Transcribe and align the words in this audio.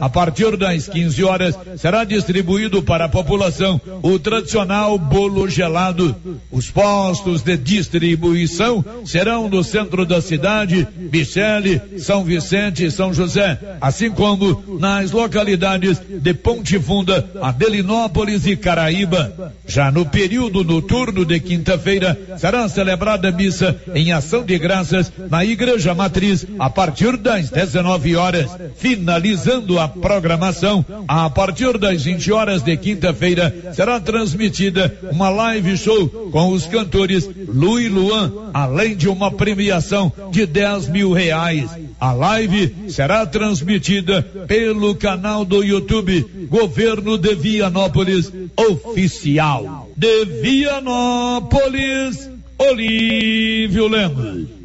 A 0.00 0.08
partir 0.08 0.56
das 0.56 0.88
15 0.88 1.24
horas 1.24 1.58
será 1.76 2.04
distribuído 2.04 2.82
para 2.82 3.06
a 3.06 3.08
população 3.08 3.80
o 4.02 4.18
tradicional 4.18 4.98
bolo 4.98 5.48
gelado. 5.48 6.14
Os 6.50 6.70
postos 6.70 7.42
de 7.42 7.56
distribuição 7.56 8.84
serão 9.04 9.48
no 9.48 9.62
centro 9.64 10.04
da 10.04 10.20
cidade, 10.20 10.86
Michele, 10.96 11.80
São 11.98 12.24
Vicente 12.24 12.84
e 12.84 12.90
São 12.90 13.12
José, 13.12 13.58
assim 13.80 14.10
como 14.10 14.78
nas 14.78 15.10
localidades 15.10 16.00
de 16.08 16.34
Ponte 16.34 16.78
Funda, 16.78 17.28
Adelinópolis 17.40 18.46
e 18.46 18.56
Caraíba. 18.56 19.52
Já 19.66 19.90
no 19.90 20.06
período 20.06 20.62
noturno 20.62 21.24
de 21.24 21.40
quinta-feira 21.40 22.18
será 22.38 22.68
celebrada 22.68 23.30
missa 23.30 23.76
em 23.94 24.12
ação 24.12 24.44
de 24.44 24.58
graças 24.58 25.12
na 25.30 25.44
Igreja 25.44 25.94
Matriz 25.94 26.46
a 26.58 26.68
partir 26.68 27.16
das 27.16 27.50
19 27.50 28.16
horas, 28.16 28.50
finalizando 28.76 29.45
finalizando 29.46 29.78
a 29.78 29.86
programação, 29.88 30.84
a 31.06 31.30
partir 31.30 31.78
das 31.78 32.02
20 32.02 32.32
horas 32.32 32.62
de 32.62 32.76
quinta-feira, 32.76 33.72
será 33.74 34.00
transmitida 34.00 34.92
uma 35.12 35.28
live 35.28 35.76
show 35.76 36.08
com 36.32 36.48
os 36.48 36.66
cantores 36.66 37.28
Lu 37.46 37.78
e 37.78 37.88
Luan, 37.88 38.50
além 38.52 38.96
de 38.96 39.08
uma 39.08 39.30
premiação 39.30 40.12
de 40.30 40.44
10 40.46 40.88
mil 40.88 41.12
reais. 41.12 41.70
A 42.00 42.12
live 42.12 42.90
será 42.90 43.24
transmitida 43.24 44.20
pelo 44.46 44.94
canal 44.96 45.44
do 45.44 45.62
YouTube 45.62 46.48
Governo 46.50 47.16
de 47.16 47.34
Vianópolis 47.34 48.32
Oficial. 48.56 49.88
De 49.96 50.24
Vianópolis, 50.42 52.28
Olívio 52.58 53.88
Lemos. 53.88 54.56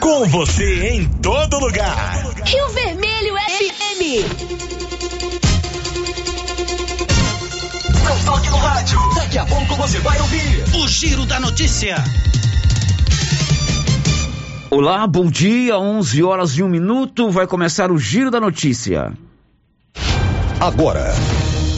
Com 0.00 0.24
você 0.26 0.88
em 0.88 1.04
todo 1.20 1.58
lugar. 1.60 2.30
Rio 2.44 2.68
Não 8.04 8.24
toque 8.24 8.50
no 8.50 8.56
rádio. 8.56 8.98
Daqui 9.14 9.38
a 9.38 9.46
pouco 9.46 9.76
você 9.76 10.00
vai 10.00 10.20
ouvir 10.20 10.64
o 10.74 10.88
Giro 10.88 11.24
da 11.24 11.38
Notícia. 11.38 11.94
Olá, 14.68 15.06
bom 15.06 15.30
dia, 15.30 15.78
11 15.78 16.24
horas 16.24 16.58
e 16.58 16.62
um 16.62 16.68
minuto, 16.68 17.30
vai 17.30 17.46
começar 17.46 17.92
o 17.92 17.98
Giro 17.98 18.32
da 18.32 18.40
Notícia. 18.40 19.12
Agora, 20.58 21.14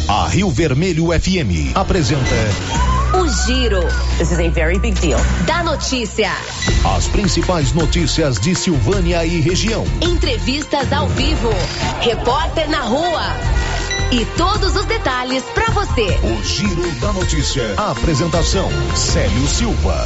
a 0.08 0.26
Rio 0.28 0.48
Vermelho 0.48 1.08
FM 1.08 1.76
apresenta 1.76 2.34
Giro. 3.32 3.80
This 4.18 4.30
is 4.30 4.38
a 4.38 4.50
very 4.50 4.78
big 4.78 5.00
deal. 5.00 5.18
Da 5.46 5.62
notícia. 5.62 6.30
As 6.96 7.08
principais 7.08 7.72
notícias 7.72 8.38
de 8.38 8.54
Silvânia 8.54 9.24
e 9.24 9.40
região. 9.40 9.84
Entrevistas 10.02 10.92
ao 10.92 11.08
vivo. 11.08 11.48
Repórter 12.00 12.68
na 12.68 12.82
rua. 12.82 13.22
E 14.12 14.26
todos 14.36 14.76
os 14.76 14.84
detalhes 14.84 15.42
para 15.54 15.70
você. 15.72 16.18
O 16.22 16.44
Giro 16.44 17.00
da 17.00 17.12
Notícia. 17.14 17.74
A 17.78 17.92
apresentação: 17.92 18.68
Célio 18.94 19.46
Silva. 19.46 19.96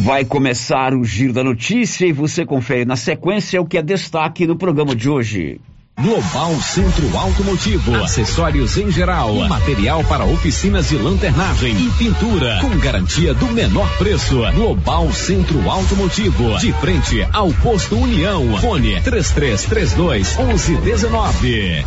Vai 0.00 0.26
começar 0.26 0.94
o 0.94 1.02
Giro 1.02 1.32
da 1.32 1.42
Notícia 1.42 2.06
e 2.06 2.12
você 2.12 2.44
confere 2.44 2.84
na 2.84 2.96
sequência 2.96 3.60
o 3.60 3.66
que 3.66 3.78
é 3.78 3.82
destaque 3.82 4.46
no 4.46 4.56
programa 4.56 4.94
de 4.94 5.08
hoje. 5.08 5.60
Global 6.02 6.54
Centro 6.62 7.14
Automotivo, 7.14 7.94
acessórios 7.96 8.78
em 8.78 8.90
geral, 8.90 9.34
material 9.46 10.02
para 10.04 10.24
oficinas 10.24 10.88
de 10.88 10.96
lanternagem 10.96 11.76
e 11.76 11.90
pintura, 11.90 12.58
com 12.62 12.70
garantia 12.78 13.34
do 13.34 13.46
menor 13.48 13.86
preço. 13.98 14.40
Global 14.54 15.12
Centro 15.12 15.68
Automotivo, 15.68 16.58
de 16.58 16.72
frente 16.72 17.22
ao 17.34 17.52
posto 17.52 17.98
União. 17.98 18.58
Fone 18.60 18.98
3332 19.02 20.36
1119. 20.38 21.84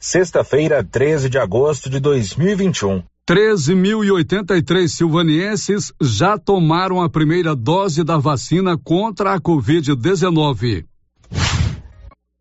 Sexta-feira, 0.00 0.82
13 0.82 1.28
de 1.28 1.38
agosto 1.38 1.90
de 1.90 2.00
2021. 2.00 3.02
13.083 3.28 4.86
silvanienses 4.88 5.94
já 5.98 6.36
tomaram 6.36 7.00
a 7.00 7.08
primeira 7.08 7.56
dose 7.56 8.04
da 8.04 8.18
vacina 8.18 8.76
contra 8.76 9.32
a 9.32 9.40
Covid-19. 9.40 10.84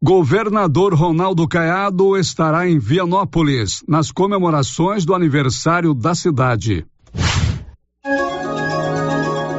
Governador 0.03 0.94
Ronaldo 0.94 1.47
Caiado 1.47 2.18
estará 2.18 2.68
em 2.68 2.78
Vianópolis 2.80 3.81
nas 3.88 4.12
comemorações 4.12 5.06
do 5.06 5.16
aniversário 5.16 5.94
da 5.94 6.13
cidade. 6.13 6.85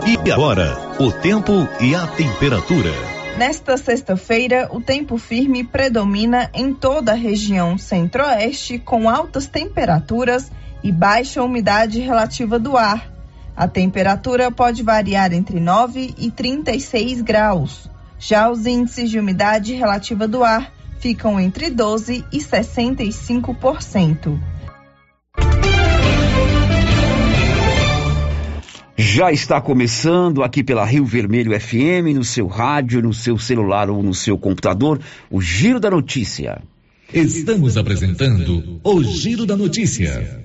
E 0.07 0.31
agora, 0.31 0.77
o 1.01 1.11
tempo 1.11 1.67
e 1.81 1.95
a 1.95 2.07
temperatura. 2.07 2.93
Nesta 3.39 3.79
sexta-feira, 3.79 4.69
o 4.71 4.79
tempo 4.79 5.17
firme 5.17 5.65
predomina 5.65 6.51
em 6.53 6.75
toda 6.75 7.13
a 7.13 7.17
região 7.17 7.79
centro-oeste, 7.79 8.79
com 8.79 9.09
altas 9.09 9.47
temperaturas 9.47 10.53
e 10.85 10.93
baixa 10.93 11.43
umidade 11.43 11.99
relativa 11.99 12.59
do 12.59 12.77
ar. 12.77 13.11
A 13.57 13.67
temperatura 13.67 14.51
pode 14.51 14.83
variar 14.83 15.33
entre 15.33 15.59
9 15.59 16.15
e 16.19 16.31
36 16.31 17.23
graus. 17.23 17.89
Já 18.19 18.51
os 18.51 18.67
índices 18.67 19.09
de 19.09 19.19
umidade 19.19 19.73
relativa 19.73 20.29
do 20.29 20.45
ar 20.45 20.71
ficam 21.01 21.41
entre 21.41 21.71
12 21.71 22.23
e 22.31 22.39
65%. 22.39 24.39
Já 28.97 29.33
está 29.33 29.61
começando 29.61 30.43
aqui 30.43 30.63
pela 30.63 30.85
Rio 30.85 31.05
Vermelho 31.05 31.59
FM, 31.59 32.15
no 32.15 32.25
seu 32.25 32.47
rádio, 32.47 33.03
no 33.03 33.15
seu 33.15 33.39
celular 33.39 33.89
ou 33.89 34.03
no 34.03 34.15
seu 34.15 34.37
computador, 34.37 35.01
o 35.31 35.41
Giro 35.41 35.81
da 35.81 35.91
Notícia. 35.91 36.63
Estamos 37.13 37.77
apresentando 37.77 38.81
o 38.83 39.03
Giro 39.03 39.47
da 39.47 39.57
Notícia. 39.57 40.45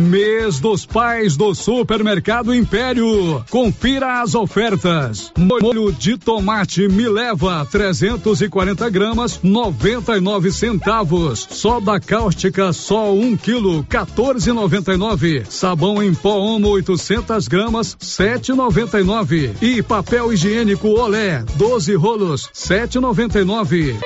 Mês 0.00 0.58
dos 0.58 0.86
Pais 0.86 1.36
do 1.36 1.54
Supermercado 1.54 2.54
Império. 2.54 3.44
Confira 3.50 4.22
as 4.22 4.34
ofertas. 4.34 5.30
Molho 5.36 5.92
de 5.92 6.16
tomate 6.16 6.88
me 6.88 7.06
leva 7.06 7.66
340 7.70 8.88
gramas 8.88 9.38
99 9.42 10.50
centavos. 10.50 11.46
Soda 11.50 12.00
cáustica 12.00 12.72
só 12.72 13.12
1 13.12 13.20
um 13.20 13.36
quilo 13.36 13.84
14,99. 13.84 15.44
Sabão 15.48 16.02
em 16.02 16.14
pó 16.14 16.38
Omo 16.38 16.68
800 16.68 17.46
gramas 17.46 17.94
7,99. 17.96 19.52
E 19.60 19.82
papel 19.82 20.32
higiênico 20.32 20.88
Olé 20.88 21.44
12 21.56 21.94
rolos 21.94 22.48
7,99. 22.54 23.98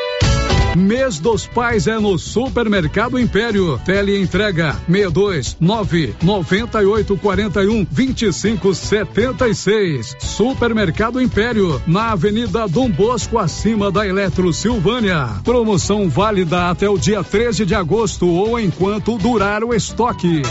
Mês 0.77 1.21
dos 1.21 1.47
Pais 1.47 1.87
é 1.87 1.99
no 1.99 2.19
Supermercado 2.19 3.19
Império. 3.19 3.81
Tele 3.85 4.21
entrega 4.21 4.73
62 4.87 5.57
9 5.61 6.15
98 6.21 7.17
41 7.17 7.87
25 7.91 8.75
76. 8.75 10.17
Supermercado 10.19 11.21
Império, 11.21 11.81
na 11.87 12.11
Avenida 12.13 12.67
Dom 12.67 12.91
Bosco, 12.91 13.39
acima 13.39 13.93
da 13.93 14.07
Eletro 14.07 14.53
Silvânia. 14.53 15.41
Promoção 15.45 16.09
válida 16.09 16.71
até 16.71 16.89
o 16.89 16.99
dia 16.99 17.23
13 17.23 17.65
de 17.65 17.75
agosto 17.75 18.27
ou 18.27 18.59
enquanto 18.59 19.17
durar 19.17 19.63
o 19.63 19.73
estoque. 19.73 20.43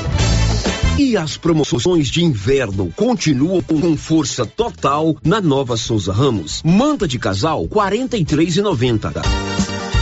E 0.98 1.18
as 1.18 1.38
promoções 1.38 2.08
de 2.08 2.24
inverno 2.24 2.94
continuam 2.96 3.62
com 3.62 3.98
força 3.98 4.46
total 4.46 5.18
na 5.26 5.42
Nova 5.42 5.76
Souza 5.76 6.14
Ramos. 6.14 6.62
Manta 6.64 7.08
de 7.08 7.18
casal, 7.18 7.68
quarenta 7.68 8.16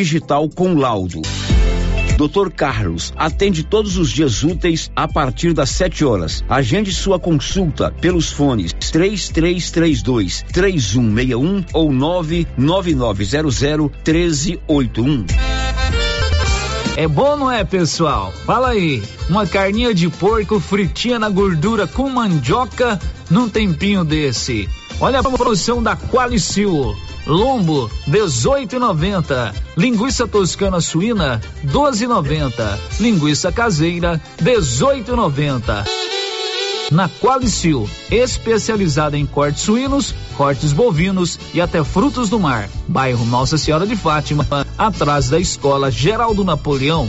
digital 0.00 0.48
com 0.48 0.74
laudo. 0.74 1.20
Dr. 2.16 2.50
Carlos 2.50 3.12
atende 3.16 3.62
todos 3.62 3.98
os 3.98 4.10
dias 4.10 4.42
úteis 4.42 4.90
a 4.96 5.06
partir 5.06 5.52
das 5.52 5.68
7 5.70 6.06
horas. 6.06 6.42
Agende 6.48 6.90
sua 6.92 7.18
consulta 7.18 7.90
pelos 8.00 8.30
fones 8.32 8.72
3332 8.72 10.44
3161 10.52 11.64
ou 11.74 11.92
99900 11.92 13.90
1381. 14.06 15.26
É 16.96 17.06
bom, 17.06 17.36
não 17.36 17.50
é, 17.50 17.62
pessoal? 17.62 18.32
Fala 18.46 18.70
aí, 18.70 19.02
uma 19.28 19.46
carninha 19.46 19.92
de 19.94 20.08
porco 20.08 20.58
fritinha 20.60 21.18
na 21.18 21.28
gordura 21.28 21.86
com 21.86 22.08
mandioca 22.08 22.98
num 23.30 23.48
tempinho 23.48 24.02
desse. 24.02 24.66
Olha 24.98 25.20
a 25.20 25.22
promoção 25.22 25.82
da 25.82 25.94
Qualicil. 25.94 26.94
Lombo 27.26 27.90
18,90. 28.08 29.54
Linguiça 29.76 30.26
toscana 30.26 30.80
suína 30.80 31.40
12,90. 31.64 32.78
Linguiça 33.00 33.52
caseira 33.52 34.20
18,90. 34.42 35.84
Na 36.90 37.08
Qualicil, 37.08 37.88
especializada 38.10 39.16
em 39.16 39.24
cortes 39.24 39.62
suínos, 39.62 40.12
cortes 40.36 40.72
bovinos 40.72 41.38
e 41.54 41.60
até 41.60 41.84
frutos 41.84 42.28
do 42.28 42.40
mar. 42.40 42.68
Bairro 42.88 43.24
Nossa 43.24 43.56
Senhora 43.56 43.86
de 43.86 43.94
Fátima, 43.94 44.44
atrás 44.76 45.30
da 45.30 45.38
Escola 45.38 45.88
Geraldo 45.90 46.44
Napoleão. 46.44 47.08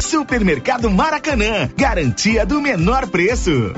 Supermercado 0.00 0.90
Maracanã, 0.90 1.70
garantia 1.76 2.44
do 2.44 2.60
menor 2.60 3.06
preço. 3.08 3.72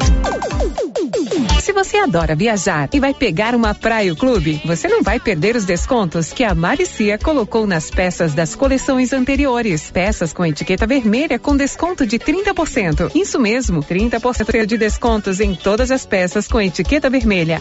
Se 1.61 1.73
você 1.73 1.99
adora 1.99 2.35
viajar 2.35 2.88
e 2.92 3.00
vai 3.00 3.12
pegar 3.12 3.54
uma 3.54 3.75
Praia 3.75 4.14
Clube, 4.14 4.61
você 4.64 4.88
não 4.88 5.02
vai 5.02 5.18
perder 5.18 5.56
os 5.56 5.64
descontos 5.64 6.32
que 6.32 6.44
a 6.44 6.54
Maricia 6.54 7.18
colocou 7.18 7.66
nas 7.66 7.90
peças 7.90 8.35
das 8.35 8.54
coleções 8.54 9.12
anteriores. 9.12 9.90
Peças 9.90 10.32
com 10.32 10.44
etiqueta 10.44 10.87
vermelha 10.87 11.38
com 11.38 11.56
desconto 11.56 12.06
de 12.06 12.18
30%. 12.18 13.11
Isso 13.14 13.38
mesmo, 13.40 13.82
30% 13.82 14.66
de 14.66 14.78
descontos 14.78 15.40
em 15.40 15.54
todas 15.54 15.90
as 15.90 16.06
peças 16.06 16.46
com 16.49 16.61
etiqueta 16.61 17.11
vermelha. 17.11 17.61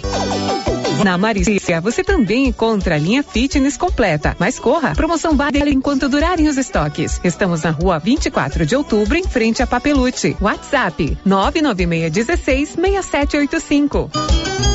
Na 1.03 1.17
Maricia, 1.17 1.81
você 1.81 2.03
também 2.03 2.47
encontra 2.47 2.95
a 2.95 2.97
linha 2.97 3.23
fitness 3.23 3.77
completa. 3.77 4.35
Mas 4.39 4.59
corra, 4.59 4.93
promoção 4.93 5.35
vale 5.35 5.59
enquanto 5.71 6.09
durarem 6.09 6.47
os 6.47 6.57
estoques. 6.57 7.19
Estamos 7.23 7.63
na 7.63 7.71
rua 7.71 7.99
24 7.99 8.65
de 8.65 8.75
outubro, 8.75 9.17
em 9.17 9.23
frente 9.23 9.61
a 9.61 9.67
Papelute. 9.67 10.35
WhatsApp 10.41 11.17
99616 11.25 12.69
6785. 12.69 14.74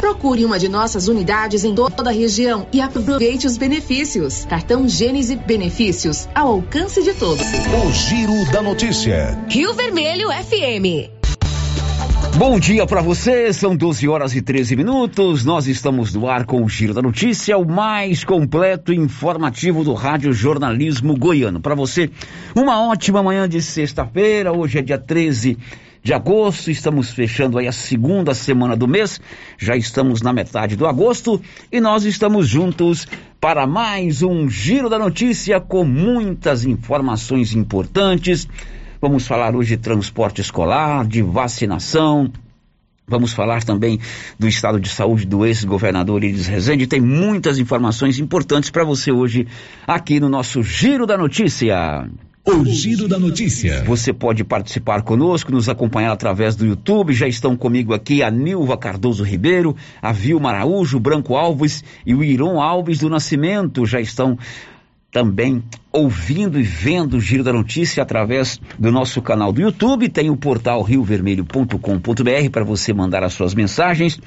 Procure 0.00 0.44
uma 0.44 0.58
de 0.58 0.68
nossas 0.68 1.08
unidades 1.08 1.64
em 1.64 1.74
toda 1.74 2.10
a 2.10 2.12
região 2.12 2.66
e 2.72 2.80
aproveite 2.80 3.46
os 3.46 3.56
benefícios. 3.56 4.44
Cartão 4.44 4.88
Gênese 4.88 5.34
Benefícios, 5.34 6.28
ao 6.34 6.52
alcance 6.52 7.02
de 7.02 7.12
todos. 7.14 7.44
O 7.44 7.92
Giro 7.92 8.52
da 8.52 8.62
Notícia. 8.62 9.38
Rio 9.48 9.74
Vermelho 9.74 10.28
FM. 10.28 11.10
Bom 12.36 12.60
dia 12.60 12.86
para 12.86 13.02
você, 13.02 13.52
são 13.52 13.76
12 13.76 14.08
horas 14.08 14.36
e 14.36 14.40
13 14.40 14.76
minutos. 14.76 15.44
Nós 15.44 15.66
estamos 15.66 16.14
no 16.14 16.28
ar 16.28 16.44
com 16.46 16.62
o 16.62 16.68
Giro 16.68 16.94
da 16.94 17.02
Notícia, 17.02 17.58
o 17.58 17.66
mais 17.66 18.22
completo 18.22 18.92
e 18.92 18.96
informativo 18.96 19.82
do 19.82 19.92
Rádio 19.92 20.32
Jornalismo 20.32 21.16
Goiano. 21.18 21.58
Para 21.58 21.74
você, 21.74 22.08
uma 22.54 22.80
ótima 22.88 23.24
manhã 23.24 23.48
de 23.48 23.60
sexta-feira. 23.60 24.52
Hoje 24.52 24.78
é 24.78 24.82
dia 24.82 24.98
13 24.98 25.58
de 26.02 26.12
agosto, 26.14 26.70
estamos 26.70 27.10
fechando 27.10 27.58
aí 27.58 27.66
a 27.66 27.72
segunda 27.72 28.34
semana 28.34 28.76
do 28.76 28.88
mês, 28.88 29.20
já 29.58 29.76
estamos 29.76 30.22
na 30.22 30.32
metade 30.32 30.76
do 30.76 30.86
agosto 30.86 31.40
e 31.70 31.80
nós 31.80 32.04
estamos 32.04 32.48
juntos 32.48 33.06
para 33.40 33.66
mais 33.66 34.22
um 34.22 34.48
Giro 34.48 34.88
da 34.88 34.98
Notícia 34.98 35.60
com 35.60 35.84
muitas 35.84 36.64
informações 36.64 37.54
importantes. 37.54 38.48
Vamos 39.00 39.26
falar 39.26 39.54
hoje 39.54 39.76
de 39.76 39.82
transporte 39.82 40.40
escolar, 40.40 41.06
de 41.06 41.22
vacinação, 41.22 42.32
Vamos 43.08 43.32
falar 43.32 43.64
também 43.64 43.98
do 44.38 44.46
estado 44.46 44.78
de 44.78 44.90
saúde 44.90 45.24
do 45.24 45.46
ex-governador 45.46 46.22
Iris 46.22 46.46
Rezende. 46.46 46.86
Tem 46.86 47.00
muitas 47.00 47.58
informações 47.58 48.18
importantes 48.18 48.68
para 48.68 48.84
você 48.84 49.10
hoje 49.10 49.46
aqui 49.86 50.20
no 50.20 50.28
nosso 50.28 50.62
Giro 50.62 51.06
da 51.06 51.16
Notícia. 51.16 52.06
O 52.50 52.64
Giro 52.64 53.06
da 53.06 53.18
Notícia. 53.18 53.84
Você 53.84 54.10
pode 54.10 54.42
participar 54.42 55.02
conosco, 55.02 55.52
nos 55.52 55.68
acompanhar 55.68 56.12
através 56.12 56.56
do 56.56 56.64
YouTube. 56.64 57.12
Já 57.12 57.28
estão 57.28 57.54
comigo 57.54 57.92
aqui 57.92 58.22
a 58.22 58.30
Nilva 58.30 58.74
Cardoso 58.78 59.22
Ribeiro, 59.22 59.76
a 60.00 60.12
Vilma 60.12 60.48
Araújo, 60.48 60.98
Branco 60.98 61.36
Alves 61.36 61.84
e 62.06 62.14
o 62.14 62.24
Iron 62.24 62.58
Alves 62.58 63.00
do 63.00 63.10
Nascimento. 63.10 63.84
Já 63.84 64.00
estão 64.00 64.38
também 65.10 65.62
ouvindo 65.90 66.60
e 66.60 66.62
vendo 66.62 67.16
o 67.16 67.20
Giro 67.20 67.42
da 67.42 67.50
Notícia 67.52 68.00
através 68.02 68.60
do 68.78 68.92
nosso 68.92 69.22
canal 69.22 69.50
do 69.52 69.60
YouTube. 69.60 70.08
Tem 70.08 70.30
o 70.30 70.36
portal 70.36 70.82
riovermelho.com.br 70.82 72.50
para 72.52 72.64
você 72.64 72.92
mandar 72.92 73.24
as 73.24 73.32
suas 73.32 73.54
mensagens. 73.54 74.20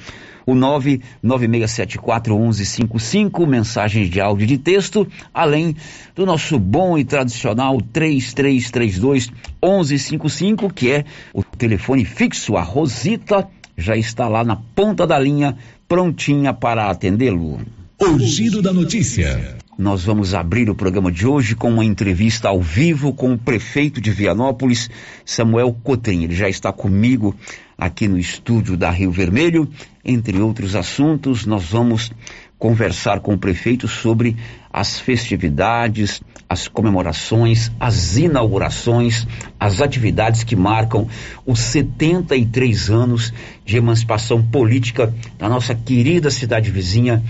O 0.44 0.54
996741155, 0.54 3.46
mensagens 3.46 4.10
de 4.10 4.20
áudio 4.20 4.42
e 4.42 4.48
de 4.48 4.58
texto, 4.58 5.06
além 5.32 5.76
do 6.16 6.26
nosso 6.26 6.58
bom 6.58 6.98
e 6.98 7.04
tradicional 7.04 7.80
3332 7.80 9.30
1155, 9.62 10.68
que 10.72 10.90
é 10.90 11.04
o 11.32 11.44
telefone 11.44 12.04
fixo. 12.04 12.56
A 12.56 12.62
Rosita 12.62 13.46
já 13.78 13.96
está 13.96 14.26
lá 14.26 14.42
na 14.42 14.56
ponta 14.56 15.06
da 15.06 15.16
linha, 15.16 15.56
prontinha 15.86 16.52
para 16.52 16.90
atendê-lo. 16.90 17.60
O 18.00 18.18
Giro 18.18 18.60
da 18.60 18.72
Notícia. 18.72 19.61
Nós 19.78 20.04
vamos 20.04 20.34
abrir 20.34 20.68
o 20.68 20.74
programa 20.74 21.10
de 21.10 21.26
hoje 21.26 21.56
com 21.56 21.70
uma 21.70 21.84
entrevista 21.84 22.46
ao 22.46 22.60
vivo 22.60 23.10
com 23.14 23.32
o 23.32 23.38
prefeito 23.38 24.02
de 24.02 24.10
Vianópolis, 24.10 24.90
Samuel 25.24 25.74
Cotrim. 25.82 26.24
Ele 26.24 26.34
já 26.34 26.46
está 26.46 26.70
comigo 26.70 27.34
aqui 27.78 28.06
no 28.06 28.18
estúdio 28.18 28.76
da 28.76 28.90
Rio 28.90 29.10
Vermelho. 29.10 29.66
Entre 30.04 30.38
outros 30.38 30.76
assuntos, 30.76 31.46
nós 31.46 31.70
vamos 31.70 32.12
conversar 32.58 33.20
com 33.20 33.32
o 33.32 33.38
prefeito 33.38 33.88
sobre 33.88 34.36
as 34.70 35.00
festividades, 35.00 36.20
as 36.46 36.68
comemorações, 36.68 37.72
as 37.80 38.18
inaugurações, 38.18 39.26
as 39.58 39.80
atividades 39.80 40.44
que 40.44 40.54
marcam 40.54 41.08
os 41.46 41.58
73 41.60 42.90
anos 42.90 43.32
de 43.64 43.78
emancipação 43.78 44.42
política 44.42 45.14
da 45.38 45.48
nossa 45.48 45.74
querida 45.74 46.30
cidade 46.30 46.70
vizinha 46.70 47.22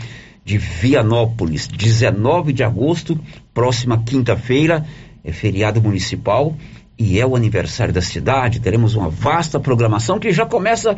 de 0.44 0.58
Vianópolis, 0.58 1.68
19 1.68 2.52
de 2.52 2.64
agosto, 2.64 3.18
próxima 3.54 4.02
quinta-feira, 4.02 4.84
é 5.24 5.32
feriado 5.32 5.80
municipal 5.80 6.56
e 6.98 7.20
é 7.20 7.26
o 7.26 7.36
aniversário 7.36 7.94
da 7.94 8.02
cidade. 8.02 8.60
Teremos 8.60 8.94
uma 8.94 9.08
vasta 9.08 9.60
programação 9.60 10.18
que 10.18 10.32
já 10.32 10.44
começa 10.44 10.96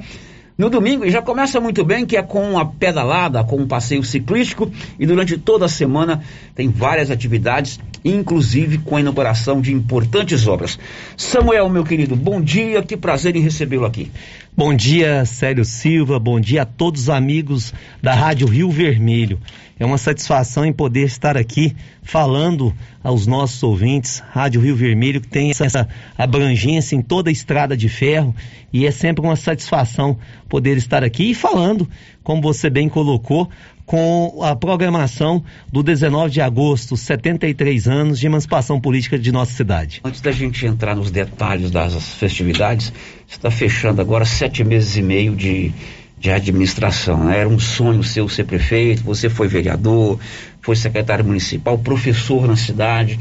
no 0.56 0.70
domingo 0.70 1.04
e 1.04 1.10
já 1.10 1.20
começa 1.20 1.60
muito 1.60 1.84
bem, 1.84 2.06
que 2.06 2.16
é 2.16 2.22
com 2.22 2.58
a 2.58 2.64
pedalada, 2.64 3.42
com 3.44 3.56
um 3.56 3.66
passeio 3.66 4.02
ciclístico 4.02 4.70
e 4.98 5.06
durante 5.06 5.36
toda 5.36 5.66
a 5.66 5.68
semana 5.68 6.22
tem 6.54 6.68
várias 6.68 7.10
atividades, 7.10 7.80
inclusive 8.04 8.78
com 8.78 8.96
a 8.96 9.00
inauguração 9.00 9.60
de 9.60 9.72
importantes 9.72 10.46
obras. 10.46 10.78
Samuel, 11.16 11.68
meu 11.70 11.84
querido, 11.84 12.14
bom 12.14 12.40
dia, 12.40 12.82
que 12.82 12.96
prazer 12.96 13.34
em 13.34 13.40
recebê-lo 13.40 13.86
aqui. 13.86 14.10
Bom 14.56 14.74
dia, 14.74 15.24
Célio 15.24 15.64
Silva, 15.64 16.18
bom 16.18 16.38
dia 16.38 16.62
a 16.62 16.66
todos 16.66 17.02
os 17.02 17.10
amigos 17.10 17.72
da 18.02 18.14
Rádio 18.14 18.46
Rio 18.46 18.70
Vermelho. 18.70 19.40
É 19.78 19.84
uma 19.84 19.98
satisfação 19.98 20.64
em 20.64 20.72
poder 20.72 21.06
estar 21.06 21.36
aqui 21.36 21.74
falando 22.02 22.72
aos 23.02 23.26
nossos 23.26 23.60
ouvintes, 23.64 24.22
Rádio 24.30 24.60
Rio 24.60 24.76
Vermelho, 24.76 25.20
que 25.20 25.26
tem 25.26 25.50
essa 25.50 25.88
abrangência 26.16 26.94
em 26.94 27.02
toda 27.02 27.30
a 27.30 27.32
estrada 27.32 27.76
de 27.76 27.88
ferro, 27.88 28.34
e 28.72 28.86
é 28.86 28.92
sempre 28.92 29.24
uma 29.24 29.34
satisfação 29.34 30.16
poder 30.48 30.76
estar 30.76 31.02
aqui 31.02 31.30
e 31.30 31.34
falando 31.34 31.88
como 32.22 32.40
você 32.40 32.70
bem 32.70 32.88
colocou, 32.88 33.50
com 33.86 34.42
a 34.42 34.56
programação 34.56 35.44
do 35.70 35.82
19 35.82 36.32
de 36.32 36.40
agosto, 36.40 36.96
73 36.96 37.86
anos 37.86 38.18
de 38.18 38.26
emancipação 38.26 38.80
política 38.80 39.18
de 39.18 39.30
nossa 39.30 39.52
cidade. 39.52 40.00
Antes 40.04 40.20
da 40.20 40.32
gente 40.32 40.64
entrar 40.66 40.96
nos 40.96 41.10
detalhes 41.10 41.70
das 41.70 41.94
festividades, 42.14 42.92
está 43.28 43.50
fechando 43.50 44.00
agora 44.00 44.24
sete 44.24 44.64
meses 44.64 44.96
e 44.96 45.02
meio 45.02 45.36
de, 45.36 45.72
de 46.18 46.30
administração. 46.30 47.24
Né? 47.24 47.38
Era 47.40 47.48
um 47.48 47.58
sonho 47.58 48.02
seu 48.02 48.28
ser 48.28 48.44
prefeito, 48.44 49.02
você 49.02 49.28
foi 49.28 49.48
vereador, 49.48 50.18
foi 50.62 50.76
secretário 50.76 51.24
municipal, 51.24 51.76
professor 51.76 52.46
na 52.46 52.56
cidade, 52.56 53.18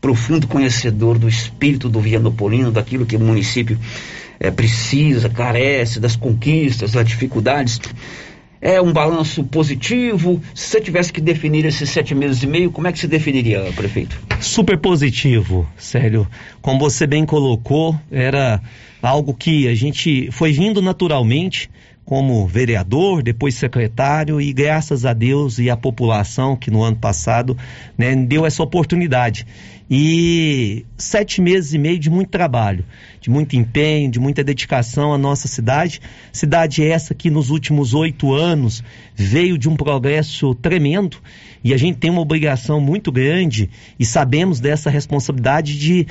profundo 0.00 0.46
conhecedor 0.46 1.18
do 1.18 1.28
espírito 1.28 1.88
do 1.88 2.00
Vianopolino, 2.00 2.70
daquilo 2.70 3.04
que 3.04 3.16
o 3.16 3.20
município 3.20 3.76
é, 4.38 4.48
precisa, 4.50 5.28
carece, 5.28 5.98
das 5.98 6.14
conquistas, 6.14 6.92
das 6.92 7.04
dificuldades. 7.04 7.80
É 8.60 8.80
um 8.80 8.92
balanço 8.92 9.44
positivo? 9.44 10.40
Se 10.54 10.68
você 10.68 10.80
tivesse 10.80 11.12
que 11.12 11.20
definir 11.20 11.64
esses 11.64 11.88
sete 11.90 12.14
meses 12.14 12.42
e 12.42 12.46
meio, 12.46 12.70
como 12.70 12.88
é 12.88 12.92
que 12.92 12.98
se 12.98 13.06
definiria, 13.06 13.72
prefeito? 13.74 14.18
Super 14.40 14.76
positivo, 14.78 15.68
sério. 15.76 16.26
Como 16.60 16.78
você 16.78 17.06
bem 17.06 17.24
colocou, 17.24 17.98
era 18.10 18.60
algo 19.00 19.32
que 19.32 19.68
a 19.68 19.74
gente 19.74 20.30
foi 20.32 20.52
vindo 20.52 20.82
naturalmente 20.82 21.70
como 22.04 22.46
vereador, 22.46 23.22
depois 23.22 23.54
secretário, 23.54 24.40
e 24.40 24.50
graças 24.50 25.04
a 25.04 25.12
Deus 25.12 25.58
e 25.58 25.68
à 25.68 25.76
população 25.76 26.56
que 26.56 26.70
no 26.70 26.82
ano 26.82 26.96
passado 26.96 27.54
né, 27.98 28.16
deu 28.16 28.46
essa 28.46 28.62
oportunidade. 28.62 29.46
E 29.90 30.84
sete 30.98 31.40
meses 31.40 31.72
e 31.72 31.78
meio 31.78 31.98
de 31.98 32.10
muito 32.10 32.28
trabalho, 32.28 32.84
de 33.20 33.30
muito 33.30 33.56
empenho, 33.56 34.10
de 34.10 34.20
muita 34.20 34.44
dedicação 34.44 35.14
à 35.14 35.18
nossa 35.18 35.48
cidade. 35.48 36.00
Cidade 36.30 36.84
essa 36.84 37.14
que 37.14 37.30
nos 37.30 37.48
últimos 37.48 37.94
oito 37.94 38.34
anos 38.34 38.84
veio 39.14 39.56
de 39.56 39.68
um 39.68 39.76
progresso 39.76 40.54
tremendo 40.54 41.16
e 41.62 41.72
a 41.74 41.76
gente 41.76 41.98
tem 41.98 42.10
uma 42.10 42.20
obrigação 42.20 42.80
muito 42.80 43.10
grande 43.10 43.70
e 43.98 44.04
sabemos 44.04 44.60
dessa 44.60 44.90
responsabilidade 44.90 45.78
de 45.78 46.06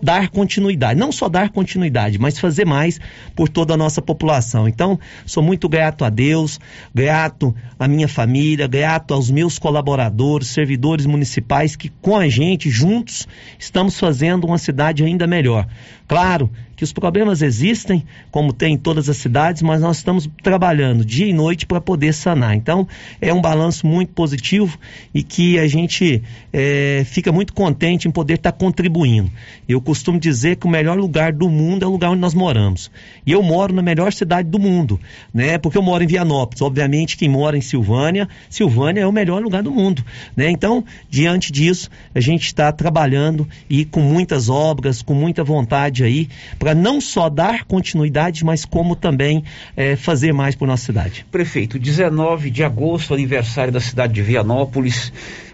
dar 0.00 0.28
continuidade, 0.28 0.98
não 0.98 1.10
só 1.10 1.28
dar 1.28 1.50
continuidade, 1.50 2.18
mas 2.18 2.38
fazer 2.38 2.64
mais 2.64 3.00
por 3.34 3.48
toda 3.48 3.74
a 3.74 3.76
nossa 3.76 4.00
população. 4.00 4.68
Então, 4.68 4.98
sou 5.26 5.42
muito 5.42 5.68
grato 5.68 6.04
a 6.04 6.10
Deus, 6.10 6.60
grato 6.94 7.54
à 7.78 7.88
minha 7.88 8.06
família, 8.06 8.68
grato 8.68 9.12
aos 9.12 9.28
meus 9.28 9.58
colaboradores, 9.58 10.48
servidores 10.48 11.04
municipais 11.04 11.74
que 11.74 11.88
com 11.88 12.16
a 12.16 12.28
gente 12.28 12.70
juntos 12.70 13.11
estamos 13.58 13.98
fazendo 13.98 14.46
uma 14.46 14.58
cidade 14.58 15.04
ainda 15.04 15.26
melhor. 15.26 15.66
Claro 16.06 16.50
que 16.76 16.84
os 16.84 16.92
problemas 16.92 17.42
existem, 17.42 18.04
como 18.30 18.52
tem 18.52 18.74
em 18.74 18.78
todas 18.78 19.08
as 19.08 19.16
cidades, 19.16 19.62
mas 19.62 19.80
nós 19.80 19.98
estamos 19.98 20.28
trabalhando 20.42 21.04
dia 21.04 21.26
e 21.26 21.32
noite 21.32 21.66
para 21.66 21.80
poder 21.80 22.12
sanar. 22.12 22.54
Então, 22.54 22.86
é 23.20 23.32
um 23.32 23.40
balanço 23.40 23.86
muito 23.86 24.12
positivo 24.12 24.78
e 25.14 25.22
que 25.22 25.58
a 25.58 25.66
gente 25.66 26.22
é, 26.52 27.04
fica 27.06 27.30
muito 27.30 27.52
contente 27.52 28.08
em 28.08 28.10
poder 28.10 28.34
estar 28.34 28.52
tá 28.52 28.58
contribuindo. 28.58 29.30
Eu 29.68 29.80
costumo 29.80 30.18
dizer 30.18 30.56
que 30.56 30.66
o 30.66 30.70
melhor 30.70 30.98
lugar 30.98 31.32
do 31.32 31.48
mundo 31.48 31.84
é 31.84 31.88
o 31.88 31.90
lugar 31.90 32.10
onde 32.10 32.20
nós 32.20 32.34
moramos. 32.34 32.90
E 33.26 33.32
eu 33.32 33.42
moro 33.42 33.72
na 33.72 33.82
melhor 33.82 34.12
cidade 34.12 34.48
do 34.48 34.58
mundo, 34.58 34.98
né? 35.32 35.58
Porque 35.58 35.78
eu 35.78 35.82
moro 35.82 36.02
em 36.02 36.06
Vianópolis. 36.06 36.62
Obviamente, 36.62 37.16
quem 37.16 37.28
mora 37.28 37.56
em 37.56 37.60
Silvânia, 37.60 38.28
Silvânia 38.48 39.02
é 39.02 39.06
o 39.06 39.12
melhor 39.12 39.42
lugar 39.42 39.62
do 39.62 39.70
mundo, 39.70 40.04
né? 40.36 40.50
Então, 40.50 40.84
diante 41.08 41.52
disso, 41.52 41.90
a 42.14 42.20
gente 42.20 42.44
está 42.44 42.72
trabalhando 42.72 43.48
e 43.68 43.84
com 43.84 44.00
muitas 44.00 44.48
obras, 44.48 45.02
com 45.02 45.14
muita 45.14 45.44
vontade 45.44 46.04
aí 46.04 46.28
para 46.58 46.71
para 46.72 46.74
não 46.74 47.02
só 47.02 47.28
dar 47.28 47.64
continuidade, 47.64 48.44
mas 48.44 48.64
como 48.64 48.96
também 48.96 49.44
é, 49.76 49.94
fazer 49.94 50.32
mais 50.32 50.54
por 50.54 50.66
nossa 50.66 50.86
cidade. 50.86 51.26
Prefeito, 51.30 51.78
19 51.78 52.50
de 52.50 52.64
agosto, 52.64 53.12
aniversário 53.12 53.70
da 53.70 53.80
cidade 53.80 54.14
de 54.14 54.22
Vianópolis 54.22 55.12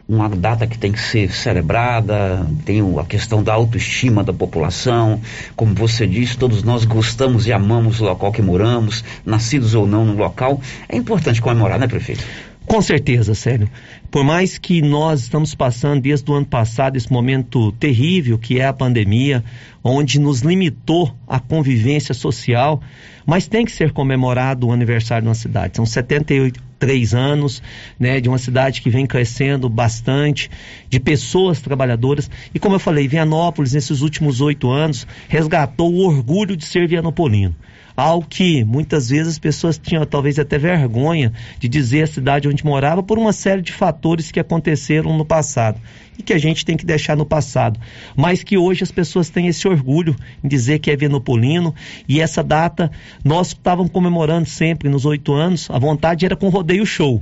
uma 0.09 0.27
data 0.27 0.67
que 0.67 0.79
tem 0.79 0.91
que 0.91 1.01
ser 1.01 1.31
celebrada, 1.31 2.47
tem 2.65 2.81
a 2.99 3.05
questão 3.05 3.43
da 3.43 3.53
autoestima 3.53 4.25
da 4.25 4.33
população, 4.33 5.21
como 5.55 5.75
você 5.75 6.07
disse, 6.07 6.39
todos 6.39 6.63
nós 6.63 6.87
gostamos 6.87 7.47
e 7.47 7.53
amamos 7.53 8.01
o 8.01 8.05
local 8.05 8.33
que 8.33 8.41
moramos, 8.41 9.05
nascidos 9.23 9.75
ou 9.75 9.87
não 9.87 10.07
no 10.07 10.17
local, 10.17 10.63
é 10.89 10.97
importante 10.97 11.43
comemorar, 11.43 11.79
né, 11.79 11.87
prefeito? 11.87 12.25
Com 12.69 12.83
certeza, 12.83 13.35
sério. 13.35 13.67
Por 14.11 14.23
mais 14.23 14.59
que 14.59 14.83
nós 14.83 15.23
estamos 15.23 15.55
passando 15.55 16.02
desde 16.02 16.31
o 16.31 16.35
ano 16.35 16.45
passado 16.45 16.99
esse 16.99 17.11
momento 17.11 17.73
terrível 17.73 18.39
que 18.39 18.61
é 18.61 18.67
a 18.67 18.75
pandemia, 18.75 19.43
onde 19.83 20.21
nos 20.21 20.43
limitou 20.43 21.17
a 21.26 21.41
convivência 21.41 22.13
social, 22.13 22.83
mas 23.25 23.49
tem 23.49 23.65
que 23.65 23.73
ser 23.73 23.91
comemorado 23.91 24.67
o 24.67 24.73
aniversário 24.73 25.23
de 25.23 25.28
uma 25.28 25.35
cidade. 25.35 25.76
São 25.76 25.87
73 25.87 27.15
anos, 27.15 27.63
né, 27.99 28.21
de 28.21 28.28
uma 28.28 28.39
cidade 28.39 28.83
que 28.83 28.91
vem 28.91 29.07
crescendo 29.07 29.67
bastante, 29.71 30.50
de 30.91 31.00
pessoas 31.00 31.63
trabalhadoras. 31.63 32.31
E 32.54 32.59
como 32.59 32.75
eu 32.75 32.81
falei, 32.81 33.09
Vianópolis, 33.09 33.73
nesses 33.73 34.02
últimos 34.02 34.43
oito 34.43 34.71
anos, 34.71 35.07
resgatou 35.26 35.91
o 35.91 36.07
orgulho 36.07 36.54
de 36.54 36.67
ser 36.67 36.87
vianopolino 36.87 37.57
algo 37.99 38.25
que 38.28 38.63
muitas 38.63 39.08
vezes 39.08 39.32
as 39.32 39.39
pessoas 39.41 39.76
tinham 39.76 40.06
talvez 40.06 40.39
até 40.39 40.56
vergonha 40.56 41.32
de 41.58 41.69
dizer 41.69 42.04
a 42.04 42.06
cidade 42.06 42.47
onde 42.47 42.65
morava 42.65 43.02
por 43.02 43.19
uma 43.19 43.32
série 43.32 43.61
de 43.61 43.73
fatores 43.73 44.30
que 44.30 44.39
aconteceram 44.39 45.19
no 45.19 45.25
passado 45.25 45.80
e 46.17 46.23
que 46.23 46.32
a 46.32 46.39
gente 46.39 46.65
tem 46.65 46.76
que 46.76 46.87
deixar 46.87 47.17
no 47.17 47.26
passado, 47.26 47.80
mas 48.17 48.45
que 48.45 48.56
hoje 48.56 48.84
as 48.84 48.93
pessoas 48.93 49.30
têm 49.30 49.49
esse 49.49 49.67
orgulho 49.67 50.15
em 50.45 50.47
dizer 50.47 50.78
que 50.78 50.93
é 50.93 50.97
venopolino 50.97 51.75
e 52.08 52.21
essa 52.21 52.43
data 52.43 52.89
nós 53.25 53.49
estávamos 53.49 53.91
comemorando 53.91 54.49
sempre 54.49 54.89
nos 54.89 55.04
oito 55.04 55.32
anos, 55.32 55.69
a 55.69 55.78
vontade 55.78 56.25
era 56.25 56.37
com 56.37 56.49
rodeio 56.49 56.87
show. 56.87 57.21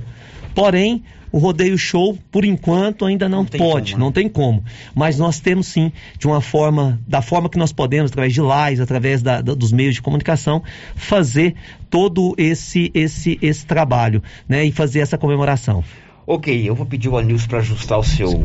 Porém, 0.53 1.03
o 1.31 1.37
rodeio 1.37 1.77
show, 1.77 2.17
por 2.31 2.45
enquanto, 2.45 3.05
ainda 3.05 3.27
não, 3.27 3.39
não 3.39 3.45
pode, 3.45 3.91
como, 3.91 3.99
né? 3.99 4.05
não 4.05 4.11
tem 4.11 4.29
como. 4.29 4.63
Mas 4.95 5.17
nós 5.17 5.39
temos 5.39 5.67
sim, 5.67 5.91
de 6.17 6.27
uma 6.27 6.41
forma, 6.41 6.99
da 7.07 7.21
forma 7.21 7.49
que 7.49 7.57
nós 7.57 7.71
podemos, 7.71 8.11
através 8.11 8.33
de 8.33 8.41
lives, 8.41 8.79
através 8.79 9.21
da, 9.21 9.41
da, 9.41 9.53
dos 9.53 9.71
meios 9.71 9.95
de 9.95 10.01
comunicação, 10.01 10.63
fazer 10.95 11.55
todo 11.89 12.33
esse, 12.37 12.91
esse, 12.93 13.37
esse 13.41 13.65
trabalho, 13.65 14.21
né? 14.47 14.65
E 14.65 14.71
fazer 14.71 14.99
essa 14.99 15.17
comemoração. 15.17 15.83
Ok, 16.29 16.69
eu 16.69 16.75
vou 16.75 16.85
pedir 16.85 17.07
o 17.07 17.17
Anilson 17.17 17.47
para 17.47 17.59
ajustar 17.59 17.97
o 17.97 18.03
seu 18.03 18.43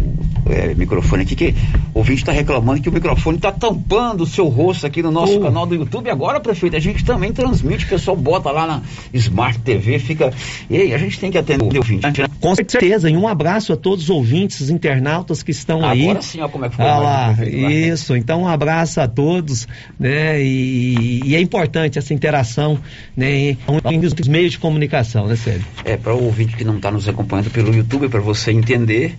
é, 0.49 0.73
microfone 0.73 1.25
aqui, 1.25 1.35
que 1.35 1.53
o 1.93 1.99
ouvinte 1.99 2.23
está 2.23 2.31
reclamando 2.31 2.81
que 2.81 2.89
o 2.89 2.93
microfone 2.93 3.39
está 3.39 3.51
tampando 3.51 4.21
o 4.21 4.27
seu 4.27 4.47
rosto 4.47 4.87
aqui 4.87 5.03
no 5.03 5.11
nosso 5.11 5.37
oh. 5.37 5.41
canal 5.41 5.67
do 5.67 5.75
YouTube. 5.75 6.09
Agora, 6.09 6.39
prefeito, 6.39 6.77
a 6.77 6.79
gente 6.79 7.05
também 7.05 7.33
transmite, 7.33 7.85
o 7.85 7.89
pessoal 7.89 8.17
bota 8.17 8.53
lá 8.53 8.69
na 8.69 8.83
Smart 9.13 9.59
TV, 9.59 9.99
fica. 9.99 10.33
E 10.71 10.77
aí, 10.77 10.95
a 10.95 10.99
gente 10.99 11.19
tem 11.19 11.33
que 11.33 11.37
atender 11.37 11.75
o 11.75 11.77
ouvinte. 11.77 12.21
Né? 12.21 12.29
Com 12.41 12.55
certeza, 12.55 13.11
e 13.11 13.17
um 13.17 13.27
abraço 13.27 13.73
a 13.73 13.77
todos 13.77 14.05
os 14.05 14.11
ouvintes, 14.11 14.61
os 14.61 14.71
internautas 14.71 15.43
que 15.43 15.51
estão 15.51 15.79
Agora 15.79 15.93
aí. 15.93 16.03
Agora 16.05 16.23
sim, 16.23 16.41
ó, 16.41 16.49
como 16.49 16.65
é 16.65 16.69
que 16.69 16.77
foi. 16.77 16.85
Ah 16.85 16.99
lá, 16.99 17.37
isso, 17.45 18.17
então 18.17 18.43
um 18.43 18.49
abraço 18.49 19.01
a 19.01 19.09
todos, 19.09 19.67
né? 19.99 20.41
E, 20.41 21.21
e 21.25 21.35
é 21.35 21.41
importante 21.41 21.99
essa 21.99 22.15
interação, 22.15 22.79
né? 23.17 23.57
Nos 24.01 24.29
meios 24.29 24.53
de 24.53 24.61
comunicação, 24.61 25.27
né, 25.27 25.35
Sérgio? 25.35 25.67
É, 25.85 25.97
para 25.97 26.15
o 26.15 26.25
ouvinte 26.25 26.57
que 26.57 26.63
não 26.63 26.77
está 26.77 26.89
nos 26.89 27.09
acompanhando 27.09 27.51
pelo 27.51 27.72
YouTube 27.75 28.09
para 28.09 28.21
você 28.21 28.51
entender. 28.51 29.17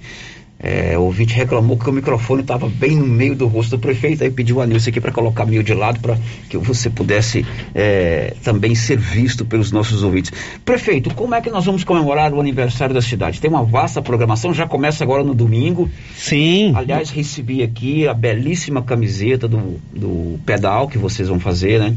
É, 0.60 0.98
o 0.98 1.02
ouvinte 1.02 1.34
reclamou 1.34 1.78
que 1.78 1.90
o 1.90 1.92
microfone 1.92 2.42
estava 2.42 2.70
bem 2.70 2.96
no 2.96 3.06
meio 3.06 3.36
do 3.36 3.48
rosto 3.48 3.72
do 3.72 3.80
prefeito, 3.80 4.24
aí 4.24 4.32
pediu 4.32 4.62
a 4.62 4.66
Nilce 4.66 4.90
aqui 4.90 5.02
para 5.02 5.12
colocar 5.12 5.46
meio 5.46 5.62
de 5.62 5.74
lado 5.74 6.00
para 6.00 6.18
que 6.48 6.58
você 6.58 6.90
pudesse 6.90 7.46
é, 7.76 8.34
também 8.44 8.74
ser 8.74 8.98
visto 8.98 9.44
pelos 9.44 9.74
nossos 9.74 10.04
ouvintes. 10.04 10.32
Prefeito, 10.64 11.14
como 11.14 11.36
é 11.36 11.42
que 11.42 11.50
nós 11.50 11.66
vamos 11.66 11.84
comemorar 11.84 12.34
o 12.34 12.40
aniversário 12.40 12.96
da 12.96 13.02
cidade? 13.02 13.42
Tem 13.42 13.50
uma 13.50 13.64
vasta 13.64 14.02
programação, 14.02 14.54
já 14.54 14.66
começa 14.66 15.04
agora 15.04 15.22
no 15.22 15.36
domingo. 15.36 15.90
Sim. 16.16 16.72
Aliás, 16.76 17.10
recebi 17.10 17.62
aqui 17.62 18.08
a 18.08 18.14
belíssima 18.14 18.82
camiseta 18.82 19.50
do, 19.50 19.82
do 19.94 20.40
pedal 20.46 20.88
que 20.88 20.98
vocês 20.98 21.28
vão 21.28 21.42
fazer, 21.42 21.78
né? 21.78 21.94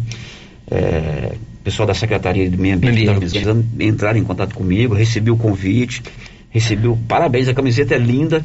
É, 0.69 1.35
pessoal 1.63 1.87
da 1.87 1.95
Secretaria 1.95 2.49
de 2.51 2.57
Meio 2.57 2.75
Ambiente, 2.75 3.09
Ambiente. 3.09 3.45
Tá 3.45 3.85
entrar 3.85 4.17
em 4.17 4.25
contato 4.25 4.55
comigo, 4.57 4.93
recebi 4.93 5.31
o 5.31 5.37
convite. 5.37 6.03
Recebeu, 6.57 6.99
parabéns, 7.07 7.49
a 7.49 7.53
camiseta 7.53 7.95
é 7.95 7.99
linda. 7.99 8.43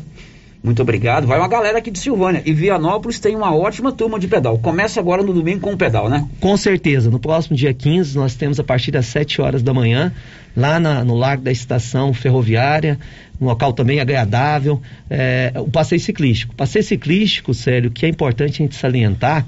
Muito 0.62 0.82
obrigado. 0.82 1.26
Vai 1.26 1.40
uma 1.40 1.48
galera 1.48 1.78
aqui 1.78 1.90
de 1.90 1.98
Silvânia. 1.98 2.44
E 2.46 2.52
Vianópolis 2.52 3.22
tem 3.22 3.34
uma 3.38 3.56
ótima 3.56 3.90
turma 3.94 4.20
de 4.20 4.28
pedal. 4.28 4.60
Começa 4.60 5.00
agora 5.00 5.24
no 5.24 5.34
domingo 5.34 5.62
com 5.62 5.72
o 5.72 5.78
pedal, 5.78 6.10
né? 6.10 6.28
Com 6.42 6.58
certeza. 6.58 7.10
No 7.10 7.20
próximo 7.20 7.56
dia 7.56 7.74
15, 7.74 8.18
nós 8.18 8.36
temos 8.36 8.60
a 8.60 8.66
partir 8.66 8.92
das 8.92 9.06
7 9.06 9.42
horas 9.42 9.64
da 9.64 9.74
manhã, 9.74 10.12
lá 10.58 10.78
na, 10.78 11.06
no 11.06 11.16
Largo 11.16 11.42
da 11.42 11.54
Estação 11.54 12.14
Ferroviária, 12.14 13.00
um 13.40 13.46
local 13.46 13.72
também 13.72 14.02
agradável, 14.02 14.82
é, 15.10 15.54
o 15.56 15.72
passeio 15.72 16.02
ciclístico. 16.02 16.52
O 16.52 16.56
passeio 16.58 16.84
ciclístico, 16.84 17.54
sério, 17.54 17.90
que 17.90 18.06
é 18.06 18.10
importante 18.10 18.62
a 18.62 18.66
gente 18.66 18.76
salientar, 18.76 19.48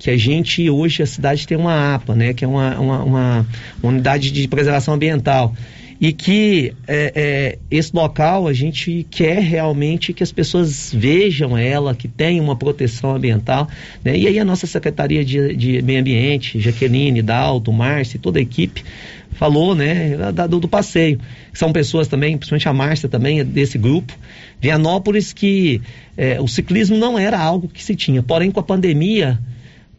que 0.00 0.10
a 0.10 0.16
gente, 0.16 0.68
hoje, 0.68 1.00
a 1.00 1.06
cidade 1.06 1.46
tem 1.46 1.56
uma 1.56 1.94
APA, 1.94 2.16
né? 2.16 2.34
Que 2.34 2.44
é 2.44 2.48
uma, 2.48 2.76
uma, 2.76 3.04
uma, 3.04 3.46
uma 3.80 3.88
unidade 3.88 4.32
de 4.32 4.48
preservação 4.48 4.94
ambiental 4.94 5.54
e 6.00 6.14
que 6.14 6.72
é, 6.88 7.12
é, 7.14 7.58
esse 7.70 7.94
local 7.94 8.48
a 8.48 8.54
gente 8.54 9.06
quer 9.10 9.42
realmente 9.42 10.14
que 10.14 10.22
as 10.22 10.32
pessoas 10.32 10.90
vejam 10.94 11.58
ela, 11.58 11.94
que 11.94 12.08
tem 12.08 12.40
uma 12.40 12.56
proteção 12.56 13.14
ambiental, 13.14 13.68
né? 14.02 14.16
E 14.16 14.26
aí 14.26 14.38
a 14.38 14.44
nossa 14.44 14.66
Secretaria 14.66 15.22
de, 15.22 15.54
de 15.54 15.82
Meio 15.82 16.00
Ambiente, 16.00 16.58
Jaqueline, 16.58 17.20
Dalto, 17.20 17.70
Márcio, 17.70 18.18
toda 18.18 18.38
a 18.38 18.42
equipe, 18.42 18.82
falou, 19.32 19.74
né, 19.74 20.16
do, 20.48 20.60
do, 20.60 20.68
passeio. 20.68 21.20
São 21.52 21.70
pessoas 21.70 22.08
também, 22.08 22.38
principalmente 22.38 22.68
a 22.68 22.72
Márcia 22.72 23.08
também, 23.08 23.40
é 23.40 23.44
desse 23.44 23.76
grupo. 23.76 24.16
Vianópolis 24.58 25.34
que 25.34 25.82
é, 26.16 26.40
o 26.40 26.48
ciclismo 26.48 26.96
não 26.96 27.18
era 27.18 27.38
algo 27.38 27.68
que 27.68 27.82
se 27.82 27.94
tinha, 27.94 28.22
porém 28.22 28.50
com 28.50 28.60
a 28.60 28.62
pandemia 28.62 29.38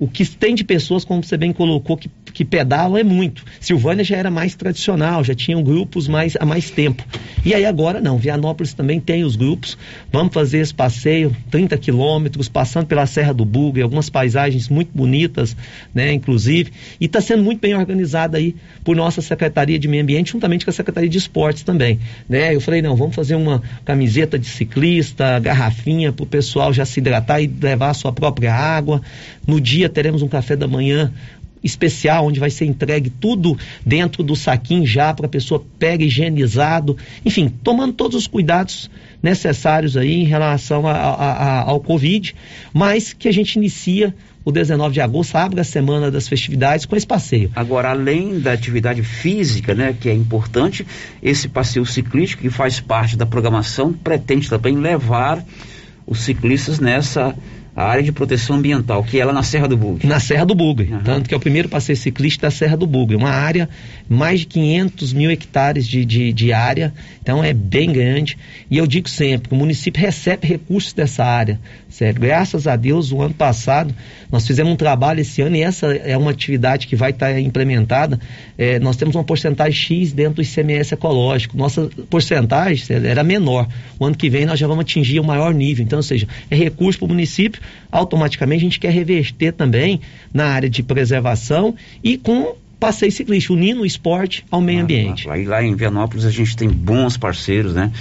o 0.02 0.08
que 0.08 0.26
tem 0.26 0.56
de 0.56 0.64
pessoas, 0.64 1.06
como 1.06 1.24
você 1.24 1.38
bem 1.38 1.54
colocou, 1.54 1.96
que, 1.96 2.10
que 2.34 2.44
pedalam 2.44 2.98
é 2.98 3.04
muito. 3.04 3.46
Silvânia 3.60 4.04
já 4.04 4.18
era 4.18 4.32
mais 4.32 4.56
tradicional, 4.56 5.24
já 5.24 5.36
tinham 5.36 5.62
grupos 5.62 6.08
mais, 6.08 6.36
há 6.40 6.44
mais 6.44 6.72
tempo. 6.72 7.06
E 7.46 7.54
aí 7.54 7.64
agora 7.64 8.02
não, 8.02 8.18
Vianópolis 8.18 8.74
também 8.74 9.00
tem 9.00 9.24
os 9.24 9.36
grupos. 9.36 9.78
Vamos 10.12 10.34
fazer 10.34 10.58
esse 10.58 10.74
passeio, 10.74 11.38
30 11.52 11.78
quilômetros, 11.78 12.50
passando 12.50 12.88
pela 12.88 13.06
Serra 13.06 13.32
do 13.32 13.46
Buga, 13.46 13.84
algumas 13.84 14.10
paisagens 14.10 14.70
muito 14.70 14.90
bonitas, 14.92 15.56
né, 15.94 16.12
inclusive. 16.12 16.72
E 17.00 17.06
está 17.06 17.22
sendo 17.22 17.44
muito 17.44 17.60
bem 17.60 17.76
organizada 17.76 18.40
aí 18.40 18.56
por 18.84 18.96
nossa 18.96 19.22
Secretaria 19.22 19.78
de 19.78 19.88
Meio 19.88 20.02
Ambiente, 20.02 20.32
juntamente 20.32 20.66
com 20.66 20.72
a 20.72 20.74
Secretaria 20.74 21.10
de 21.10 21.20
Esportes 21.20 21.62
também. 21.62 22.00
Né? 22.28 22.56
Eu 22.56 22.62
falei, 22.62 22.82
não, 22.82 22.96
vamos 22.96 23.16
fazer 23.16 23.36
uma 23.36 23.62
camiseta 23.86 24.40
de 24.40 24.48
ciclista, 24.48 25.38
garrafinha 25.38 26.12
para 26.12 26.24
o 26.24 26.28
pessoal 26.28 26.74
já 26.74 26.86
se 26.86 27.00
hidratar 27.00 27.40
e 27.40 27.46
levar 27.46 27.92
a 27.92 27.94
sua 27.94 28.12
própria 28.12 28.52
água. 28.52 29.00
No 29.46 29.62
dia 29.62 29.91
teremos 29.92 30.22
um 30.22 30.28
café 30.28 30.56
da 30.56 30.68
manhã 30.68 31.14
especial, 31.64 32.26
onde 32.26 32.40
vai 32.40 32.50
ser 32.50 32.66
entregue 32.66 33.10
tudo 33.10 33.58
dentro 33.86 34.24
do 34.24 34.36
saquinho 34.36 34.86
já 34.86 35.14
para 35.14 35.28
a 35.28 35.30
pessoa 35.30 35.64
pegar 35.78 36.04
higienizado, 36.04 36.98
enfim, 37.24 37.50
tomando 37.64 37.94
todos 37.94 38.18
os 38.18 38.28
cuidados 38.28 38.90
necessários 39.22 39.96
aí 39.96 40.22
em 40.22 40.26
relação 40.26 40.88
a, 40.88 40.94
a, 40.94 41.14
a, 41.14 41.62
ao 41.62 41.80
Covid, 41.80 42.36
mas 42.74 43.14
que 43.14 43.28
a 43.28 43.32
gente 43.32 43.56
inicia 43.58 44.14
o 44.44 44.52
19 44.52 44.94
de 44.94 45.02
agosto, 45.02 45.36
abre 45.36 45.62
a 45.62 45.64
semana 45.64 46.10
das 46.10 46.28
festividades 46.28 46.88
com 46.88 46.96
esse 46.96 47.06
passeio. 47.06 47.52
Agora, 47.56 47.92
além 47.92 48.40
da 48.40 48.54
atividade 48.54 49.04
física, 49.04 49.76
né, 49.76 49.96
que 50.00 50.10
é 50.10 50.14
importante, 50.14 50.86
esse 51.22 51.48
passeio 51.48 51.86
ciclístico 51.86 52.42
que 52.42 52.50
faz 52.50 52.80
parte 52.80 53.16
da 53.16 53.26
programação 53.26 53.94
pretende 53.94 54.50
também 54.50 54.76
levar 54.76 55.46
os 56.08 56.22
ciclistas 56.22 56.80
nessa 56.80 57.36
a 57.76 57.84
área 57.84 58.04
de 58.04 58.12
proteção 58.12 58.58
ambiental, 58.58 59.04
que 59.04 59.20
é 59.20 59.24
lá 59.24 59.32
na 59.32 59.44
Serra 59.44 59.68
do 59.68 59.78
Bugre. 59.78 60.06
Na 60.06 60.20
Serra 60.20 60.46
do 60.46 60.54
Bugre, 60.54 60.92
uhum. 60.92 61.00
tanto 61.04 61.30
que 61.30 61.34
é 61.34 61.38
o 61.38 61.40
primeiro 61.40 61.70
passeio 61.70 61.98
ciclista 61.98 62.48
da 62.48 62.52
Serra 62.52 62.76
do 62.76 62.86
Bugre. 62.86 63.16
Uma 63.16 63.30
área, 63.30 63.70
mais 64.10 64.42
de 64.42 64.48
500 64.48 65.14
mil 65.14 65.32
hectares 65.32 65.88
de, 65.88 66.04
de, 66.04 66.34
de, 66.34 66.52
área, 66.52 66.94
então 67.22 67.44
é 67.44 67.54
bem 67.54 67.92
grande. 67.92 68.38
E 68.70 68.78
eu 68.78 68.86
digo 68.86 69.08
sempre 69.08 69.50
que 69.50 69.56
o 69.56 69.58
município 69.58 70.02
recebe 70.02 70.48
recursos 70.48 70.92
dessa 70.92 71.24
área. 71.24 71.60
Sério, 71.92 72.22
graças 72.22 72.68
a 72.68 72.76
Deus, 72.78 73.12
o 73.12 73.22
ano 73.22 73.34
passado, 73.34 73.94
nós 74.32 74.48
fizemos 74.48 74.72
um 74.72 74.76
trabalho 74.78 75.20
esse 75.20 75.42
ano 75.42 75.58
e 75.58 75.62
essa 75.62 75.94
é 75.94 76.18
uma 76.18 76.32
atividade 76.32 76.88
que 76.88 76.96
vai 76.96 77.12
estar 77.12 77.38
implementada. 77.38 78.18
É, 78.58 78.80
nós 78.80 78.96
temos 78.96 79.14
uma 79.14 79.26
porcentagem 79.26 79.74
X 79.74 80.14
dentro 80.14 80.36
do 80.36 80.42
ICMS 80.42 80.94
ecológico. 80.94 81.58
Nossa 81.58 81.90
porcentagem 82.10 82.86
era 83.06 83.24
menor. 83.24 83.68
O 84.00 84.06
ano 84.06 84.16
que 84.16 84.30
vem 84.30 84.46
nós 84.46 84.58
já 84.58 84.68
vamos 84.68 84.84
atingir 84.84 85.20
o 85.20 85.24
maior 85.24 85.54
nível. 85.54 85.84
Então, 85.84 86.00
ou 86.00 86.04
seja, 86.04 86.28
é 86.50 86.56
recurso 86.56 87.00
para 87.00 87.06
o 87.06 87.10
município 87.10 87.62
automaticamente 87.92 88.62
a 88.62 88.66
gente 88.66 88.80
quer 88.80 88.92
reverter 88.92 89.52
também 89.52 90.00
na 90.34 90.46
área 90.46 90.70
de 90.70 90.82
preservação 90.82 91.76
e 92.02 92.18
com 92.18 92.56
passeio 92.80 93.12
ciclista, 93.12 93.54
unindo 93.54 93.82
o 93.82 93.86
esporte 93.86 94.44
ao 94.50 94.60
meio 94.60 94.80
ah, 94.80 94.84
ambiente. 94.84 95.30
Aí 95.30 95.46
lá 95.46 95.62
em 95.62 95.76
Vianópolis 95.76 96.26
a 96.26 96.32
gente 96.32 96.56
tem 96.56 96.68
bons 96.68 97.16
parceiros, 97.16 97.76
né? 97.76 97.92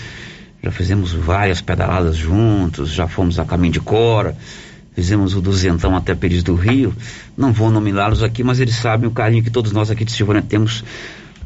Já 0.62 0.70
fizemos 0.70 1.12
várias 1.12 1.60
pedaladas 1.60 2.16
juntos, 2.16 2.90
já 2.90 3.08
fomos 3.08 3.38
a 3.38 3.44
caminho 3.44 3.72
de 3.72 3.80
Cora, 3.80 4.36
fizemos 4.94 5.34
o 5.34 5.40
duzentão 5.40 5.96
até 5.96 6.14
Pires 6.14 6.42
do 6.42 6.54
Rio. 6.54 6.94
Não 7.36 7.52
vou 7.52 7.70
nominá-los 7.70 8.22
aqui, 8.22 8.44
mas 8.44 8.60
eles 8.60 8.74
sabem 8.74 9.08
o 9.08 9.12
carinho 9.12 9.42
que 9.42 9.50
todos 9.50 9.72
nós 9.72 9.90
aqui 9.90 10.04
de 10.04 10.12
Silvânia 10.12 10.42
temos 10.42 10.84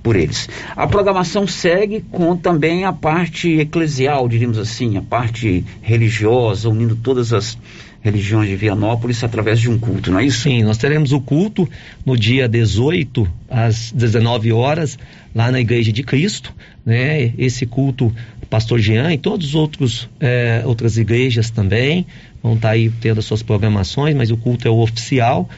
por 0.03 0.17
eles. 0.17 0.49
A 0.77 0.87
programação 0.87 1.47
segue 1.47 2.03
com 2.11 2.37
também 2.37 2.85
a 2.85 2.93
parte 2.93 3.49
eclesial, 3.59 4.29
diríamos 4.29 4.59
assim, 4.59 4.99
a 4.99 5.03
parte 5.03 5.65
religiosa, 5.81 6.69
unindo 6.69 6.95
todas 6.95 7.33
as 7.33 7.57
religiões 8.03 8.51
de 8.51 8.55
Vianópolis 8.55 9.25
através 9.25 9.59
de 9.59 9.71
um 9.71 9.79
culto, 9.79 10.11
não 10.11 10.19
é 10.19 10.27
isso? 10.27 10.43
Sim, 10.43 10.63
nós 10.63 10.77
teremos 10.77 11.11
o 11.13 11.21
culto 11.23 11.67
no 12.05 12.19
dia 12.19 12.47
18, 12.47 13.27
às 13.49 13.91
19 13.93 14.53
horas, 14.53 14.99
lá 15.35 15.51
na 15.51 15.59
Igreja 15.59 15.91
de 15.91 16.03
Cristo, 16.03 16.55
né? 16.85 17.33
Esse 17.39 17.65
culto, 17.65 18.15
Pastor 18.45 18.79
Jean 18.79 19.13
e 19.13 19.19
todos 19.19 19.49
os 19.49 19.55
outros 19.55 20.09
é, 20.21 20.63
outras 20.65 20.97
igrejas 20.97 21.51
também 21.51 22.07
vão 22.43 22.55
estar 22.55 22.69
tá 22.69 22.75
aí 22.75 22.91
tendo 23.01 23.19
as 23.19 23.25
suas 23.25 23.43
programações, 23.43 24.15
mas 24.15 24.31
o 24.31 24.37
culto 24.37 24.69
é 24.69 24.71
o 24.71 24.79
oficial. 24.79 25.49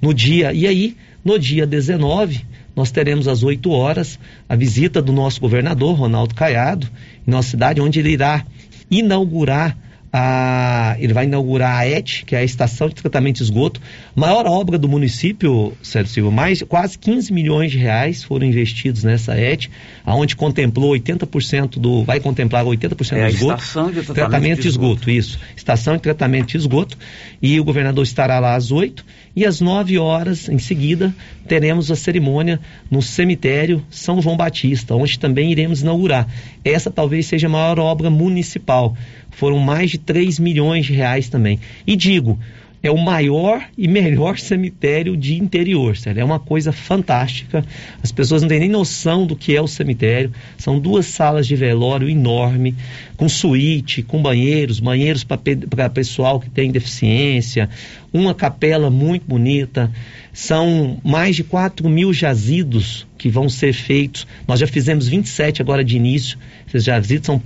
No 0.00 0.12
dia, 0.12 0.52
e 0.52 0.66
aí, 0.66 0.96
no 1.24 1.38
dia 1.38 1.66
19, 1.66 2.44
nós 2.74 2.90
teremos 2.90 3.26
às 3.26 3.42
8 3.42 3.70
horas 3.70 4.18
a 4.48 4.54
visita 4.54 5.00
do 5.00 5.12
nosso 5.12 5.40
governador, 5.40 5.94
Ronaldo 5.96 6.34
Caiado, 6.34 6.86
em 7.26 7.30
nossa 7.30 7.50
cidade, 7.50 7.80
onde 7.80 7.98
ele 7.98 8.10
irá 8.10 8.44
inaugurar 8.90 9.76
a, 10.12 10.96
ele 10.98 11.12
vai 11.12 11.24
inaugurar 11.24 11.78
a 11.78 11.88
ET, 11.88 12.24
que 12.24 12.34
é 12.34 12.38
a 12.38 12.44
Estação 12.44 12.88
de 12.88 12.94
Tratamento 12.94 13.36
de 13.36 13.42
Esgoto, 13.42 13.80
maior 14.14 14.46
obra 14.46 14.78
do 14.78 14.88
município, 14.88 15.72
Sérgio 15.82 16.12
Silva, 16.12 16.30
mais 16.30 16.62
quase 16.62 16.98
15 16.98 17.32
milhões 17.32 17.70
de 17.70 17.78
reais 17.78 18.22
foram 18.22 18.46
investidos 18.46 19.04
nessa 19.04 19.36
ET, 19.36 19.68
aonde 20.04 20.36
contemplou 20.36 20.92
80% 20.92 21.78
do, 21.78 22.04
vai 22.04 22.20
contemplar 22.20 22.64
80% 22.64 23.16
é 23.16 23.26
do 23.26 23.34
esgoto. 23.34 23.62
Estação 23.62 23.86
de 23.90 24.02
tratamento, 24.02 24.14
tratamento 24.14 24.60
de, 24.60 24.68
esgoto. 24.68 25.04
de 25.04 25.10
esgoto, 25.10 25.10
isso. 25.10 25.40
Estação 25.56 25.96
de 25.96 26.02
tratamento 26.02 26.48
de 26.48 26.56
esgoto, 26.56 26.98
e 27.42 27.60
o 27.60 27.64
governador 27.64 28.04
estará 28.04 28.38
lá 28.38 28.54
às 28.54 28.70
8 28.70 29.04
e 29.36 29.44
às 29.44 29.60
9 29.60 29.98
horas, 29.98 30.48
em 30.48 30.58
seguida, 30.58 31.14
teremos 31.46 31.90
a 31.90 31.96
cerimônia 31.96 32.58
no 32.90 33.02
cemitério 33.02 33.84
São 33.90 34.22
João 34.22 34.34
Batista, 34.34 34.94
onde 34.94 35.18
também 35.18 35.52
iremos 35.52 35.82
inaugurar. 35.82 36.26
Essa 36.64 36.90
talvez 36.90 37.26
seja 37.26 37.46
a 37.46 37.50
maior 37.50 37.78
obra 37.78 38.08
municipal. 38.08 38.96
Foram 39.36 39.58
mais 39.58 39.90
de 39.90 39.98
3 39.98 40.38
milhões 40.38 40.86
de 40.86 40.94
reais 40.94 41.28
também. 41.28 41.60
E 41.86 41.94
digo, 41.94 42.38
é 42.82 42.90
o 42.90 42.96
maior 42.96 43.62
e 43.76 43.86
melhor 43.86 44.38
cemitério 44.40 45.14
de 45.14 45.34
interior. 45.36 45.94
Sério. 45.94 46.22
É 46.22 46.24
uma 46.24 46.40
coisa 46.40 46.72
fantástica. 46.72 47.62
As 48.02 48.10
pessoas 48.10 48.40
não 48.40 48.48
têm 48.48 48.60
nem 48.60 48.70
noção 48.70 49.26
do 49.26 49.36
que 49.36 49.54
é 49.54 49.60
o 49.60 49.66
cemitério. 49.66 50.32
São 50.56 50.80
duas 50.80 51.04
salas 51.04 51.46
de 51.46 51.54
velório 51.54 52.08
enorme, 52.08 52.74
com 53.14 53.28
suíte, 53.28 54.02
com 54.02 54.22
banheiros, 54.22 54.80
banheiros 54.80 55.22
para 55.22 55.90
pessoal 55.90 56.40
que 56.40 56.48
tem 56.48 56.72
deficiência, 56.72 57.68
uma 58.12 58.34
capela 58.34 58.88
muito 58.88 59.26
bonita. 59.26 59.92
São 60.36 61.00
mais 61.02 61.34
de 61.34 61.42
4 61.42 61.88
mil 61.88 62.12
jazidos 62.12 63.06
que 63.16 63.30
vão 63.30 63.48
ser 63.48 63.72
feitos. 63.72 64.26
Nós 64.46 64.60
já 64.60 64.66
fizemos 64.66 65.08
27 65.08 65.62
agora 65.62 65.82
de 65.82 65.96
início. 65.96 66.36
Esses 66.68 66.84
jazidos 66.84 67.24
são 67.24 67.40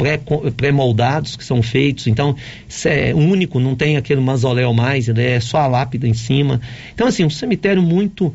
pré-moldados 0.57 1.37
que 1.37 1.45
são 1.45 1.63
feitos. 1.63 2.09
Então, 2.09 2.35
é 2.85 3.15
único, 3.15 3.61
não 3.61 3.77
tem 3.77 3.97
aquele 3.97 4.21
mausoléu 4.21 4.75
mais, 4.75 5.09
é 5.09 5.39
só 5.39 5.59
a 5.59 5.69
lápida 5.69 6.09
em 6.09 6.15
cima. 6.15 6.61
Então, 6.93 7.07
assim, 7.07 7.25
um 7.25 7.31
cemitério 7.31 7.81
muito. 7.81 8.35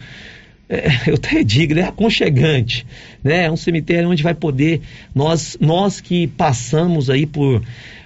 É, 0.69 0.87
eu 1.11 1.15
até 1.15 1.43
digo, 1.43 1.77
é 1.77 1.83
aconchegante, 1.83 2.87
né? 3.21 3.47
É 3.47 3.51
um 3.51 3.57
cemitério 3.57 4.09
onde 4.09 4.23
vai 4.23 4.33
poder, 4.33 4.79
nós, 5.13 5.57
nós 5.59 5.99
que 5.99 6.27
passamos 6.27 7.09
aí 7.09 7.25
por, 7.25 7.61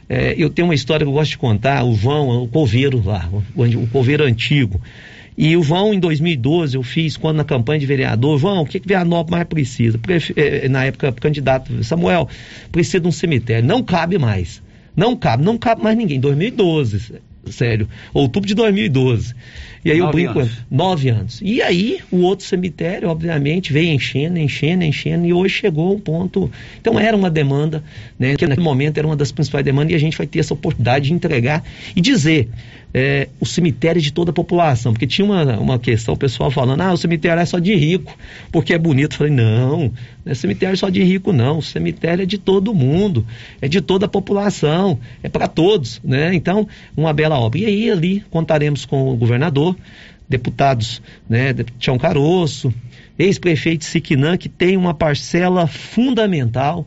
é, 0.09 0.33
eu 0.35 0.49
tenho 0.49 0.67
uma 0.67 0.73
história 0.73 1.05
que 1.05 1.09
eu 1.09 1.13
gosto 1.13 1.29
de 1.29 1.37
contar, 1.37 1.83
o 1.83 1.93
Vão, 1.93 2.41
o 2.41 2.47
coveiro 2.47 3.03
lá, 3.05 3.29
o, 3.55 3.63
o 3.63 3.87
coveiro 3.87 4.23
antigo, 4.23 4.81
e 5.41 5.55
o 5.55 5.61
Vão, 5.61 5.93
em 5.93 5.99
2012, 6.01 6.75
eu 6.75 6.83
fiz, 6.83 7.15
quando 7.15 7.37
na 7.37 7.45
campanha 7.45 7.79
de 7.79 7.85
vereador, 7.85 8.37
Vão, 8.37 8.63
o 8.63 8.65
que, 8.65 8.77
que 8.77 8.85
Vianópolis 8.85 9.31
mais 9.31 9.47
precisa? 9.47 9.97
Eh, 10.35 10.67
na 10.67 10.83
época, 10.83 11.13
candidato 11.13 11.81
Samuel, 11.81 12.27
precisa 12.73 12.99
de 12.99 13.07
um 13.07 13.11
cemitério. 13.11 13.65
Não 13.65 13.81
cabe 13.81 14.17
mais. 14.17 14.61
Não 14.93 15.15
cabe, 15.15 15.41
não 15.45 15.57
cabe 15.57 15.81
mais 15.81 15.95
ninguém. 15.95 16.19
2012, 16.19 17.21
sério. 17.45 17.87
Outubro 18.13 18.49
de 18.49 18.53
2012. 18.53 19.33
E 19.85 19.91
aí 19.91 19.99
nove 19.99 20.09
eu 20.09 20.11
brinco, 20.11 20.39
anos. 20.39 20.57
nove 20.69 21.07
anos. 21.07 21.39
E 21.41 21.61
aí 21.61 21.99
o 22.11 22.17
outro 22.17 22.45
cemitério, 22.45 23.07
obviamente, 23.07 23.71
veio 23.71 23.93
enchendo, 23.93 24.37
enchendo, 24.37 24.83
enchendo, 24.83 25.25
e 25.25 25.31
hoje 25.31 25.55
chegou 25.55 25.95
um 25.95 25.99
ponto. 25.99 26.51
Então 26.81 26.99
era 26.99 27.15
uma 27.15 27.29
demanda, 27.29 27.81
né? 28.19 28.35
Que 28.35 28.45
naquele 28.45 28.65
momento 28.65 28.97
era 28.97 29.07
uma 29.07 29.15
das 29.15 29.31
principais 29.31 29.63
demandas, 29.63 29.93
e 29.93 29.95
a 29.95 29.99
gente 29.99 30.17
vai 30.17 30.27
ter 30.27 30.39
essa 30.39 30.53
oportunidade 30.53 31.07
de 31.07 31.13
entregar 31.13 31.63
e 31.95 32.01
dizer 32.01 32.49
é, 32.93 33.29
o 33.39 33.45
cemitério 33.45 34.01
de 34.01 34.11
toda 34.11 34.31
a 34.31 34.33
população. 34.33 34.93
Porque 34.93 35.07
tinha 35.07 35.25
uma, 35.25 35.57
uma 35.57 35.79
questão, 35.79 36.13
o 36.13 36.17
pessoal 36.17 36.49
falando, 36.49 36.81
ah, 36.81 36.93
o 36.93 36.97
cemitério 36.97 37.41
é 37.41 37.45
só 37.45 37.59
de 37.59 37.75
rico, 37.75 38.15
porque 38.51 38.73
é 38.73 38.77
bonito. 38.77 39.13
Eu 39.13 39.17
falei, 39.17 39.33
não, 39.33 39.91
não 40.25 40.31
é 40.31 40.33
cemitério 40.33 40.77
só 40.77 40.89
de 40.89 41.03
rico, 41.03 41.31
não. 41.31 41.59
O 41.59 41.61
cemitério 41.61 42.23
é 42.23 42.25
de 42.25 42.37
todo 42.37 42.73
mundo, 42.73 43.25
é 43.61 43.67
de 43.67 43.81
toda 43.81 44.05
a 44.05 44.09
população, 44.09 44.99
é 45.21 45.29
para 45.29 45.47
todos, 45.47 46.01
né? 46.03 46.33
Então, 46.33 46.67
uma 46.95 47.13
bela 47.13 47.39
obra. 47.39 47.59
E 47.59 47.65
aí, 47.65 47.91
ali, 47.91 48.23
contaremos 48.29 48.85
com 48.85 49.11
o 49.11 49.15
governador, 49.15 49.75
deputados, 50.27 51.01
né, 51.27 51.53
Tião 51.79 51.97
Caroço, 51.97 52.73
ex-prefeito 53.17 53.83
Siquinã, 53.83 54.37
que 54.37 54.47
tem 54.47 54.77
uma 54.77 54.93
parcela 54.93 55.65
fundamental 55.65 56.85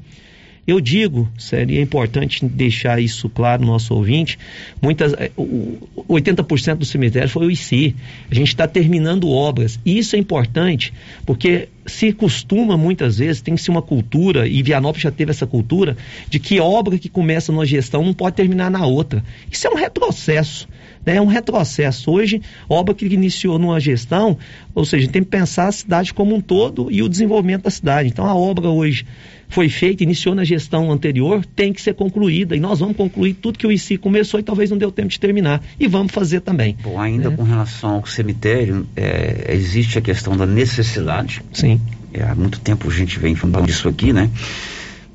eu 0.64 0.81
digo, 0.81 1.29
é 1.53 1.81
importante 1.81 2.44
deixar 2.44 3.01
isso 3.01 3.29
claro 3.29 3.62
no 3.62 3.68
nosso 3.72 3.94
ouvinte, 3.94 4.38
muitas, 4.81 5.12
80% 5.12 6.68
é, 6.68 6.75
do 6.77 6.85
cemitério 6.85 7.29
foi 7.29 7.46
o 7.46 7.51
IC. 7.51 7.96
A 8.31 8.35
gente 8.35 8.48
está 8.48 8.68
terminando 8.68 9.29
obras. 9.29 9.81
E 9.85 9.98
isso 9.98 10.14
é 10.14 10.20
importante, 10.20 10.92
porque 11.27 11.68
se 11.85 12.12
costuma 12.12 12.77
muitas 12.77 13.18
vezes, 13.18 13.42
tem 13.42 13.57
que 13.57 13.61
ser 13.61 13.72
uma 13.72 13.83
cultura, 13.83 14.46
e 14.46 14.62
Vianópolis 14.62 15.03
já 15.03 15.11
teve 15.11 15.33
essa 15.33 15.48
cultura, 15.48 15.96
de 16.29 16.38
que 16.38 16.61
obra 16.61 16.96
que 16.96 17.09
começa 17.09 17.51
numa 17.51 17.66
gestão 17.66 18.05
não 18.05 18.14
pode 18.14 18.37
terminar 18.37 18.70
na 18.70 18.87
outra. 18.87 19.25
Isso 19.51 19.66
é 19.66 19.70
um 19.70 19.75
retrocesso. 19.75 20.68
Né? 21.05 21.16
É 21.16 21.20
um 21.20 21.27
retrocesso. 21.27 22.09
Hoje, 22.11 22.40
obra 22.68 22.94
que 22.94 23.05
iniciou 23.05 23.59
numa 23.59 23.81
gestão, 23.81 24.38
ou 24.75 24.85
seja, 24.85 25.09
tem 25.09 25.25
que 25.25 25.31
pensar 25.31 25.66
a 25.66 25.72
cidade 25.72 26.14
como 26.14 26.35
um 26.37 26.40
todo 26.40 26.88
e 26.88 27.03
o 27.03 27.09
desenvolvimento 27.09 27.64
da 27.64 27.70
cidade. 27.70 28.09
Então, 28.09 28.27
a 28.27 28.35
obra 28.35 28.68
hoje 28.68 29.05
foi 29.53 29.69
feita, 29.69 30.03
iniciou 30.03 30.35
na 30.35 30.45
gestão 30.45 30.91
anterior, 30.91 31.45
tem 31.45 31.73
que 31.73 31.81
ser 31.81 31.95
concluída. 31.95 32.57
E 32.57 32.61
nós 32.61 32.81
vamos 32.81 32.97
concluir 32.97 33.35
tudo 33.35 33.59
que 33.59 33.67
o 33.67 33.73
ICI 33.73 33.99
começou 33.99 34.41
e 34.41 34.43
talvez 34.43 34.71
não 34.71 34.79
deu 34.79 34.91
tempo 34.91 35.09
de 35.09 35.21
terminar. 35.21 35.62
E 35.79 35.87
vamos 35.87 36.12
fazer 36.12 36.41
também. 36.41 36.77
Bom, 36.83 36.99
ainda 36.99 37.29
é. 37.29 37.37
com 37.37 37.43
relação 37.43 37.97
ao 37.97 38.07
cemitério, 38.07 38.87
é, 38.97 39.51
existe 39.55 39.99
a 39.99 40.01
questão 40.01 40.37
da 40.37 40.47
necessidade. 40.47 41.43
Sim. 41.53 41.81
É, 42.12 42.23
há 42.23 42.35
muito 42.35 42.61
tempo 42.61 42.88
a 42.88 42.93
gente 42.93 43.19
vem 43.19 43.35
falando 43.35 43.67
disso 43.67 43.88
aqui, 43.88 44.12
né? 44.12 44.31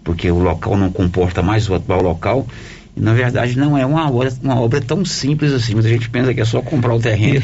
Porque 0.04 0.30
o 0.30 0.40
local 0.40 0.78
não 0.78 0.92
comporta 0.92 1.42
mais 1.42 1.68
o 1.70 1.74
atual 1.74 2.02
local. 2.02 2.48
E, 2.96 3.02
na 3.02 3.14
verdade, 3.14 3.58
não 3.58 3.78
é 3.78 3.86
uma 3.86 4.10
obra, 4.10 4.32
uma 4.44 4.60
obra 4.60 4.82
tão 4.82 5.04
simples 5.04 5.52
assim. 5.52 5.74
Mas 5.76 5.86
a 5.86 5.90
gente 5.90 6.10
pensa 6.10 6.34
que 6.34 6.42
é 6.42 6.46
só 6.46 6.62
comprar 6.62 6.94
o 6.94 7.00
terreno. 7.00 7.44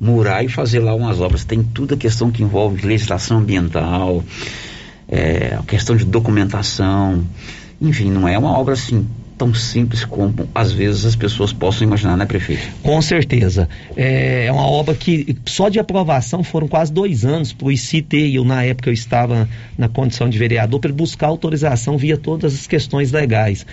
murar 0.00 0.44
e 0.44 0.48
fazer 0.48 0.78
lá 0.78 0.94
umas 0.94 1.20
obras. 1.20 1.44
Tem 1.44 1.62
tudo 1.62 1.94
a 1.94 1.96
questão 1.96 2.30
que 2.30 2.42
envolve 2.42 2.86
legislação 2.86 3.38
ambiental, 3.38 4.22
é, 5.08 5.56
a 5.58 5.62
questão 5.62 5.96
de 5.96 6.04
documentação, 6.04 7.24
enfim, 7.80 8.10
não 8.10 8.28
é 8.28 8.38
uma 8.38 8.56
obra 8.58 8.74
assim 8.74 9.06
tão 9.38 9.54
simples 9.54 10.04
como 10.04 10.34
às 10.54 10.72
vezes 10.72 11.06
as 11.06 11.16
pessoas 11.16 11.52
possam 11.52 11.86
imaginar, 11.86 12.16
né, 12.16 12.26
prefeito? 12.26 12.62
Com 12.82 13.00
certeza. 13.00 13.68
É, 13.96 14.46
é 14.46 14.52
uma 14.52 14.66
obra 14.66 14.94
que 14.94 15.36
só 15.46 15.68
de 15.68 15.78
aprovação 15.78 16.42
foram 16.42 16.66
quase 16.66 16.92
dois 16.92 17.24
anos 17.24 17.52
para 17.52 17.68
o 17.68 17.72
ICT, 17.72 18.16
e 18.16 18.34
eu 18.34 18.44
na 18.44 18.64
época 18.64 18.90
eu 18.90 18.94
estava 18.94 19.48
na 19.78 19.88
condição 19.88 20.28
de 20.28 20.36
vereador 20.36 20.80
para 20.80 20.92
buscar 20.92 21.28
autorização 21.28 21.96
via 21.96 22.16
todas 22.16 22.52
as 22.52 22.66
questões 22.66 23.12
legais. 23.12 23.64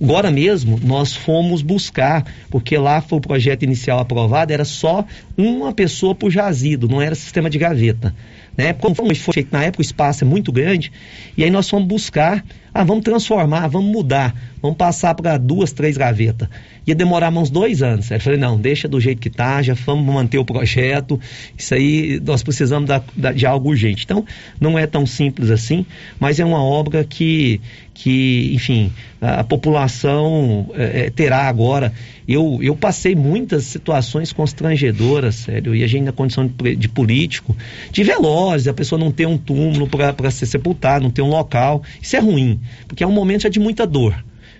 Agora 0.00 0.30
mesmo 0.30 0.78
nós 0.84 1.12
fomos 1.12 1.60
buscar, 1.60 2.24
porque 2.50 2.78
lá 2.78 3.00
foi 3.00 3.18
o 3.18 3.20
projeto 3.20 3.64
inicial 3.64 3.98
aprovado, 3.98 4.52
era 4.52 4.64
só 4.64 5.04
uma 5.36 5.72
pessoa 5.72 6.14
por 6.14 6.30
jazido, 6.30 6.88
não 6.88 7.02
era 7.02 7.16
sistema 7.16 7.50
de 7.50 7.58
gaveta. 7.58 8.14
Né? 8.56 8.72
Como 8.72 8.94
foi 8.94 9.14
feito 9.14 9.52
na 9.52 9.64
época, 9.64 9.80
o 9.80 9.84
espaço 9.84 10.22
é 10.22 10.26
muito 10.26 10.52
grande, 10.52 10.92
e 11.36 11.42
aí 11.42 11.50
nós 11.50 11.68
fomos 11.68 11.88
buscar, 11.88 12.44
ah, 12.72 12.84
vamos 12.84 13.02
transformar, 13.02 13.66
vamos 13.66 13.90
mudar, 13.90 14.34
vamos 14.60 14.76
passar 14.76 15.14
para 15.14 15.36
duas, 15.36 15.72
três 15.72 15.96
gavetas. 15.96 16.48
Ia 16.86 16.94
demorar 16.94 17.32
uns 17.32 17.50
dois 17.50 17.82
anos. 17.82 18.10
Eu 18.10 18.20
falei, 18.20 18.38
não, 18.38 18.58
deixa 18.58 18.88
do 18.88 19.00
jeito 19.00 19.20
que 19.20 19.28
está, 19.28 19.62
já 19.62 19.74
vamos 19.74 20.12
manter 20.12 20.38
o 20.38 20.44
projeto, 20.44 21.20
isso 21.56 21.74
aí 21.74 22.20
nós 22.24 22.42
precisamos 22.42 22.88
da, 22.88 23.02
da, 23.16 23.32
de 23.32 23.46
algo 23.46 23.68
urgente. 23.68 24.04
Então, 24.04 24.24
não 24.60 24.78
é 24.78 24.86
tão 24.86 25.06
simples 25.06 25.50
assim, 25.50 25.84
mas 26.18 26.40
é 26.40 26.44
uma 26.44 26.62
obra 26.62 27.04
que, 27.04 27.60
que 27.94 28.52
enfim, 28.54 28.92
a, 29.20 29.40
a 29.40 29.44
população 29.44 30.70
é, 30.74 31.06
é 31.06 31.10
terá 31.10 31.48
agora 31.48 31.92
eu, 32.28 32.58
eu 32.60 32.76
passei 32.76 33.16
muitas 33.16 33.64
situações 33.64 34.34
constrangedoras, 34.34 35.34
sério, 35.34 35.74
e 35.74 35.82
a 35.82 35.86
gente 35.86 36.02
na 36.02 36.12
condição 36.12 36.46
de, 36.46 36.76
de 36.76 36.86
político, 36.86 37.56
de 37.90 38.04
velozes, 38.04 38.68
a 38.68 38.74
pessoa 38.74 38.98
não 38.98 39.10
ter 39.10 39.26
um 39.26 39.38
túmulo 39.38 39.88
para 39.88 40.30
ser 40.30 40.44
sepultada, 40.44 41.00
não 41.00 41.10
ter 41.10 41.22
um 41.22 41.30
local. 41.30 41.82
Isso 42.02 42.16
é 42.16 42.18
ruim, 42.18 42.60
porque 42.86 43.02
é 43.02 43.06
um 43.06 43.12
momento 43.12 43.44
já 43.44 43.48
de 43.48 43.58
muita 43.58 43.86
dor 43.86 44.14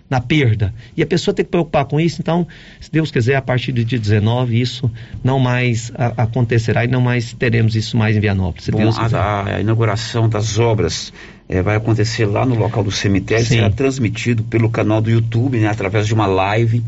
na 0.08 0.20
perda. 0.20 0.72
E 0.96 1.02
a 1.02 1.06
pessoa 1.06 1.34
tem 1.34 1.44
que 1.44 1.50
preocupar 1.50 1.84
com 1.84 2.00
isso, 2.00 2.20
então, 2.20 2.46
se 2.80 2.90
Deus 2.90 3.10
quiser, 3.10 3.36
a 3.36 3.42
partir 3.42 3.72
do 3.72 3.84
dia 3.84 3.98
19, 3.98 4.60
isso 4.60 4.90
não 5.22 5.38
mais 5.38 5.92
a, 5.94 6.22
acontecerá 6.22 6.84
e 6.84 6.88
não 6.88 7.00
mais 7.00 7.32
teremos 7.32 7.76
isso 7.76 7.96
mais 7.96 8.16
em 8.16 8.20
Vianópolis. 8.20 8.64
Se 8.64 8.70
Bom, 8.70 8.78
Deus 8.78 8.98
a, 8.98 9.56
a, 9.56 9.60
inauguração 9.60 10.28
das 10.28 10.58
obras 10.58 11.12
é, 11.48 11.60
vai 11.60 11.76
acontecer 11.76 12.26
lá 12.26 12.46
no 12.46 12.54
local 12.54 12.82
do 12.82 12.90
cemitério, 12.90 13.44
Sim. 13.44 13.56
será 13.56 13.70
transmitido 13.70 14.42
pelo 14.44 14.70
canal 14.70 15.00
do 15.00 15.10
YouTube, 15.10 15.58
né, 15.58 15.68
através 15.68 16.06
de 16.06 16.14
uma 16.14 16.26
live 16.26 16.82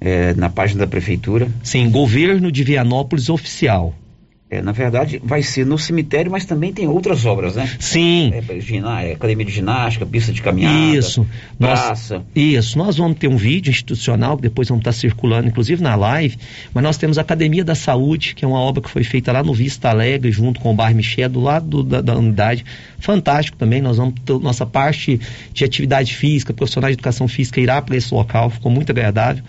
é, 0.00 0.34
na 0.34 0.50
página 0.50 0.80
da 0.80 0.86
prefeitura. 0.86 1.48
Sim, 1.62 1.90
governo 1.90 2.52
de 2.52 2.62
Vianópolis 2.62 3.30
oficial. 3.30 3.94
É, 4.54 4.62
na 4.62 4.70
verdade, 4.70 5.20
vai 5.24 5.42
ser 5.42 5.66
no 5.66 5.76
cemitério, 5.76 6.30
mas 6.30 6.44
também 6.44 6.72
tem 6.72 6.86
outras 6.86 7.26
obras, 7.26 7.56
né? 7.56 7.68
Sim. 7.80 8.32
É, 8.32 9.08
é, 9.08 9.12
academia 9.12 9.44
de 9.44 9.50
ginástica, 9.50 10.06
pista 10.06 10.32
de 10.32 10.40
caminhada, 10.40 10.96
isso. 10.96 11.26
praça. 11.58 12.18
Nós, 12.18 12.24
isso. 12.36 12.78
Nós 12.78 12.96
vamos 12.96 13.18
ter 13.18 13.26
um 13.26 13.36
vídeo 13.36 13.70
institucional, 13.70 14.36
que 14.36 14.42
depois 14.42 14.68
vamos 14.68 14.82
estar 14.82 14.92
circulando, 14.92 15.48
inclusive 15.48 15.82
na 15.82 15.96
live, 15.96 16.36
mas 16.72 16.84
nós 16.84 16.96
temos 16.96 17.18
a 17.18 17.22
Academia 17.22 17.64
da 17.64 17.74
Saúde, 17.74 18.32
que 18.36 18.44
é 18.44 18.48
uma 18.48 18.60
obra 18.60 18.80
que 18.80 18.88
foi 18.88 19.02
feita 19.02 19.32
lá 19.32 19.42
no 19.42 19.52
Vista 19.52 19.88
Alegre, 19.90 20.30
junto 20.30 20.60
com 20.60 20.70
o 20.70 20.74
Bar 20.74 20.94
Michel, 20.94 21.28
do 21.28 21.40
lado 21.40 21.66
do, 21.66 21.82
da, 21.82 22.00
da, 22.00 22.16
unidade. 22.16 22.64
Fantástico 23.00 23.56
também, 23.56 23.82
nós 23.82 23.96
vamos 23.96 24.14
ter 24.24 24.38
nossa 24.38 24.64
parte 24.64 25.20
de 25.52 25.64
atividade 25.64 26.14
física, 26.14 26.54
profissionais 26.54 26.94
de 26.94 27.00
educação 27.00 27.26
física 27.26 27.60
irá 27.60 27.82
para 27.82 27.96
esse 27.96 28.14
local, 28.14 28.50
ficou 28.50 28.70
muito 28.70 28.90
agradável. 28.90 29.42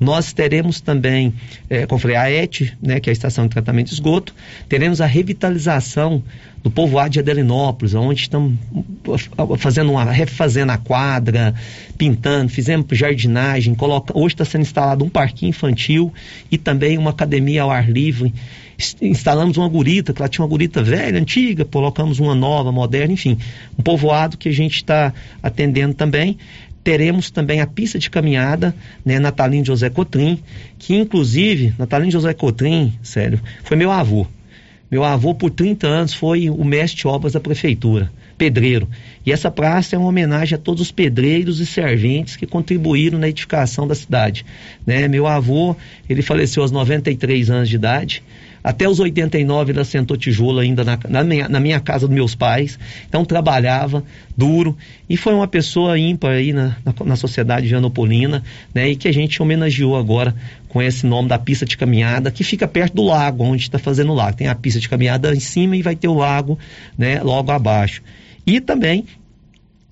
Nós 0.00 0.32
teremos 0.32 0.80
também, 0.80 1.34
é, 1.68 1.84
como 1.84 2.00
falei, 2.00 2.16
a 2.16 2.30
ET, 2.30 2.72
né, 2.80 2.98
que 2.98 3.10
é 3.10 3.12
a 3.12 3.12
Estação 3.12 3.44
de 3.44 3.50
Tratamento 3.50 3.88
de 3.88 3.94
Esgoto, 3.94 4.34
teremos 4.66 5.02
a 5.02 5.06
revitalização 5.06 6.24
do 6.62 6.70
povoado 6.70 7.10
de 7.10 7.20
Adelinópolis, 7.20 7.94
onde 7.94 8.22
estamos 8.22 8.56
fazendo 9.58 9.92
uma, 9.92 10.04
refazendo 10.04 10.72
a 10.72 10.78
quadra, 10.78 11.54
pintando, 11.98 12.50
fizemos 12.50 12.86
jardinagem, 12.92 13.74
coloca, 13.74 14.16
hoje 14.16 14.34
está 14.34 14.44
sendo 14.44 14.62
instalado 14.62 15.04
um 15.04 15.08
parquinho 15.08 15.50
infantil 15.50 16.12
e 16.50 16.56
também 16.56 16.96
uma 16.96 17.10
academia 17.10 17.62
ao 17.62 17.70
ar 17.70 17.90
livre. 17.90 18.32
Instalamos 19.02 19.58
uma 19.58 19.68
gurita, 19.68 20.14
que 20.14 20.22
lá 20.22 20.28
tinha 20.28 20.42
uma 20.42 20.48
gurita 20.48 20.82
velha, 20.82 21.18
antiga, 21.18 21.66
colocamos 21.66 22.18
uma 22.18 22.34
nova, 22.34 22.72
moderna, 22.72 23.12
enfim, 23.12 23.36
um 23.78 23.82
povoado 23.82 24.38
que 24.38 24.48
a 24.48 24.52
gente 24.52 24.76
está 24.76 25.12
atendendo 25.42 25.92
também 25.92 26.38
teremos 26.82 27.30
também 27.30 27.60
a 27.60 27.66
pista 27.66 27.98
de 27.98 28.10
caminhada, 28.10 28.74
né, 29.04 29.18
Natalino 29.18 29.64
José 29.64 29.90
Cotrim, 29.90 30.38
que 30.78 30.94
inclusive, 30.94 31.74
Natalino 31.78 32.10
José 32.10 32.32
Cotrim, 32.32 32.92
sério, 33.02 33.40
foi 33.62 33.76
meu 33.76 33.90
avô. 33.90 34.26
Meu 34.90 35.04
avô, 35.04 35.32
por 35.34 35.50
30 35.50 35.86
anos, 35.86 36.14
foi 36.14 36.50
o 36.50 36.64
mestre 36.64 37.02
de 37.02 37.06
obras 37.06 37.34
da 37.34 37.40
prefeitura, 37.40 38.10
pedreiro. 38.36 38.88
E 39.24 39.30
essa 39.30 39.48
praça 39.48 39.94
é 39.94 39.98
uma 39.98 40.08
homenagem 40.08 40.56
a 40.56 40.58
todos 40.58 40.80
os 40.80 40.90
pedreiros 40.90 41.60
e 41.60 41.66
serventes 41.66 42.34
que 42.34 42.44
contribuíram 42.44 43.16
na 43.16 43.28
edificação 43.28 43.86
da 43.86 43.94
cidade. 43.94 44.44
Né? 44.84 45.06
Meu 45.06 45.28
avô, 45.28 45.76
ele 46.08 46.22
faleceu 46.22 46.64
aos 46.64 46.72
93 46.72 47.50
anos 47.50 47.68
de 47.68 47.76
idade, 47.76 48.20
até 48.62 48.88
os 48.88 49.00
89 49.00 49.72
ele 49.72 49.80
assentou 49.80 50.16
tijolo 50.16 50.58
ainda 50.58 50.84
na, 50.84 50.98
na, 51.08 51.24
minha, 51.24 51.48
na 51.48 51.60
minha 51.60 51.80
casa 51.80 52.06
dos 52.06 52.14
meus 52.14 52.34
pais. 52.34 52.78
Então 53.08 53.24
trabalhava 53.24 54.04
duro 54.36 54.76
e 55.08 55.16
foi 55.16 55.34
uma 55.34 55.48
pessoa 55.48 55.98
ímpar 55.98 56.32
aí 56.32 56.52
na, 56.52 56.76
na, 56.84 56.94
na 57.04 57.16
sociedade 57.16 57.66
vianopolina, 57.66 58.42
né? 58.74 58.90
E 58.90 58.96
que 58.96 59.08
a 59.08 59.12
gente 59.12 59.42
homenageou 59.42 59.96
agora 59.96 60.34
com 60.68 60.80
esse 60.80 61.06
nome 61.06 61.28
da 61.28 61.38
pista 61.38 61.66
de 61.66 61.76
caminhada, 61.76 62.30
que 62.30 62.44
fica 62.44 62.68
perto 62.68 62.94
do 62.94 63.02
lago, 63.02 63.42
onde 63.44 63.62
está 63.62 63.78
fazendo 63.78 64.12
o 64.12 64.14
lago. 64.14 64.36
Tem 64.36 64.46
a 64.46 64.54
pista 64.54 64.78
de 64.78 64.88
caminhada 64.88 65.34
em 65.34 65.40
cima 65.40 65.76
e 65.76 65.82
vai 65.82 65.96
ter 65.96 66.08
o 66.08 66.14
lago, 66.14 66.58
né? 66.96 67.22
Logo 67.22 67.50
abaixo. 67.50 68.02
E 68.46 68.60
também 68.60 69.04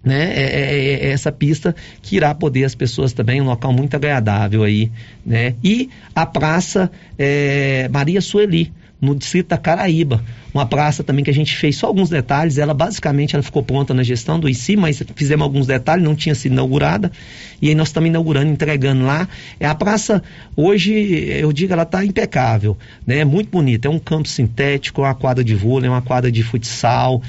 né, 0.08 0.32
é, 0.34 0.42
é, 0.42 1.06
é, 1.06 1.10
essa 1.10 1.30
pista 1.30 1.76
que 2.00 2.16
irá 2.16 2.34
poder 2.34 2.64
as 2.64 2.74
pessoas 2.74 3.12
também, 3.12 3.42
um 3.42 3.44
local 3.44 3.74
muito 3.74 3.94
agradável 3.94 4.64
aí, 4.64 4.90
né? 5.24 5.54
E 5.62 5.90
a 6.14 6.24
praça 6.24 6.90
é, 7.18 7.90
Maria 7.92 8.22
Sueli, 8.22 8.72
no 8.98 9.14
distrito 9.14 9.48
da 9.48 9.58
Caraíba, 9.58 10.24
uma 10.52 10.66
praça 10.66 11.04
também 11.04 11.22
que 11.22 11.30
a 11.30 11.34
gente 11.34 11.54
fez 11.54 11.76
só 11.76 11.86
alguns 11.86 12.08
detalhes, 12.08 12.56
ela 12.58 12.72
basicamente 12.72 13.36
ela 13.36 13.42
ficou 13.42 13.62
pronta 13.62 13.92
na 13.92 14.02
gestão 14.02 14.40
do 14.40 14.48
ICI, 14.48 14.76
mas 14.76 15.02
fizemos 15.14 15.44
alguns 15.44 15.66
detalhes, 15.66 16.02
não 16.02 16.16
tinha 16.16 16.34
sido 16.34 16.52
inaugurada, 16.52 17.12
e 17.60 17.68
aí 17.68 17.74
nós 17.74 17.88
estamos 17.88 18.08
inaugurando, 18.08 18.50
entregando 18.50 19.04
lá. 19.04 19.28
É 19.60 19.66
a 19.66 19.74
praça, 19.74 20.22
hoje, 20.56 20.92
eu 20.92 21.52
digo, 21.52 21.72
ela 21.72 21.82
está 21.82 22.04
impecável, 22.04 22.76
né? 23.06 23.18
É 23.18 23.24
muito 23.24 23.50
bonita, 23.50 23.86
é 23.86 23.90
um 23.90 23.98
campo 23.98 24.26
sintético, 24.26 25.02
uma 25.02 25.14
quadra 25.14 25.44
de 25.44 25.54
vôlei, 25.54 25.88
uma 25.88 26.02
quadra 26.02 26.32
de 26.32 26.42
futsal, 26.42 27.22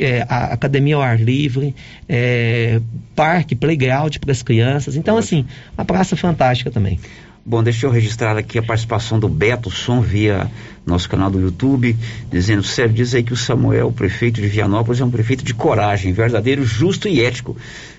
é, 0.00 0.26
a 0.28 0.46
academia 0.52 0.96
ao 0.96 1.02
ar 1.02 1.20
livre, 1.20 1.74
é, 2.08 2.80
parque, 3.14 3.54
playground 3.54 4.16
para 4.18 4.32
as 4.32 4.42
crianças. 4.42 4.96
Então, 4.96 5.16
assim, 5.16 5.46
uma 5.76 5.84
praça 5.84 6.16
fantástica 6.16 6.70
também. 6.70 6.98
Bom, 7.44 7.60
deixa 7.60 7.86
eu 7.86 7.90
registrar 7.90 8.36
aqui 8.36 8.56
a 8.56 8.62
participação 8.62 9.18
do 9.18 9.28
Beto 9.28 9.68
Som 9.68 10.00
via 10.00 10.48
nosso 10.86 11.08
canal 11.08 11.28
do 11.28 11.40
YouTube, 11.40 11.96
dizendo, 12.30 12.62
Sérgio, 12.62 12.94
diz 12.94 13.14
aí 13.14 13.22
que 13.22 13.32
o 13.32 13.36
Samuel, 13.36 13.88
o 13.88 13.92
prefeito 13.92 14.40
de 14.40 14.46
Vianópolis, 14.46 15.00
é 15.00 15.04
um 15.04 15.10
prefeito 15.10 15.44
de 15.44 15.52
coragem, 15.52 16.12
verdadeiro, 16.12 16.64
justo 16.64 17.08
e 17.08 17.20
ético. 17.20 17.56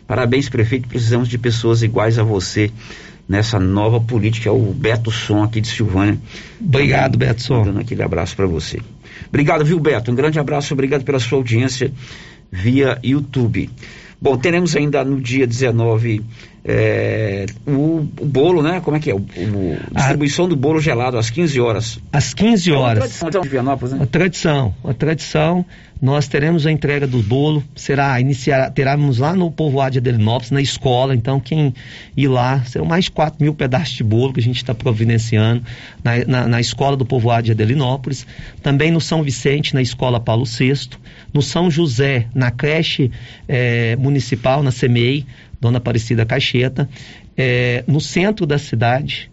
Parabéns, 0.08 0.48
prefeito, 0.48 0.88
precisamos 0.88 1.28
de 1.28 1.38
pessoas 1.38 1.84
iguais 1.84 2.18
a 2.18 2.24
você 2.24 2.72
nessa 3.28 3.60
nova 3.60 4.00
política, 4.00 4.50
é 4.50 4.52
o 4.52 4.74
Beto 4.74 5.12
Som 5.12 5.44
aqui 5.44 5.60
de 5.60 5.68
Silvânia. 5.68 6.18
Obrigado, 6.60 7.18
Beto 7.18 7.42
Som. 7.42 7.64
Dando 7.64 7.80
aquele 7.80 8.04
abraço 8.04 8.36
para 8.36 8.46
você. 8.46 8.80
Obrigado, 9.34 9.66
viu, 9.66 9.80
Beto? 9.80 10.12
Um 10.12 10.16
grande 10.16 10.38
abraço, 10.38 10.76
obrigado 10.76 11.04
pela 11.04 11.18
sua 11.18 11.40
audiência 11.40 11.92
via 12.52 13.00
YouTube. 13.04 13.68
Bom, 14.22 14.38
teremos 14.38 14.76
ainda 14.76 15.04
no 15.04 15.20
dia 15.20 15.48
19 15.48 16.22
é, 16.66 17.46
o, 17.68 18.08
o, 18.20 18.26
bolo, 18.26 18.64
né? 18.64 18.80
Como 18.80 18.96
é 18.96 19.00
que 19.00 19.12
é? 19.12 19.14
O, 19.14 19.18
o 19.18 19.78
distribuição 19.94 20.46
a, 20.46 20.48
do 20.48 20.56
bolo 20.56 20.80
gelado 20.80 21.18
às 21.18 21.30
15 21.30 21.60
horas. 21.60 22.00
Às 22.12 22.34
15 22.34 22.72
horas. 22.72 22.98
É 22.98 23.26
uma 23.26 23.32
tradição 23.32 23.42
de 23.42 23.50
Vianópolis, 23.50 23.92
né? 23.92 24.00
Uma 24.00 24.08
tradição, 24.08 24.76
uma 24.84 24.94
tradição. 24.94 25.66
Nós 26.02 26.28
teremos 26.28 26.66
a 26.66 26.72
entrega 26.72 27.08
do 27.08 27.22
bolo, 27.24 27.64
será 27.76 28.20
iniciar, 28.20 28.72
teremos 28.72 29.20
lá 29.20 29.34
no 29.34 29.50
povoado 29.50 29.94
de 29.94 30.00
Adelinópolis, 30.00 30.52
na 30.52 30.62
escola, 30.62 31.16
então 31.16 31.40
quem 31.40 31.74
ir 32.16 32.28
lá, 32.28 32.62
serão 32.66 32.86
mais 32.86 33.06
de 33.06 33.12
4 33.12 33.42
mil 33.42 33.54
pedaços 33.54 33.94
de 33.96 34.04
bolo 34.04 34.34
que 34.34 34.42
a 34.42 34.44
gente 34.44 34.58
está 34.58 34.76
providenciando 34.76 35.64
na, 36.04 36.26
na, 36.26 36.48
na, 36.48 36.60
escola 36.60 36.98
do 36.98 37.06
povoado 37.06 37.44
de 37.44 37.52
Adelinópolis, 37.54 38.28
também 38.62 38.92
no 38.92 39.00
São 39.00 39.24
Vicente, 39.24 39.74
na 39.74 39.82
escola 39.82 40.20
Paulo 40.20 40.44
VI, 40.44 40.90
no 41.34 41.42
São 41.42 41.72
José, 41.72 42.28
na 42.36 42.52
creche 42.52 43.10
é, 43.48 43.96
municipal, 43.96 44.62
na 44.62 44.72
CEMEI, 44.72 45.26
Dona 45.64 45.78
Aparecida 45.78 46.26
Caixeta, 46.26 46.90
é, 47.38 47.86
no 47.88 48.02
centro 48.02 48.46
da 48.46 48.58
cidade, 48.58 49.32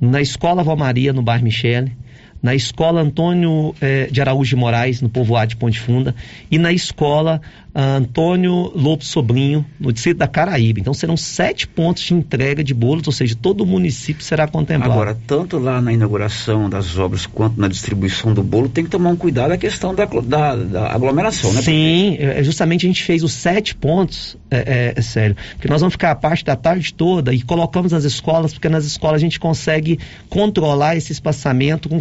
na 0.00 0.20
Escola 0.20 0.64
Vó 0.64 0.74
Maria, 0.74 1.12
no 1.12 1.22
bairro 1.22 1.44
Michele, 1.44 1.96
na 2.42 2.54
Escola 2.54 3.00
Antônio 3.00 3.74
eh, 3.80 4.08
de 4.10 4.20
Araújo 4.20 4.50
de 4.50 4.56
Moraes, 4.56 5.00
no 5.00 5.08
povoado 5.08 5.50
de 5.50 5.56
Ponte 5.56 5.78
Funda, 5.78 6.14
e 6.50 6.58
na 6.58 6.72
Escola 6.72 7.40
Antônio 7.80 8.72
Lobo 8.74 9.04
Sobrinho, 9.04 9.64
no 9.78 9.92
distrito 9.92 10.16
da 10.16 10.26
Caraíba. 10.26 10.80
Então 10.80 10.92
serão 10.92 11.16
sete 11.16 11.66
pontos 11.68 12.02
de 12.02 12.12
entrega 12.12 12.64
de 12.64 12.74
bolos, 12.74 13.06
ou 13.06 13.12
seja, 13.12 13.36
todo 13.40 13.60
o 13.60 13.66
município 13.66 14.24
será 14.24 14.48
contemplado. 14.48 14.92
Agora, 14.92 15.16
tanto 15.26 15.58
lá 15.58 15.80
na 15.80 15.92
inauguração 15.92 16.68
das 16.68 16.98
obras 16.98 17.24
quanto 17.24 17.60
na 17.60 17.68
distribuição 17.68 18.34
do 18.34 18.42
bolo, 18.42 18.68
tem 18.68 18.82
que 18.82 18.90
tomar 18.90 19.10
um 19.10 19.16
cuidado 19.16 19.52
a 19.52 19.56
questão 19.56 19.94
da, 19.94 20.06
da, 20.06 20.56
da 20.56 20.92
aglomeração, 20.92 21.52
né? 21.52 21.62
Sim, 21.62 22.16
é, 22.18 22.42
justamente 22.42 22.84
a 22.84 22.88
gente 22.88 23.04
fez 23.04 23.22
os 23.22 23.32
sete 23.32 23.76
pontos, 23.76 24.36
é, 24.50 24.56
é, 24.56 24.92
é, 24.96 25.02
sério, 25.02 25.36
porque 25.52 25.68
nós 25.68 25.80
vamos 25.80 25.94
ficar 25.94 26.10
a 26.10 26.16
parte 26.16 26.44
da 26.44 26.56
tarde 26.56 26.92
toda 26.92 27.32
e 27.32 27.42
colocamos 27.42 27.92
nas 27.92 28.02
escolas, 28.02 28.52
porque 28.52 28.68
nas 28.68 28.84
escolas 28.84 29.16
a 29.16 29.24
gente 29.24 29.38
consegue 29.38 30.00
controlar 30.28 30.96
esse 30.96 31.12
espaçamento 31.12 31.88
com 31.88 32.00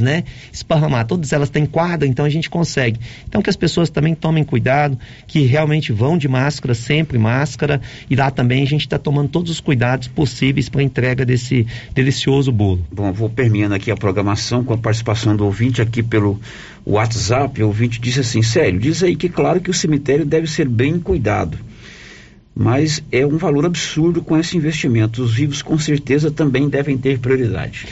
né? 0.00 0.24
Esparramar. 0.52 1.06
Todas 1.06 1.32
elas 1.32 1.50
têm 1.50 1.66
quadra, 1.66 2.06
então 2.06 2.24
a 2.24 2.28
gente 2.28 2.50
consegue. 2.50 3.00
Então 3.28 3.42
que 3.42 3.50
as 3.50 3.56
pessoas 3.56 3.90
também 3.90 4.14
tomem 4.14 4.44
cuidado 4.44 4.98
que 5.26 5.40
realmente 5.42 5.92
vão 5.92 6.18
de 6.18 6.28
máscara, 6.28 6.74
sempre 6.74 7.18
máscara, 7.18 7.80
e 8.08 8.16
lá 8.16 8.30
também 8.30 8.62
a 8.62 8.66
gente 8.66 8.82
está 8.82 8.98
tomando 8.98 9.28
todos 9.28 9.50
os 9.50 9.60
cuidados 9.60 10.08
possíveis 10.08 10.68
para 10.68 10.80
a 10.80 10.84
entrega 10.84 11.24
desse 11.24 11.66
delicioso 11.92 12.52
bolo. 12.52 12.84
Bom, 12.92 13.12
vou 13.12 13.28
permeando 13.28 13.74
aqui 13.74 13.90
a 13.90 13.96
programação 13.96 14.64
com 14.64 14.74
a 14.74 14.78
participação 14.78 15.36
do 15.36 15.44
ouvinte 15.44 15.80
aqui 15.80 16.02
pelo 16.02 16.40
WhatsApp. 16.84 17.62
O 17.62 17.66
ouvinte 17.66 18.00
disse 18.00 18.20
assim: 18.20 18.42
sério, 18.42 18.78
diz 18.78 19.02
aí 19.02 19.16
que 19.16 19.28
claro 19.28 19.60
que 19.60 19.70
o 19.70 19.74
cemitério 19.74 20.24
deve 20.24 20.46
ser 20.46 20.68
bem 20.68 20.98
cuidado. 20.98 21.58
Mas 22.54 23.02
é 23.10 23.26
um 23.26 23.36
valor 23.36 23.66
absurdo 23.66 24.22
com 24.22 24.38
esse 24.38 24.56
investimento. 24.56 25.22
Os 25.22 25.34
vivos 25.34 25.60
com 25.60 25.76
certeza 25.76 26.30
também 26.30 26.68
devem 26.68 26.96
ter 26.96 27.18
prioridade. 27.18 27.86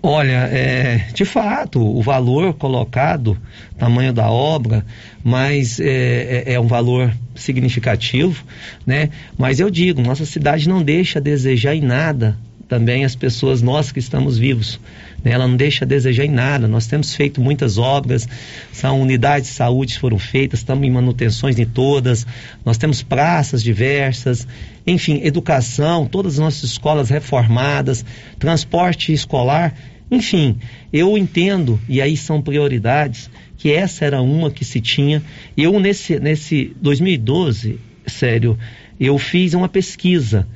Olha, 0.00 0.48
é, 0.52 1.08
de 1.12 1.24
fato, 1.24 1.80
o 1.80 2.00
valor 2.00 2.54
colocado, 2.54 3.36
tamanho 3.76 4.12
da 4.12 4.30
obra, 4.30 4.86
mas 5.24 5.80
é, 5.80 6.44
é, 6.46 6.52
é, 6.54 6.60
um 6.60 6.68
valor 6.68 7.12
significativo, 7.34 8.44
né? 8.86 9.10
Mas 9.36 9.58
eu 9.58 9.68
digo, 9.68 10.00
nossa 10.00 10.24
cidade 10.24 10.68
não 10.68 10.82
deixa 10.82 11.18
a 11.18 11.22
desejar 11.22 11.74
em 11.74 11.80
nada 11.80 12.38
também 12.68 13.04
as 13.04 13.16
pessoas, 13.16 13.62
nós 13.62 13.90
que 13.90 13.98
estamos 13.98 14.38
vivos. 14.38 14.78
Né? 15.22 15.32
Ela 15.32 15.46
não 15.46 15.56
deixa 15.56 15.84
a 15.84 15.88
desejar 15.88 16.24
em 16.24 16.30
nada. 16.30 16.68
Nós 16.68 16.86
temos 16.86 17.14
feito 17.14 17.40
muitas 17.40 17.78
obras, 17.78 18.28
são 18.72 19.00
unidades 19.00 19.48
de 19.48 19.54
saúde 19.54 19.98
foram 19.98 20.18
feitas, 20.18 20.60
estamos 20.60 20.86
em 20.86 20.90
manutenções 20.90 21.58
em 21.58 21.66
todas, 21.66 22.26
nós 22.64 22.78
temos 22.78 23.02
praças 23.02 23.62
diversas, 23.62 24.46
enfim, 24.86 25.20
educação, 25.22 26.06
todas 26.06 26.34
as 26.34 26.38
nossas 26.38 26.70
escolas 26.70 27.10
reformadas, 27.10 28.04
transporte 28.38 29.12
escolar, 29.12 29.74
enfim, 30.10 30.56
eu 30.92 31.18
entendo, 31.18 31.78
e 31.88 32.00
aí 32.00 32.16
são 32.16 32.40
prioridades, 32.40 33.30
que 33.58 33.72
essa 33.72 34.04
era 34.04 34.22
uma 34.22 34.50
que 34.50 34.64
se 34.64 34.80
tinha. 34.80 35.22
Eu, 35.56 35.78
nesse, 35.78 36.18
nesse 36.18 36.74
2012, 36.80 37.78
sério, 38.06 38.58
eu 38.98 39.18
fiz 39.18 39.52
uma 39.52 39.68
pesquisa 39.68 40.46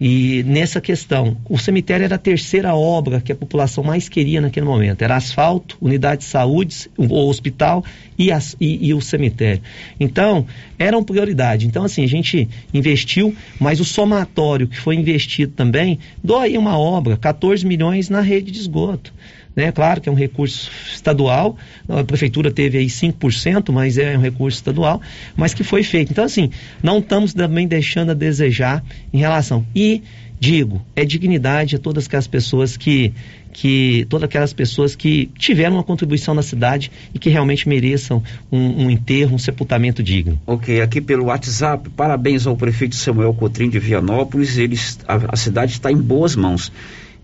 e 0.00 0.42
nessa 0.44 0.80
questão, 0.80 1.36
o 1.46 1.58
cemitério 1.58 2.04
era 2.04 2.14
a 2.14 2.18
terceira 2.18 2.74
obra 2.74 3.20
que 3.20 3.30
a 3.30 3.34
população 3.34 3.84
mais 3.84 4.08
queria 4.08 4.40
naquele 4.40 4.64
momento. 4.64 5.02
Era 5.02 5.14
asfalto, 5.14 5.76
unidade 5.78 6.22
de 6.22 6.26
saúde, 6.26 6.90
o 6.96 7.28
hospital 7.28 7.84
e, 8.16 8.32
as, 8.32 8.56
e, 8.58 8.88
e, 8.88 8.94
o 8.94 9.00
cemitério. 9.02 9.60
Então, 9.98 10.46
eram 10.78 11.04
prioridade. 11.04 11.66
Então, 11.66 11.84
assim, 11.84 12.02
a 12.02 12.08
gente 12.08 12.48
investiu, 12.72 13.36
mas 13.58 13.78
o 13.78 13.84
somatório 13.84 14.66
que 14.66 14.78
foi 14.78 14.96
investido 14.96 15.52
também, 15.52 15.98
dói 16.24 16.56
uma 16.56 16.78
obra, 16.78 17.18
14 17.18 17.66
milhões 17.66 18.08
na 18.08 18.22
rede 18.22 18.50
de 18.50 18.58
esgoto. 18.58 19.12
Né? 19.60 19.70
Claro 19.70 20.00
que 20.00 20.08
é 20.08 20.12
um 20.12 20.14
recurso 20.14 20.70
estadual, 20.90 21.54
a 21.86 22.02
prefeitura 22.02 22.50
teve 22.50 22.78
aí 22.78 22.86
5%, 22.86 23.70
mas 23.70 23.98
é 23.98 24.16
um 24.16 24.20
recurso 24.22 24.56
estadual, 24.56 25.02
mas 25.36 25.52
que 25.52 25.62
foi 25.62 25.82
feito. 25.82 26.12
Então, 26.12 26.24
assim, 26.24 26.50
não 26.82 26.98
estamos 26.98 27.34
também 27.34 27.68
deixando 27.68 28.10
a 28.12 28.14
desejar 28.14 28.82
em 29.12 29.18
relação. 29.18 29.66
E 29.76 30.02
digo, 30.40 30.80
é 30.96 31.04
dignidade 31.04 31.76
a 31.76 31.78
todas 31.78 32.06
aquelas 32.06 32.26
pessoas 32.26 32.78
que, 32.78 33.12
que 33.52 34.06
todas 34.08 34.24
aquelas 34.24 34.54
pessoas 34.54 34.96
que 34.96 35.28
tiveram 35.38 35.76
uma 35.76 35.84
contribuição 35.84 36.32
na 36.32 36.42
cidade 36.42 36.90
e 37.12 37.18
que 37.18 37.28
realmente 37.28 37.68
mereçam 37.68 38.22
um, 38.50 38.86
um 38.86 38.90
enterro, 38.90 39.34
um 39.34 39.38
sepultamento 39.38 40.02
digno. 40.02 40.40
Ok, 40.46 40.80
aqui 40.80 41.02
pelo 41.02 41.26
WhatsApp, 41.26 41.90
parabéns 41.90 42.46
ao 42.46 42.56
prefeito 42.56 42.96
Samuel 42.96 43.34
Cotrim 43.34 43.68
de 43.68 43.78
Vianópolis, 43.78 44.56
eles, 44.56 44.98
a, 45.06 45.34
a 45.34 45.36
cidade 45.36 45.72
está 45.72 45.92
em 45.92 45.98
boas 45.98 46.34
mãos. 46.34 46.72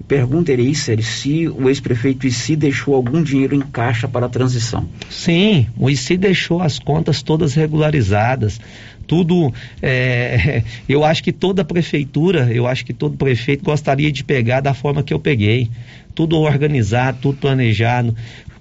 Pergunta 0.06 0.52
Ereicer 0.52 1.02
se 1.02 1.48
o 1.48 1.68
ex-prefeito 1.68 2.26
Issi 2.26 2.54
deixou 2.54 2.94
algum 2.94 3.22
dinheiro 3.22 3.54
em 3.54 3.60
caixa 3.60 4.06
para 4.06 4.26
a 4.26 4.28
transição. 4.28 4.88
Sim, 5.10 5.66
o 5.76 5.90
Issi 5.90 6.16
deixou 6.16 6.62
as 6.62 6.78
contas 6.78 7.22
todas 7.22 7.54
regularizadas. 7.54 8.60
Tudo, 9.06 9.52
é, 9.82 10.62
eu 10.88 11.04
acho 11.04 11.22
que 11.24 11.32
toda 11.32 11.64
prefeitura, 11.64 12.52
eu 12.52 12.66
acho 12.66 12.84
que 12.84 12.92
todo 12.92 13.16
prefeito 13.16 13.64
gostaria 13.64 14.12
de 14.12 14.22
pegar 14.22 14.60
da 14.60 14.74
forma 14.74 15.02
que 15.02 15.12
eu 15.12 15.18
peguei. 15.18 15.68
Tudo 16.16 16.40
organizado, 16.40 17.18
tudo 17.20 17.38
planejado 17.38 18.16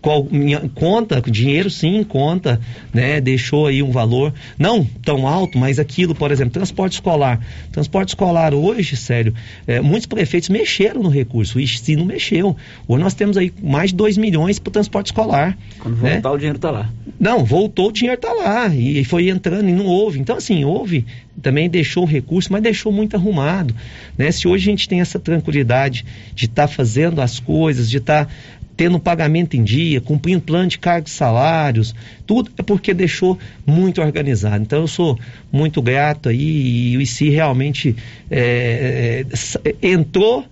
qual, 0.05 0.27
minha, 0.29 0.59
conta, 0.75 1.19
dinheiro 1.19 1.67
sim, 1.67 2.03
conta, 2.03 2.61
né? 2.93 3.19
Deixou 3.19 3.65
aí 3.65 3.81
um 3.81 3.89
valor, 3.89 4.31
não 4.55 4.87
tão 5.03 5.27
alto, 5.27 5.57
mas 5.57 5.79
aquilo, 5.79 6.13
por 6.13 6.31
exemplo, 6.31 6.53
transporte 6.53 6.93
escolar. 6.93 7.39
Transporte 7.71 8.09
escolar 8.09 8.53
hoje, 8.53 8.95
sério, 8.95 9.33
é, 9.65 9.81
muitos 9.81 10.05
prefeitos 10.05 10.49
mexeram 10.49 11.01
no 11.01 11.09
recurso, 11.09 11.57
o 11.57 11.61
ICI 11.61 11.95
não 11.95 12.05
mexeu. 12.05 12.55
Hoje 12.87 13.03
nós 13.03 13.15
temos 13.15 13.35
aí 13.35 13.51
mais 13.63 13.89
de 13.89 13.95
2 13.95 14.15
milhões 14.17 14.59
para 14.59 14.69
o 14.69 14.73
transporte 14.73 15.07
escolar. 15.07 15.57
Quando 15.79 15.99
né? 15.99 16.13
voltar, 16.13 16.31
o 16.33 16.37
dinheiro 16.37 16.57
está 16.57 16.69
lá. 16.69 16.87
Não, 17.19 17.43
voltou, 17.43 17.89
o 17.89 17.91
dinheiro 17.91 18.19
está 18.19 18.31
lá. 18.31 18.67
E 18.67 19.03
foi 19.03 19.29
entrando 19.29 19.67
e 19.67 19.71
não 19.71 19.87
houve. 19.87 20.19
Então, 20.19 20.37
assim, 20.37 20.63
houve, 20.63 21.03
também 21.41 21.69
deixou 21.69 22.03
o 22.03 22.07
recurso, 22.07 22.51
mas 22.51 22.61
deixou 22.61 22.91
muito 22.91 23.15
arrumado. 23.15 23.75
Né? 24.17 24.31
Se 24.31 24.47
hoje 24.47 24.69
a 24.69 24.71
gente 24.71 24.87
tem 24.87 25.01
essa 25.01 25.19
tranquilidade 25.19 26.05
de 26.33 26.45
estar 26.45 26.67
tá 26.67 26.73
fazendo 26.73 27.21
as 27.21 27.39
coisas, 27.39 27.89
de 27.89 27.97
estar 27.97 28.25
tá 28.25 28.31
tendo 28.75 28.99
pagamento 28.99 29.55
em 29.55 29.63
dia, 29.63 30.01
cumprindo 30.01 30.41
plano 30.41 30.67
de 30.67 30.77
cargos 30.77 31.11
e 31.11 31.15
salários, 31.15 31.95
tudo 32.25 32.51
é 32.57 32.63
porque 32.63 32.93
deixou 32.93 33.39
muito 33.65 34.01
organizado. 34.01 34.61
Então 34.61 34.81
eu 34.81 34.87
sou 34.87 35.17
muito 35.51 35.81
grato 35.81 36.29
aí 36.29 36.91
e 36.91 36.97
o 36.97 37.01
ICI 37.01 37.29
realmente 37.29 37.95
é, 38.29 39.25
é, 39.63 39.75
entrou 39.81 40.45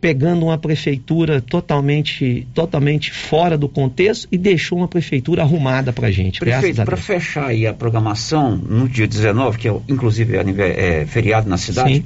pegando 0.00 0.46
uma 0.46 0.56
prefeitura 0.56 1.40
totalmente, 1.40 2.46
totalmente 2.54 3.12
fora 3.12 3.58
do 3.58 3.68
contexto 3.68 4.26
e 4.32 4.38
deixou 4.38 4.78
uma 4.78 4.88
prefeitura 4.88 5.42
arrumada 5.42 5.92
para 5.92 6.08
a 6.08 6.10
gente. 6.10 6.40
Prefeito, 6.40 6.82
para 6.84 6.96
fechar 6.96 7.48
aí 7.48 7.66
a 7.66 7.74
programação, 7.74 8.56
no 8.56 8.88
dia 8.88 9.06
19, 9.06 9.58
que 9.58 9.68
é 9.68 9.76
inclusive 9.88 10.36
é, 10.36 11.00
é 11.00 11.06
feriado 11.06 11.48
na 11.48 11.58
cidade, 11.58 11.96
Sim. 11.96 12.04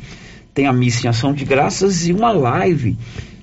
tem 0.52 0.66
a 0.66 0.72
missa 0.72 1.07
em 1.07 1.11
ação 1.11 1.33
de 1.33 1.44
graças 1.44 2.09
e 2.09 2.12
uma 2.12 2.33
live 2.33 2.96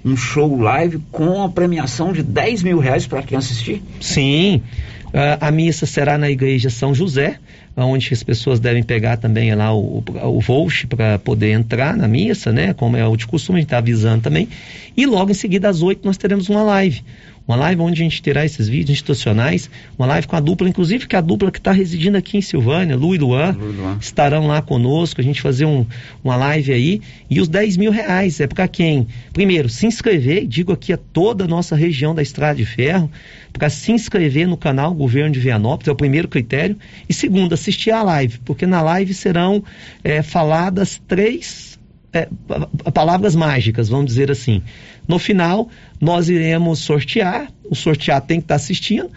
um 0.03 0.17
show 0.17 0.59
live 0.59 0.99
com 1.11 1.43
a 1.43 1.49
premiação 1.49 2.11
de 2.11 2.23
10 2.23 2.63
mil 2.63 2.79
reais 2.79 3.05
para 3.05 3.21
quem 3.21 3.37
assistir? 3.37 3.83
Sim. 3.99 4.63
Uh, 5.07 5.37
a 5.39 5.51
missa 5.51 5.85
será 5.85 6.17
na 6.17 6.29
igreja 6.29 6.69
São 6.69 6.93
José, 6.93 7.37
onde 7.75 8.13
as 8.13 8.21
pessoas 8.23 8.59
devem 8.59 8.83
pegar 8.83 9.17
também 9.17 9.53
lá 9.55 9.73
o, 9.73 10.03
o, 10.03 10.39
o 10.39 10.87
para 10.89 11.17
poder 11.19 11.51
entrar 11.51 11.95
na 11.95 12.07
missa, 12.07 12.51
né? 12.51 12.73
Como 12.73 12.97
é 12.97 13.07
o 13.07 13.15
de 13.15 13.25
costume, 13.25 13.59
a 13.59 13.61
gente 13.61 13.67
está 13.67 13.77
avisando 13.77 14.23
também. 14.23 14.49
E 14.95 15.05
logo 15.05 15.31
em 15.31 15.35
seguida, 15.35 15.69
às 15.69 15.81
8, 15.81 16.05
nós 16.05 16.17
teremos 16.17 16.49
uma 16.49 16.63
live 16.63 17.01
uma 17.47 17.55
live 17.55 17.81
onde 17.81 18.01
a 18.01 18.03
gente 18.03 18.21
terá 18.21 18.45
esses 18.45 18.67
vídeos 18.67 18.91
institucionais, 18.91 19.69
uma 19.97 20.07
live 20.07 20.27
com 20.27 20.35
a 20.35 20.39
dupla, 20.39 20.69
inclusive 20.69 21.07
que 21.07 21.15
a 21.15 21.21
dupla 21.21 21.51
que 21.51 21.57
está 21.57 21.71
residindo 21.71 22.17
aqui 22.17 22.37
em 22.37 22.41
Silvânia, 22.41 22.95
Lu 22.95 23.13
e 23.15 23.17
Luan, 23.17 23.51
Lu 23.51 23.69
e 23.69 23.75
Luan, 23.75 23.97
estarão 23.99 24.47
lá 24.47 24.61
conosco, 24.61 25.19
a 25.19 25.23
gente 25.23 25.41
fazer 25.41 25.65
um, 25.65 25.85
uma 26.23 26.35
live 26.35 26.71
aí, 26.71 27.01
e 27.29 27.41
os 27.41 27.47
10 27.47 27.77
mil 27.77 27.91
reais 27.91 28.39
é 28.39 28.47
para 28.47 28.67
quem? 28.67 29.07
Primeiro, 29.33 29.69
se 29.69 29.85
inscrever, 29.85 30.47
digo 30.47 30.71
aqui 30.71 30.93
a 30.93 30.97
toda 30.97 31.45
a 31.45 31.47
nossa 31.47 31.75
região 31.75 32.13
da 32.15 32.21
Estrada 32.21 32.55
de 32.55 32.65
Ferro, 32.65 33.11
para 33.51 33.69
se 33.69 33.91
inscrever 33.91 34.47
no 34.47 34.55
canal 34.55 34.93
Governo 34.93 35.31
de 35.31 35.39
Vianópolis, 35.39 35.87
é 35.87 35.91
o 35.91 35.95
primeiro 35.95 36.27
critério, 36.27 36.77
e 37.09 37.13
segundo, 37.13 37.53
assistir 37.53 37.91
à 37.91 38.01
live, 38.03 38.39
porque 38.45 38.65
na 38.65 38.81
live 38.81 39.13
serão 39.13 39.63
é, 40.03 40.21
faladas 40.21 41.01
três 41.07 41.71
é, 42.13 42.27
palavras 42.93 43.35
mágicas, 43.35 43.87
vamos 43.87 44.07
dizer 44.07 44.29
assim. 44.29 44.61
No 45.11 45.19
final, 45.19 45.67
nós 45.99 46.29
iremos 46.29 46.79
sortear, 46.79 47.51
o 47.69 47.75
sorteado 47.75 48.27
tem 48.27 48.39
que 48.39 48.45
estar 48.45 48.55
assistindo, 48.55 49.11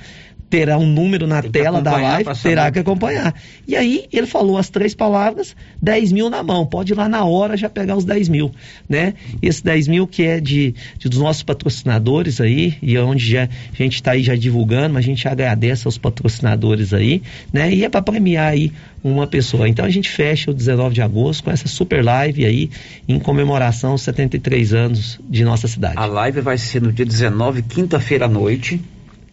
terá 0.54 0.78
um 0.78 0.86
número 0.86 1.26
na 1.26 1.42
tela 1.42 1.82
da 1.82 1.96
live, 1.96 2.30
terá 2.40 2.70
que 2.70 2.78
acompanhar. 2.78 3.34
E 3.66 3.74
aí 3.74 4.04
ele 4.12 4.24
falou 4.24 4.56
as 4.56 4.68
três 4.68 4.94
palavras, 4.94 5.56
10 5.82 6.12
mil 6.12 6.30
na 6.30 6.44
mão, 6.44 6.64
pode 6.64 6.92
ir 6.92 6.94
lá 6.94 7.08
na 7.08 7.24
hora 7.24 7.56
já 7.56 7.68
pegar 7.68 7.96
os 7.96 8.04
10 8.04 8.28
mil, 8.28 8.52
né? 8.88 9.14
Esse 9.42 9.64
10 9.64 9.88
mil 9.88 10.06
que 10.06 10.22
é 10.22 10.38
de, 10.38 10.72
de 10.96 11.08
dos 11.08 11.18
nossos 11.18 11.42
patrocinadores 11.42 12.40
aí, 12.40 12.76
e 12.80 12.96
onde 12.96 13.32
já, 13.32 13.48
a 13.48 13.76
gente 13.82 13.96
está 13.96 14.12
aí 14.12 14.22
já 14.22 14.36
divulgando, 14.36 14.94
mas 14.94 15.04
a 15.04 15.08
gente 15.08 15.26
agradece 15.26 15.88
aos 15.88 15.98
patrocinadores 15.98 16.94
aí, 16.94 17.20
né? 17.52 17.74
E 17.74 17.84
é 17.84 17.88
para 17.88 18.00
premiar 18.00 18.52
aí 18.52 18.70
uma 19.02 19.26
pessoa. 19.26 19.68
Então 19.68 19.84
a 19.84 19.90
gente 19.90 20.08
fecha 20.08 20.52
o 20.52 20.54
19 20.54 20.94
de 20.94 21.02
agosto 21.02 21.42
com 21.42 21.50
essa 21.50 21.66
super 21.66 22.04
live 22.04 22.46
aí 22.46 22.70
em 23.08 23.18
comemoração 23.18 23.90
aos 23.90 24.02
73 24.02 24.72
anos 24.72 25.18
de 25.28 25.44
nossa 25.44 25.66
cidade. 25.66 25.98
A 25.98 26.06
live 26.06 26.40
vai 26.42 26.56
ser 26.56 26.80
no 26.80 26.92
dia 26.92 27.04
19, 27.04 27.62
quinta-feira 27.62 28.26
à 28.26 28.28
noite, 28.28 28.80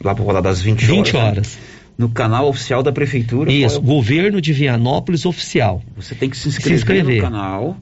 lá 0.04 0.16
por 0.16 0.24
volta 0.24 0.42
das 0.42 0.62
20 0.62 0.84
horas. 0.84 0.98
20 0.98 1.18
horas. 1.18 1.56
Né? 1.56 1.62
No 1.98 2.10
canal 2.10 2.48
oficial 2.48 2.82
da 2.82 2.92
prefeitura. 2.92 3.52
Isso, 3.52 3.76
é 3.76 3.80
o... 3.80 3.82
Governo 3.82 4.42
de 4.42 4.54
Vianópolis 4.54 5.26
Oficial. 5.26 5.84
Você 5.96 6.16
tem 6.16 6.30
que 6.30 6.38
se 6.38 6.48
inscrever, 6.50 6.78
se 6.80 6.84
inscrever, 6.84 7.16
no 7.18 7.22
canal, 7.22 7.78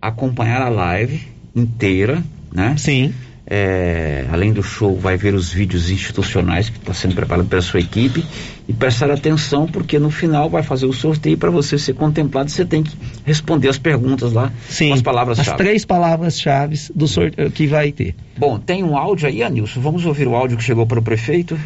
acompanhar 0.00 0.62
a 0.62 0.68
live 0.68 1.20
inteira, 1.54 2.22
né? 2.52 2.74
Sim. 2.78 3.12
É, 3.48 4.26
além 4.32 4.52
do 4.52 4.60
show, 4.60 4.96
vai 4.96 5.16
ver 5.16 5.32
os 5.32 5.52
vídeos 5.52 5.88
institucionais 5.88 6.68
que 6.68 6.78
está 6.78 6.92
sendo 6.92 7.14
preparado 7.14 7.46
pela 7.46 7.62
sua 7.62 7.78
equipe 7.78 8.24
e 8.66 8.72
prestar 8.72 9.08
atenção, 9.08 9.68
porque 9.68 10.00
no 10.00 10.10
final 10.10 10.50
vai 10.50 10.64
fazer 10.64 10.86
o 10.86 10.92
sorteio 10.92 11.38
para 11.38 11.48
você 11.48 11.78
ser 11.78 11.94
contemplado. 11.94 12.50
Você 12.50 12.64
tem 12.64 12.82
que 12.82 12.96
responder 13.24 13.68
as 13.68 13.78
perguntas 13.78 14.32
lá 14.32 14.52
Sim, 14.68 14.88
com 14.88 14.94
as 14.94 15.02
palavras-chave. 15.02 15.50
As 15.50 15.56
três 15.56 15.84
palavras-chave 15.84 16.76
do 16.92 17.06
sorteio 17.06 17.48
que 17.52 17.68
vai 17.68 17.92
ter. 17.92 18.16
Bom, 18.36 18.58
tem 18.58 18.82
um 18.82 18.96
áudio 18.96 19.28
aí, 19.28 19.44
Anilson. 19.44 19.80
Vamos 19.80 20.04
ouvir 20.04 20.26
o 20.26 20.34
áudio 20.34 20.56
que 20.56 20.64
chegou 20.64 20.84
para 20.84 20.98
o 20.98 21.02
prefeito. 21.02 21.56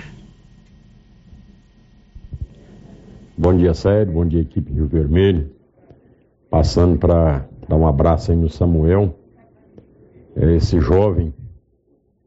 Bom 3.38 3.56
dia, 3.56 3.72
Sérgio. 3.72 4.12
Bom 4.12 4.26
dia, 4.26 4.42
equipe 4.42 4.70
Rio 4.70 4.86
Vermelho. 4.86 5.50
Passando 6.50 6.98
para 6.98 7.46
dar 7.66 7.76
um 7.76 7.86
abraço 7.86 8.32
aí 8.32 8.36
no 8.36 8.50
Samuel, 8.50 9.16
é 10.36 10.56
esse 10.56 10.78
jovem 10.78 11.32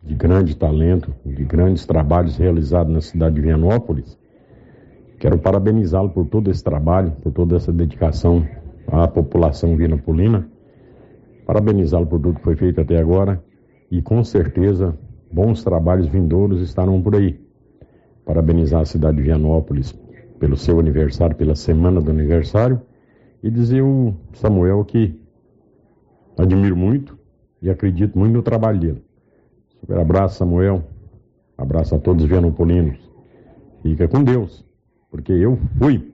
de 0.03 0.13
grande 0.15 0.55
talento, 0.55 1.13
de 1.25 1.45
grandes 1.45 1.85
trabalhos 1.85 2.37
realizados 2.37 2.93
na 2.93 3.01
cidade 3.01 3.35
de 3.35 3.41
Vianópolis. 3.41 4.17
Quero 5.17 5.37
parabenizá-lo 5.37 6.09
por 6.09 6.25
todo 6.27 6.51
esse 6.51 6.63
trabalho, 6.63 7.11
por 7.21 7.31
toda 7.31 7.55
essa 7.55 7.71
dedicação 7.71 8.45
à 8.87 9.07
população 9.07 9.77
vianopolina. 9.77 10.45
Parabenizá-lo 11.45 12.05
por 12.05 12.19
tudo 12.19 12.35
que 12.35 12.43
foi 12.43 12.55
feito 12.55 12.81
até 12.81 12.97
agora 12.97 13.41
e 13.89 14.01
com 14.01 14.21
certeza 14.23 14.97
bons 15.31 15.63
trabalhos 15.63 16.07
vindouros 16.07 16.61
estarão 16.61 17.01
por 17.01 17.15
aí. 17.15 17.39
Parabenizar 18.25 18.81
a 18.81 18.85
cidade 18.85 19.17
de 19.17 19.23
Vianópolis 19.23 19.97
pelo 20.37 20.57
seu 20.57 20.79
aniversário, 20.79 21.35
pela 21.35 21.55
semana 21.55 22.01
do 22.01 22.11
aniversário 22.11 22.81
e 23.41 23.49
dizer 23.49 23.81
ao 23.81 24.13
Samuel 24.33 24.83
que 24.83 25.17
admiro 26.37 26.75
muito 26.75 27.17
e 27.61 27.69
acredito 27.69 28.19
muito 28.19 28.33
no 28.33 28.41
trabalho 28.41 28.79
dele. 28.79 29.12
Super 29.83 29.99
abraço, 29.99 30.37
Samuel. 30.37 30.81
Abraço 31.57 31.93
a 31.93 31.99
todos 31.99 32.23
os 32.23 32.29
vianopolinos. 32.29 32.97
Fica 33.81 34.07
com 34.07 34.23
Deus, 34.23 34.63
porque 35.11 35.33
eu 35.33 35.59
fui. 35.77 36.13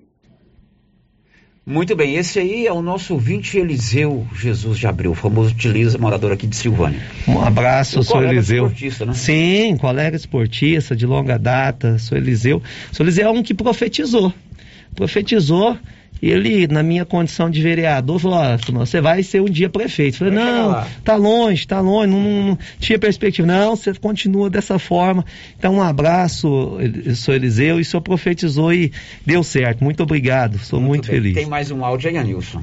Muito 1.64 1.96
bem, 1.96 2.16
esse 2.16 2.40
aí 2.40 2.66
é 2.66 2.74
o 2.74 2.82
nosso 2.82 3.14
ouvinte 3.14 3.60
Eliseu 3.60 4.26
Jesus 4.34 4.80
de 4.80 4.88
Abreu, 4.88 5.14
famoso 5.14 5.54
utiliza, 5.54 6.00
morador 6.00 6.32
aqui 6.32 6.48
de 6.48 6.56
Silvânia. 6.56 7.00
Um 7.28 7.40
abraço, 7.44 8.02
sou 8.02 8.24
Eliseu. 8.24 8.64
Esportista, 8.64 9.06
né? 9.06 9.14
Sim, 9.14 9.78
colega 9.78 10.16
esportista 10.16 10.96
de 10.96 11.06
longa 11.06 11.38
data, 11.38 12.00
sou 12.00 12.18
Eliseu. 12.18 12.64
Sou 12.92 13.06
Eliseu 13.06 13.28
é 13.28 13.32
um 13.32 13.44
que 13.44 13.54
profetizou. 13.54 14.34
Profetizou 14.96 15.78
ele, 16.22 16.68
na 16.68 16.84
minha 16.84 17.06
condição 17.06 17.50
de 17.50 17.62
vereador, 17.62 18.20
falou: 18.20 18.40
oh, 18.40 18.86
você 18.86 19.00
vai 19.00 19.24
ser 19.24 19.42
um 19.42 19.46
dia 19.46 19.70
prefeito. 19.70 20.16
Eu 20.16 20.32
falei: 20.32 20.34
vai 20.34 20.44
não, 20.44 20.86
tá 21.04 21.16
longe, 21.16 21.68
tá 21.68 21.80
longe, 21.80 22.12
não, 22.12 22.22
não, 22.22 22.44
não, 22.48 22.58
tinha 22.80 23.00
perspectiva. 23.00 23.48
Não, 23.48 23.76
você 23.76 23.94
continua 23.94 24.50
dessa 24.50 24.78
forma. 24.78 25.24
Então, 25.58 25.76
um 25.76 25.82
abraço, 25.82 26.78
sou 27.16 27.34
Eliseu, 27.34 27.80
e 27.80 27.82
o 27.82 27.86
senhor 27.86 28.02
profetizou 28.02 28.74
e 28.74 28.92
deu 29.26 29.44
certo. 29.44 29.84
Muito 29.84 30.04
obrigado, 30.04 30.60
sou 30.60 30.80
muito, 30.80 30.90
muito 30.90 31.08
feliz. 31.08 31.34
Tem 31.36 31.46
mais 31.46 31.72
um 31.72 31.86
áudio 31.86 32.10
aí, 32.10 32.18
Anilson. 32.18 32.62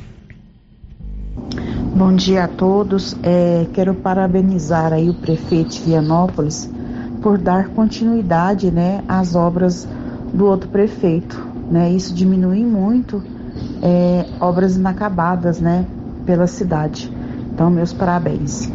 Bom 1.96 2.14
dia 2.14 2.44
a 2.44 2.48
todos. 2.48 3.16
É, 3.22 3.66
quero 3.72 3.94
parabenizar 3.94 4.92
aí 4.92 5.08
o 5.08 5.14
prefeito 5.14 5.70
de 5.70 5.80
Vianópolis 5.80 6.70
por 7.22 7.38
dar 7.38 7.68
continuidade 7.68 8.70
né, 8.70 9.02
às 9.08 9.34
obras 9.34 9.88
do 10.32 10.44
outro 10.44 10.68
prefeito. 10.68 11.42
Né? 11.70 11.90
Isso 11.90 12.14
diminui 12.14 12.64
muito 12.64 13.22
é, 13.82 14.26
obras 14.40 14.76
inacabadas, 14.76 15.60
né, 15.60 15.86
pela 16.24 16.46
cidade. 16.46 17.10
Então, 17.52 17.70
meus 17.70 17.92
parabéns. 17.92 18.70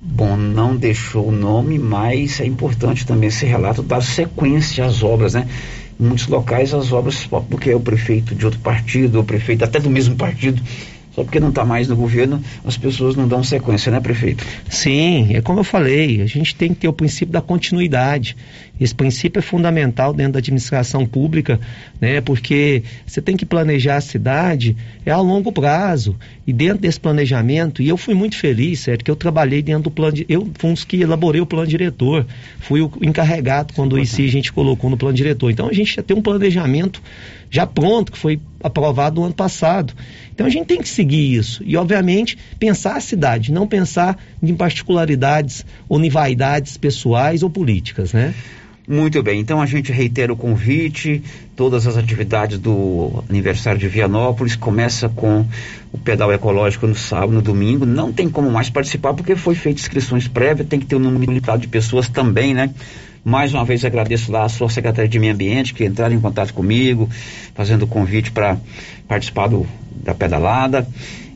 Bom, 0.00 0.36
não 0.36 0.76
deixou 0.76 1.28
o 1.28 1.32
nome, 1.32 1.78
mas 1.78 2.40
é 2.40 2.46
importante 2.46 3.06
também 3.06 3.28
esse 3.28 3.46
relato 3.46 3.82
dar 3.82 4.02
sequência 4.02 4.84
às 4.84 5.02
obras, 5.02 5.34
né? 5.34 5.46
Em 5.98 6.04
muitos 6.04 6.26
locais 6.26 6.74
as 6.74 6.92
obras, 6.92 7.28
porque 7.48 7.70
é 7.70 7.76
o 7.76 7.80
prefeito 7.80 8.34
de 8.34 8.44
outro 8.44 8.60
partido, 8.60 9.20
o 9.20 9.24
prefeito 9.24 9.64
até 9.64 9.78
do 9.78 9.88
mesmo 9.88 10.16
partido, 10.16 10.60
só 11.14 11.22
porque 11.22 11.38
não 11.38 11.50
está 11.50 11.64
mais 11.64 11.88
no 11.88 11.96
governo, 11.96 12.42
as 12.64 12.76
pessoas 12.76 13.14
não 13.14 13.28
dão 13.28 13.42
sequência, 13.44 13.92
né, 13.92 14.00
prefeito? 14.00 14.44
Sim, 14.68 15.34
é 15.34 15.40
como 15.42 15.60
eu 15.60 15.64
falei, 15.64 16.22
a 16.22 16.26
gente 16.26 16.54
tem 16.54 16.70
que 16.70 16.80
ter 16.80 16.88
o 16.88 16.92
princípio 16.92 17.32
da 17.32 17.40
continuidade. 17.40 18.36
Esse 18.80 18.94
princípio 18.94 19.38
é 19.38 19.42
fundamental 19.42 20.12
dentro 20.12 20.32
da 20.32 20.38
administração 20.38 21.06
pública, 21.06 21.60
né? 22.00 22.20
Porque 22.20 22.82
você 23.06 23.20
tem 23.20 23.36
que 23.36 23.46
planejar 23.46 23.96
a 23.96 24.00
cidade 24.00 24.76
é 25.04 25.10
a 25.10 25.18
longo 25.18 25.52
prazo. 25.52 26.16
E 26.46 26.52
dentro 26.52 26.78
desse 26.78 26.98
planejamento, 26.98 27.80
e 27.80 27.88
eu 27.88 27.96
fui 27.96 28.14
muito 28.14 28.36
feliz, 28.36 28.80
certo? 28.80 29.04
Que 29.04 29.10
eu 29.10 29.16
trabalhei 29.16 29.62
dentro 29.62 29.84
do 29.84 29.90
plano 29.90 30.12
de, 30.12 30.26
eu 30.28 30.50
fui 30.58 30.70
um 30.70 30.74
dos 30.74 30.84
que 30.84 31.00
elaborei 31.00 31.40
o 31.40 31.46
plano 31.46 31.66
diretor. 31.66 32.26
Fui 32.58 32.80
o 32.80 32.90
encarregado 33.00 33.72
quando 33.74 33.92
o 33.92 33.98
ICI 33.98 34.26
a 34.26 34.30
gente 34.30 34.52
colocou 34.52 34.90
no 34.90 34.96
plano 34.96 35.14
diretor. 35.14 35.50
Então 35.50 35.68
a 35.68 35.72
gente 35.72 35.94
já 35.94 36.02
tem 36.02 36.16
um 36.16 36.22
planejamento 36.22 37.00
já 37.48 37.66
pronto, 37.66 38.10
que 38.10 38.18
foi 38.18 38.40
aprovado 38.62 39.20
no 39.20 39.26
ano 39.26 39.34
passado. 39.34 39.92
Então 40.34 40.46
a 40.46 40.50
gente 40.50 40.66
tem 40.66 40.80
que 40.80 40.88
seguir 40.88 41.34
isso. 41.34 41.62
E, 41.64 41.76
obviamente, 41.76 42.36
pensar 42.58 42.96
a 42.96 43.00
cidade, 43.00 43.52
não 43.52 43.66
pensar 43.66 44.18
em 44.42 44.54
particularidades 44.54 45.64
ou 45.88 46.02
em 46.02 46.08
vaidades 46.08 46.76
pessoais 46.76 47.42
ou 47.42 47.50
políticas, 47.50 48.12
né? 48.12 48.34
Muito 48.86 49.22
bem, 49.22 49.38
então 49.38 49.62
a 49.62 49.66
gente 49.66 49.92
reitera 49.92 50.32
o 50.32 50.36
convite, 50.36 51.22
todas 51.54 51.86
as 51.86 51.96
atividades 51.96 52.58
do 52.58 53.22
aniversário 53.30 53.78
de 53.78 53.86
Vianópolis, 53.86 54.56
começa 54.56 55.08
com 55.08 55.46
o 55.92 55.98
pedal 55.98 56.32
ecológico 56.32 56.88
no 56.88 56.94
sábado, 56.96 57.32
no 57.32 57.40
domingo, 57.40 57.86
não 57.86 58.12
tem 58.12 58.28
como 58.28 58.50
mais 58.50 58.70
participar 58.70 59.14
porque 59.14 59.36
foi 59.36 59.54
feita 59.54 59.80
inscrições 59.80 60.26
prévias, 60.26 60.66
tem 60.66 60.80
que 60.80 60.86
ter 60.86 60.96
um 60.96 60.98
número 60.98 61.24
limitado 61.24 61.60
de 61.60 61.68
pessoas 61.68 62.08
também, 62.08 62.54
né? 62.54 62.74
Mais 63.24 63.54
uma 63.54 63.64
vez 63.64 63.84
agradeço 63.84 64.32
lá 64.32 64.44
a 64.44 64.48
sua 64.48 64.68
secretária 64.68 65.08
de 65.08 65.16
Meio 65.16 65.32
Ambiente 65.32 65.74
que 65.74 65.84
entraram 65.84 66.16
em 66.16 66.20
contato 66.20 66.52
comigo, 66.52 67.08
fazendo 67.54 67.82
o 67.82 67.86
convite 67.86 68.32
para 68.32 68.56
participar 69.06 69.46
do, 69.46 69.64
da 70.02 70.12
pedalada. 70.12 70.88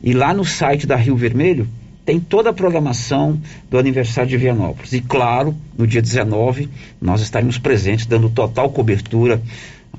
E 0.03 0.12
lá 0.12 0.34
no 0.34 0.44
site 0.44 0.84
da 0.84 0.97
Rio 0.97 1.14
Vermelho 1.14 1.68
tem 2.07 2.21
toda 2.21 2.51
a 2.51 2.53
programação 2.53 3.39
do 3.69 3.77
aniversário 3.77 4.31
de 4.31 4.37
Vianópolis. 4.37 4.93
E 4.93 5.01
claro, 5.01 5.55
no 5.77 5.87
dia 5.87 6.01
19, 6.01 6.69
nós 7.03 7.21
estaremos 7.21 7.59
presentes, 7.59 8.07
dando 8.07 8.31
total 8.31 8.71
cobertura 8.71 9.43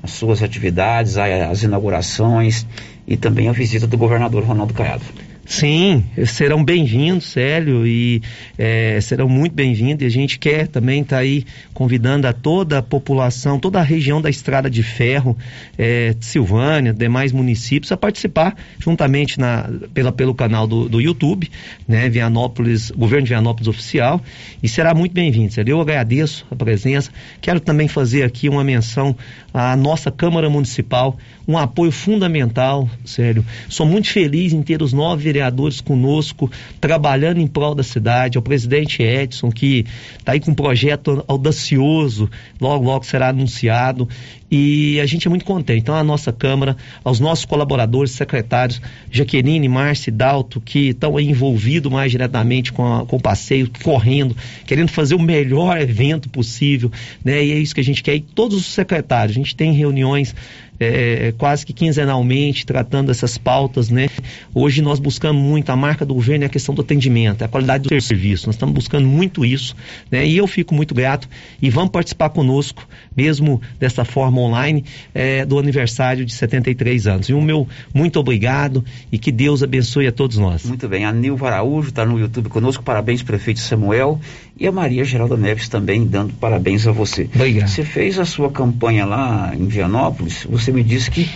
às 0.02 0.12
suas 0.12 0.42
atividades, 0.42 1.18
às 1.18 1.62
inaugurações 1.62 2.66
e 3.06 3.14
também 3.16 3.48
à 3.48 3.52
visita 3.52 3.86
do 3.86 3.98
governador 3.98 4.42
Ronaldo 4.42 4.72
Caiado. 4.72 5.04
Sim, 5.48 6.04
serão 6.26 6.62
bem-vindos, 6.62 7.24
Célio, 7.24 7.86
e 7.86 8.20
é, 8.58 9.00
serão 9.00 9.30
muito 9.30 9.54
bem-vindos. 9.54 10.02
E 10.02 10.06
a 10.06 10.10
gente 10.10 10.38
quer 10.38 10.68
também 10.68 11.00
estar 11.00 11.16
tá 11.16 11.22
aí 11.22 11.42
convidando 11.72 12.26
a 12.26 12.34
toda 12.34 12.78
a 12.78 12.82
população, 12.82 13.58
toda 13.58 13.80
a 13.80 13.82
região 13.82 14.20
da 14.20 14.28
Estrada 14.28 14.68
de 14.68 14.82
Ferro, 14.82 15.36
é, 15.78 16.14
Silvânia, 16.20 16.92
demais 16.92 17.32
municípios, 17.32 17.90
a 17.90 17.96
participar 17.96 18.54
juntamente 18.78 19.40
na, 19.40 19.70
pela, 19.94 20.12
pelo 20.12 20.34
canal 20.34 20.66
do, 20.66 20.86
do 20.86 21.00
YouTube, 21.00 21.50
né, 21.88 22.10
Vianópolis, 22.10 22.90
Governo 22.90 23.24
de 23.24 23.30
Vianópolis 23.30 23.68
Oficial, 23.68 24.20
e 24.62 24.68
será 24.68 24.92
muito 24.92 25.14
bem-vindo, 25.14 25.50
Célio. 25.54 25.72
Eu 25.72 25.80
agradeço 25.80 26.46
a 26.50 26.54
presença. 26.54 27.10
Quero 27.40 27.58
também 27.58 27.88
fazer 27.88 28.22
aqui 28.22 28.50
uma 28.50 28.62
menção 28.62 29.16
à 29.52 29.74
nossa 29.74 30.10
Câmara 30.10 30.50
Municipal, 30.50 31.16
um 31.48 31.56
apoio 31.56 31.90
fundamental, 31.90 32.88
Célio. 33.02 33.42
Sou 33.66 33.86
muito 33.86 34.10
feliz 34.10 34.52
em 34.52 34.60
ter 34.62 34.82
os 34.82 34.92
nove 34.92 35.22
vereadores 35.24 35.37
vereadores 35.38 35.80
conosco, 35.80 36.50
trabalhando 36.80 37.40
em 37.40 37.46
prol 37.46 37.74
da 37.74 37.82
cidade, 37.82 38.36
ao 38.36 38.42
presidente 38.42 39.02
Edson, 39.02 39.50
que 39.50 39.86
está 40.18 40.32
aí 40.32 40.40
com 40.40 40.50
um 40.50 40.54
projeto 40.54 41.24
audacioso, 41.28 42.28
logo, 42.60 42.84
logo 42.84 43.04
será 43.04 43.28
anunciado. 43.28 44.08
e 44.50 44.98
a 45.00 45.06
gente 45.06 45.26
é 45.26 45.30
muito 45.30 45.44
contente. 45.44 45.80
Então, 45.80 45.94
a 45.94 46.02
nossa 46.02 46.32
Câmara, 46.32 46.76
aos 47.04 47.20
nossos 47.20 47.44
colaboradores, 47.44 48.12
secretários, 48.12 48.80
Jaqueline, 49.10 49.68
Márcia, 49.68 50.10
Dalto, 50.10 50.60
que 50.60 50.88
estão 50.88 51.20
envolvidos 51.20 51.92
mais 51.92 52.10
diretamente 52.10 52.72
com, 52.72 52.84
a, 52.84 53.04
com 53.04 53.16
o 53.16 53.20
passeio, 53.20 53.70
correndo, 53.82 54.34
querendo 54.66 54.88
fazer 54.88 55.14
o 55.14 55.20
melhor 55.20 55.78
evento 55.78 56.28
possível, 56.30 56.90
né? 57.22 57.44
E 57.44 57.52
é 57.52 57.58
isso 57.58 57.74
que 57.74 57.80
a 57.80 57.84
gente 57.84 58.02
quer. 58.02 58.16
E 58.16 58.20
todos 58.20 58.56
os 58.56 58.66
secretários, 58.66 59.36
a 59.36 59.40
gente 59.40 59.54
tem 59.54 59.72
reuniões 59.72 60.34
é, 60.80 61.34
quase 61.36 61.66
que 61.66 61.72
quinzenalmente 61.72 62.64
tratando 62.64 63.10
essas 63.10 63.36
pautas, 63.36 63.88
né? 63.88 64.08
Hoje 64.54 64.80
nós 64.82 64.98
buscamos 64.98 65.42
muito, 65.42 65.70
a 65.70 65.76
marca 65.76 66.04
do 66.04 66.14
governo 66.14 66.44
é 66.44 66.46
a 66.46 66.50
questão 66.50 66.74
do 66.74 66.82
atendimento, 66.82 67.42
é 67.42 67.44
a 67.44 67.48
qualidade 67.48 67.88
do 67.88 68.00
serviço, 68.00 68.46
nós 68.46 68.54
estamos 68.54 68.74
buscando 68.74 69.06
muito 69.06 69.44
isso, 69.44 69.74
né? 70.10 70.26
E 70.26 70.36
eu 70.36 70.46
fico 70.46 70.74
muito 70.74 70.94
grato 70.94 71.28
e 71.60 71.70
vamos 71.70 71.90
participar 71.90 72.30
conosco, 72.30 72.86
mesmo 73.16 73.60
dessa 73.78 74.04
forma 74.04 74.40
online, 74.40 74.84
é, 75.14 75.44
do 75.44 75.58
aniversário 75.58 76.24
de 76.24 76.32
73 76.32 77.06
anos. 77.06 77.28
E 77.28 77.32
o 77.32 77.40
meu 77.40 77.68
muito 77.92 78.18
obrigado 78.20 78.84
e 79.10 79.18
que 79.18 79.32
Deus 79.32 79.62
abençoe 79.62 80.06
a 80.06 80.12
todos 80.12 80.36
nós. 80.36 80.64
Muito 80.64 80.88
bem, 80.88 81.04
a 81.04 81.12
Nilva 81.12 81.48
Araújo 81.48 81.88
está 81.88 82.04
no 82.04 82.18
YouTube 82.18 82.48
conosco, 82.48 82.82
parabéns 82.82 83.22
prefeito 83.22 83.60
Samuel 83.60 84.20
e 84.58 84.66
a 84.66 84.72
Maria 84.72 85.04
Geralda 85.04 85.36
Neves 85.36 85.68
também 85.68 86.06
dando 86.06 86.34
parabéns 86.34 86.86
a 86.86 86.92
você. 86.92 87.28
Obrigado. 87.34 87.68
Você 87.68 87.84
fez 87.84 88.18
a 88.18 88.24
sua 88.24 88.50
campanha 88.50 89.04
lá 89.04 89.52
em 89.54 89.66
Vianópolis, 89.66 90.46
você 90.48 90.72
me 90.72 90.82
disse 90.82 91.10
que 91.10 91.28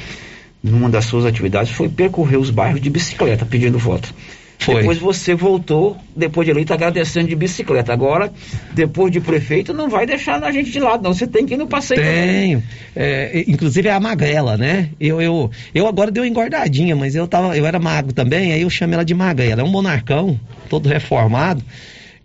numa 0.62 0.88
das 0.88 1.04
suas 1.04 1.24
atividades 1.24 1.72
foi 1.72 1.88
percorrer 1.88 2.36
os 2.36 2.50
bairros 2.50 2.80
de 2.80 2.90
bicicleta 2.90 3.44
pedindo 3.44 3.78
voto. 3.78 4.12
Foi. 4.58 4.76
Depois 4.76 4.98
você 4.98 5.34
voltou, 5.34 5.96
depois 6.14 6.46
de 6.46 6.52
eleito, 6.52 6.72
agradecendo 6.72 7.28
de 7.28 7.34
bicicleta. 7.34 7.92
Agora, 7.92 8.32
depois 8.72 9.10
de 9.10 9.20
prefeito, 9.20 9.72
não 9.72 9.88
vai 9.88 10.06
deixar 10.06 10.42
a 10.42 10.52
gente 10.52 10.70
de 10.70 10.78
lado, 10.78 11.02
não. 11.02 11.12
Você 11.12 11.26
tem 11.26 11.44
que 11.44 11.54
ir 11.54 11.56
no 11.56 11.66
passeio. 11.66 12.00
Tenho. 12.00 12.62
É, 12.94 13.44
inclusive 13.48 13.88
é 13.88 13.92
a 13.92 13.98
magrela, 13.98 14.56
né? 14.56 14.90
Eu, 15.00 15.20
eu, 15.20 15.50
eu 15.74 15.86
agora 15.88 16.12
dei 16.12 16.22
uma 16.22 16.28
engordadinha, 16.28 16.94
mas 16.94 17.16
eu, 17.16 17.26
tava, 17.26 17.56
eu 17.56 17.66
era 17.66 17.80
magro 17.80 18.12
também, 18.12 18.52
aí 18.52 18.62
eu 18.62 18.70
chamei 18.70 18.94
ela 18.94 19.04
de 19.04 19.14
magrela. 19.14 19.62
É 19.62 19.64
um 19.64 19.70
monarcão, 19.70 20.38
todo 20.68 20.88
reformado. 20.88 21.64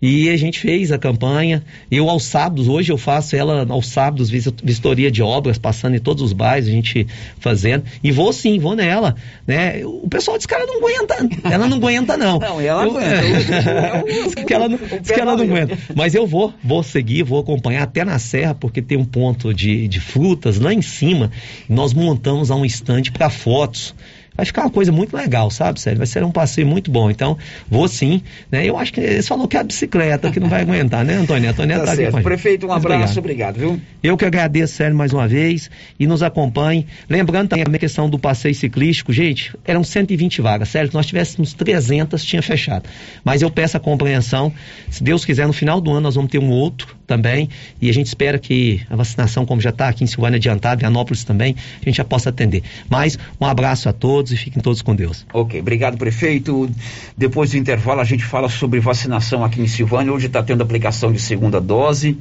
E 0.00 0.30
a 0.30 0.36
gente 0.36 0.60
fez 0.60 0.92
a 0.92 0.98
campanha. 0.98 1.62
Eu 1.90 2.08
aos 2.08 2.24
sábados, 2.24 2.68
hoje 2.68 2.92
eu 2.92 2.98
faço 2.98 3.34
ela 3.34 3.66
aos 3.68 3.88
sábados, 3.88 4.30
vistoria 4.30 5.10
de 5.10 5.22
obras, 5.22 5.58
passando 5.58 5.96
em 5.96 5.98
todos 5.98 6.22
os 6.22 6.32
bairros, 6.32 6.68
a 6.68 6.72
gente 6.72 7.06
fazendo. 7.40 7.84
E 8.02 8.12
vou 8.12 8.32
sim, 8.32 8.58
vou 8.58 8.76
nela. 8.76 9.16
Né? 9.46 9.84
O 9.84 10.08
pessoal 10.08 10.36
diz 10.36 10.46
que 10.46 10.54
ela 10.54 10.66
não 10.66 10.76
aguenta. 10.76 11.16
Ela 11.44 11.66
não 11.66 11.76
aguenta, 11.78 12.16
não. 12.16 12.38
Não, 12.48 12.60
ela 12.60 12.84
eu, 12.84 12.90
aguenta. 12.90 14.04
diz 14.34 14.44
que 14.44 14.54
ela 14.54 14.68
não, 14.68 14.78
que 14.78 15.12
ela 15.12 15.36
não 15.36 15.44
aguenta. 15.44 15.76
Mas 15.94 16.14
eu 16.14 16.26
vou, 16.26 16.52
vou 16.62 16.82
seguir, 16.82 17.24
vou 17.24 17.40
acompanhar 17.40 17.82
até 17.82 18.04
na 18.04 18.18
serra, 18.18 18.54
porque 18.54 18.80
tem 18.80 18.96
um 18.96 19.04
ponto 19.04 19.52
de, 19.52 19.88
de 19.88 20.00
frutas 20.00 20.58
lá 20.58 20.72
em 20.72 20.80
cima. 20.80 21.30
Nós 21.68 21.92
montamos 21.92 22.50
um 22.50 22.64
estande 22.64 23.10
para 23.10 23.28
fotos 23.28 23.94
vai 24.38 24.46
ficar 24.46 24.62
uma 24.62 24.70
coisa 24.70 24.92
muito 24.92 25.16
legal, 25.16 25.50
sabe, 25.50 25.80
Sérgio? 25.80 25.98
Vai 25.98 26.06
ser 26.06 26.22
um 26.22 26.30
passeio 26.30 26.64
muito 26.64 26.92
bom. 26.92 27.10
Então, 27.10 27.36
vou 27.68 27.88
sim. 27.88 28.22
Né? 28.52 28.64
Eu 28.64 28.78
acho 28.78 28.92
que 28.92 29.00
eles 29.00 29.26
falou 29.26 29.48
que 29.48 29.56
é 29.56 29.60
a 29.60 29.64
bicicleta 29.64 30.30
que 30.30 30.38
não 30.38 30.48
vai 30.48 30.62
aguentar, 30.62 31.04
né, 31.04 31.14
Antônio? 31.14 31.50
Antônio 31.50 31.76
tá, 31.80 31.86
tá 31.86 31.96
certo. 31.96 32.14
aqui 32.14 32.22
Prefeito, 32.22 32.68
um 32.68 32.72
abraço, 32.72 33.18
obrigado. 33.18 33.56
obrigado, 33.56 33.58
viu? 33.58 33.80
Eu 34.00 34.16
que 34.16 34.24
agradeço, 34.24 34.74
Sérgio, 34.74 34.96
mais 34.96 35.12
uma 35.12 35.26
vez 35.26 35.68
e 35.98 36.06
nos 36.06 36.22
acompanhe. 36.22 36.86
Lembrando 37.10 37.48
também 37.48 37.64
a 37.66 37.78
questão 37.78 38.08
do 38.08 38.16
passeio 38.16 38.54
ciclístico, 38.54 39.12
gente, 39.12 39.52
eram 39.64 39.82
120 39.82 40.40
vagas, 40.40 40.68
Sérgio. 40.68 40.92
Se 40.92 40.96
nós 40.96 41.06
tivéssemos 41.06 41.52
300, 41.52 42.24
tinha 42.24 42.40
fechado. 42.40 42.88
Mas 43.24 43.42
eu 43.42 43.50
peço 43.50 43.76
a 43.76 43.80
compreensão. 43.80 44.52
Se 44.88 45.02
Deus 45.02 45.24
quiser, 45.24 45.48
no 45.48 45.52
final 45.52 45.80
do 45.80 45.90
ano 45.90 46.02
nós 46.02 46.14
vamos 46.14 46.30
ter 46.30 46.38
um 46.38 46.50
outro 46.50 46.96
também 47.08 47.48
e 47.80 47.88
a 47.88 47.92
gente 47.92 48.06
espera 48.06 48.38
que 48.38 48.82
a 48.88 48.94
vacinação, 48.94 49.44
como 49.44 49.60
já 49.60 49.70
está 49.70 49.88
aqui 49.88 50.04
em 50.04 50.06
Silvânia 50.06 50.36
adiantada, 50.36 50.84
em 50.84 50.86
Anópolis 50.86 51.24
também, 51.24 51.56
a 51.80 51.84
gente 51.84 51.96
já 51.96 52.04
possa 52.04 52.28
atender. 52.28 52.62
Mas 52.88 53.18
um 53.40 53.46
abraço 53.46 53.88
a 53.88 53.92
todos 53.92 54.27
e 54.32 54.36
fiquem 54.36 54.62
todos 54.62 54.82
com 54.82 54.94
Deus. 54.94 55.26
Ok, 55.32 55.60
obrigado, 55.60 55.96
prefeito. 55.96 56.70
Depois 57.16 57.50
do 57.50 57.56
intervalo, 57.56 58.00
a 58.00 58.04
gente 58.04 58.24
fala 58.24 58.48
sobre 58.48 58.80
vacinação 58.80 59.44
aqui 59.44 59.60
em 59.60 59.66
Silvânia. 59.66 60.12
Hoje 60.12 60.26
está 60.26 60.42
tendo 60.42 60.62
aplicação 60.62 61.12
de 61.12 61.20
segunda 61.20 61.60
dose. 61.60 62.18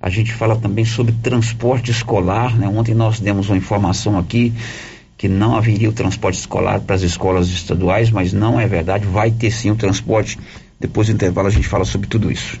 A 0.00 0.10
gente 0.10 0.32
fala 0.32 0.56
também 0.56 0.84
sobre 0.84 1.12
transporte 1.22 1.90
escolar. 1.90 2.56
Né? 2.56 2.68
Ontem 2.68 2.94
nós 2.94 3.20
demos 3.20 3.48
uma 3.48 3.56
informação 3.56 4.18
aqui 4.18 4.52
que 5.16 5.28
não 5.28 5.56
haveria 5.56 5.88
o 5.88 5.92
transporte 5.92 6.38
escolar 6.38 6.80
para 6.80 6.96
as 6.96 7.02
escolas 7.02 7.48
estaduais, 7.48 8.10
mas 8.10 8.32
não 8.32 8.60
é 8.60 8.66
verdade. 8.66 9.06
Vai 9.06 9.30
ter 9.30 9.50
sim 9.50 9.70
o 9.70 9.76
transporte. 9.76 10.38
Depois 10.78 11.06
do 11.06 11.14
intervalo, 11.14 11.48
a 11.48 11.50
gente 11.50 11.66
fala 11.66 11.84
sobre 11.84 12.06
tudo 12.08 12.30
isso. 12.30 12.60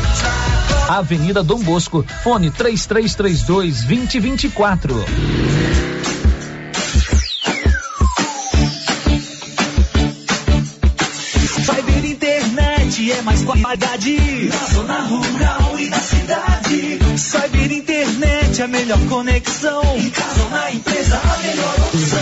Avenida 0.87 1.41
Dom 1.41 1.59
Bosco, 1.59 2.05
fone 2.23 2.51
3332 2.51 3.83
2024. 3.83 5.05
Cyber 11.65 12.05
internet 12.05 13.11
é 13.11 13.21
mais 13.21 13.43
qualidade 13.43 14.49
na 14.49 14.73
zona 14.73 14.99
rural 15.01 15.79
e 15.79 15.89
na 15.89 15.99
cidade. 15.99 16.99
Cyber 17.17 17.71
internet 17.71 18.61
é 18.61 18.63
a 18.63 18.67
melhor 18.67 18.99
conexão. 19.07 19.81
Em 19.97 20.09
casa 20.09 20.43
ou 20.43 20.49
na 20.49 20.71
empresa 20.71 21.21
a 21.23 21.37
melhor 21.37 21.75
opção. 21.87 22.20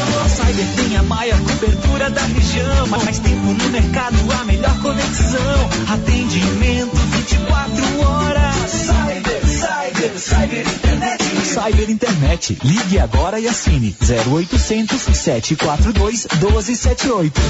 Tem 0.75 0.97
a 0.97 1.03
maior 1.03 1.39
cobertura 1.39 2.09
da 2.09 2.21
região, 2.21 2.87
mais 2.87 3.17
tempo 3.19 3.53
no 3.53 3.69
mercado 3.69 4.17
a 4.29 4.43
melhor 4.43 4.81
conexão. 4.81 5.69
Atendimento 5.87 6.95
24 6.97 8.01
horas. 8.01 8.55
Cyber, 8.69 9.47
Cyber, 9.47 10.19
Cyber 10.19 10.67
Internet. 10.67 11.23
Cyber 11.45 11.89
Internet. 11.89 12.57
Ligue 12.61 12.99
agora 12.99 13.39
e 13.39 13.47
assine 13.47 13.95
0800 14.01 15.01
742 15.17 16.27
1278. 16.41 17.41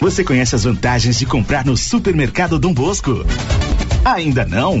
Você 0.00 0.22
conhece 0.22 0.54
as 0.54 0.62
vantagens 0.62 1.18
de 1.18 1.26
comprar 1.26 1.64
no 1.64 1.76
Supermercado 1.76 2.56
Dom 2.56 2.72
Bosco? 2.72 3.26
Ainda 4.04 4.44
não? 4.44 4.80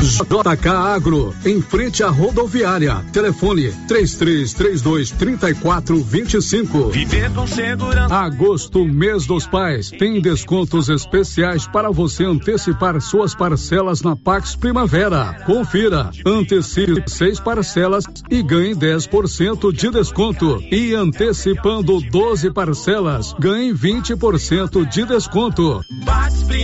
JK 0.00 0.68
Agro, 0.68 1.34
em 1.44 1.60
frente 1.60 2.04
à 2.04 2.08
rodoviária. 2.08 3.04
Telefone 3.12 3.72
3332 3.88 5.10
3425. 5.10 6.90
Viver 6.90 7.32
com 7.32 7.46
segurança. 7.46 8.14
Agosto, 8.14 8.84
mês 8.84 9.26
dos 9.26 9.46
pais, 9.46 9.90
tem 9.90 10.20
descontos 10.20 10.88
especiais 10.88 11.66
para 11.66 11.90
você 11.90 12.24
antecipar 12.24 13.00
suas 13.00 13.34
parcelas 13.34 14.00
na 14.00 14.14
Pax 14.14 14.54
Primavera. 14.54 15.42
Confira, 15.44 16.10
antecipe 16.24 17.02
seis 17.08 17.40
parcelas 17.40 18.04
e 18.30 18.40
ganhe 18.42 18.74
10% 18.74 19.72
de 19.72 19.90
desconto. 19.90 20.62
E 20.70 20.94
antecipando 20.94 22.00
12 22.00 22.52
parcelas, 22.52 23.34
ganhe 23.38 23.72
20% 23.72 24.88
de 24.88 25.04
desconto. 25.04 25.84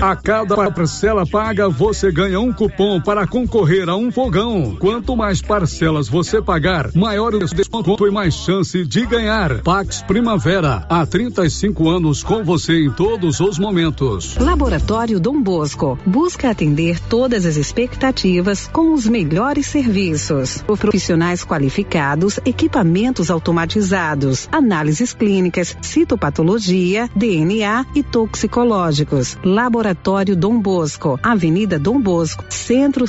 A 0.01 0.17
cada 0.17 0.71
parcela 0.71 1.27
paga, 1.27 1.69
você 1.69 2.13
ganha 2.13 2.41
um 2.41 2.53
cupom 2.53 3.01
para 3.01 3.24
concorrer 3.27 3.89
a 3.89 3.97
um 3.97 4.11
fogão. 4.11 4.77
Quanto 4.79 5.17
mais 5.17 5.41
parcelas 5.41 6.09
você 6.09 6.43
pagar, 6.43 6.91
maior 6.95 7.35
o 7.35 7.39
desconto 7.39 8.07
e 8.07 8.11
mais 8.11 8.35
chance 8.35 8.85
de 8.85 9.07
ganhar. 9.07 9.63
Pax 9.63 10.03
Primavera, 10.03 10.87
há 10.89 11.07
35 11.07 11.89
anos 11.89 12.23
com 12.23 12.45
você 12.45 12.85
em 12.85 12.91
todos 12.91 13.41
os 13.41 13.59
momentos. 13.59 14.37
Laboratório 14.37 15.19
Dom 15.21 15.43
Bosco 15.43 15.99
busca 16.07 16.51
atender 16.51 17.01
todas 17.01 17.47
as 17.47 17.57
expectativas 17.57 18.69
com 18.73 18.93
os 18.93 19.07
melhores 19.07 19.67
serviços. 19.67 20.63
Profissionais 20.79 21.45
qualificados, 21.45 22.39
equipamentos 22.45 23.31
automatizados, 23.31 24.49
análises 24.51 25.13
clínicas, 25.13 25.77
citopatologia, 25.81 27.09
DNA 27.15 27.87
e 27.95 28.03
toxicológicos. 28.03 29.39
Laboratório 29.45 30.37
Dom 30.37 30.61
Bosco, 30.61 31.19
Avenida 31.23 31.79
Dom 31.79 32.01
Bosco, 32.01 32.45
Centro 32.49 33.07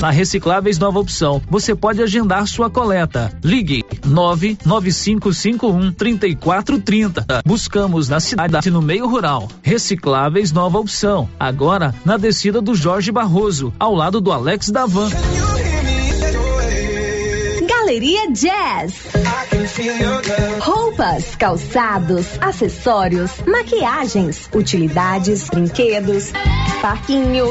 Na 0.00 0.10
Recicláveis 0.10 0.78
Nova 0.78 1.00
Opção, 1.00 1.42
você 1.50 1.74
pode 1.74 2.00
agendar 2.00 2.46
sua 2.46 2.70
coleta. 2.70 3.36
Ligue 3.42 3.84
99551 4.06 5.92
3430. 5.92 7.42
Buscamos 7.44 8.08
na 8.08 8.20
cidade 8.20 8.70
no 8.70 8.80
meio 8.80 9.08
rural. 9.08 9.48
Recicláveis 9.60 10.52
Nova 10.52 10.78
Opção. 10.78 11.28
Agora 11.38 11.92
na 12.04 12.16
descida 12.16 12.62
do 12.62 12.76
Jorge 12.76 13.10
Barroso, 13.10 13.72
ao 13.78 13.92
lado 13.92 14.20
do 14.20 14.30
Alex 14.30 14.70
Davan. 14.70 15.10
Galeria 17.68 18.30
Jazz. 18.30 18.94
Roupas, 20.60 21.34
calçados, 21.34 22.26
acessórios, 22.40 23.32
maquiagens, 23.44 24.48
utilidades, 24.54 25.48
brinquedos, 25.48 26.30
parquinho. 26.80 27.50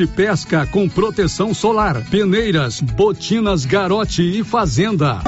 pesca 0.07 0.65
com 0.65 0.87
proteção 0.89 1.53
solar, 1.53 2.03
peneiras, 2.09 2.81
botinas 2.81 3.65
garote 3.65 4.21
e 4.21 4.43
fazenda. 4.43 5.19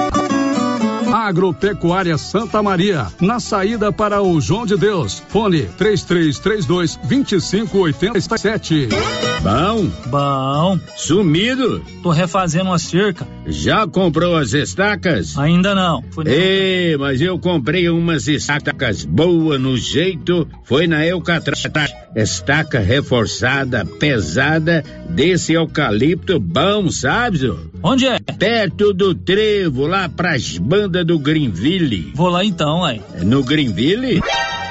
Agropecuária 1.12 2.16
Santa 2.18 2.62
Maria, 2.62 3.06
na 3.20 3.40
saída 3.40 3.92
para 3.92 4.22
o 4.22 4.40
João 4.40 4.66
de 4.66 4.76
Deus. 4.76 5.22
Fone 5.28 5.62
3332 5.76 6.96
2587. 6.96 8.88
Bom? 9.42 9.90
Bom. 10.06 10.80
Sumido? 10.96 11.84
Tô 12.02 12.10
refazendo 12.10 12.70
uma 12.70 12.78
cerca. 12.78 13.26
Já 13.46 13.86
comprou 13.86 14.36
as 14.36 14.54
estacas? 14.54 15.36
Ainda 15.36 15.74
não. 15.74 16.02
Ei, 16.24 16.96
mas 16.96 17.20
eu 17.20 17.38
comprei 17.38 17.88
umas 17.90 18.26
estacas 18.26 19.04
boas 19.04 19.60
no 19.60 19.76
jeito. 19.76 20.48
Foi 20.64 20.86
na 20.86 21.04
Eucatraz. 21.06 21.62
Estaca 22.16 22.78
reforçada, 22.78 23.84
pesada, 23.84 24.84
desse 25.10 25.52
eucalipto 25.52 26.38
bom, 26.38 26.88
sabe? 26.90 27.52
Onde 27.82 28.06
é? 28.06 28.18
Perto 28.20 28.94
do 28.94 29.14
trevo, 29.14 29.86
lá 29.86 30.08
pras 30.08 30.56
bandas 30.56 30.93
do 31.02 31.18
Greenville. 31.18 32.12
Vou 32.14 32.28
lá 32.28 32.44
então, 32.44 32.84
aí. 32.84 33.00
No 33.22 33.42
Greenville? 33.42 34.22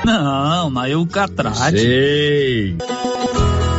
Não, 0.06 0.70
na 0.70 0.90
Eucatrate. 0.90 1.80
Sei. 1.80 2.78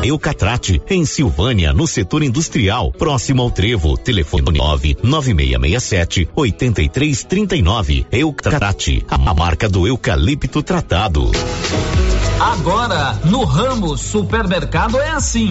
Eucatrate, 0.02 0.82
em 0.90 1.06
Silvânia, 1.06 1.72
no 1.72 1.86
setor 1.86 2.22
industrial, 2.22 2.92
próximo 2.92 3.40
ao 3.40 3.50
Trevo. 3.50 3.96
Telefone 3.96 4.58
99667 4.58 6.28
8339. 6.34 8.06
Eucatrate, 8.12 9.04
a 9.08 9.32
marca 9.32 9.68
do 9.68 9.86
eucalipto 9.86 10.62
tratado. 10.62 11.30
Agora, 12.38 13.18
no 13.24 13.44
Ramos 13.44 14.02
Supermercado 14.02 15.00
é 15.00 15.10
assim. 15.10 15.50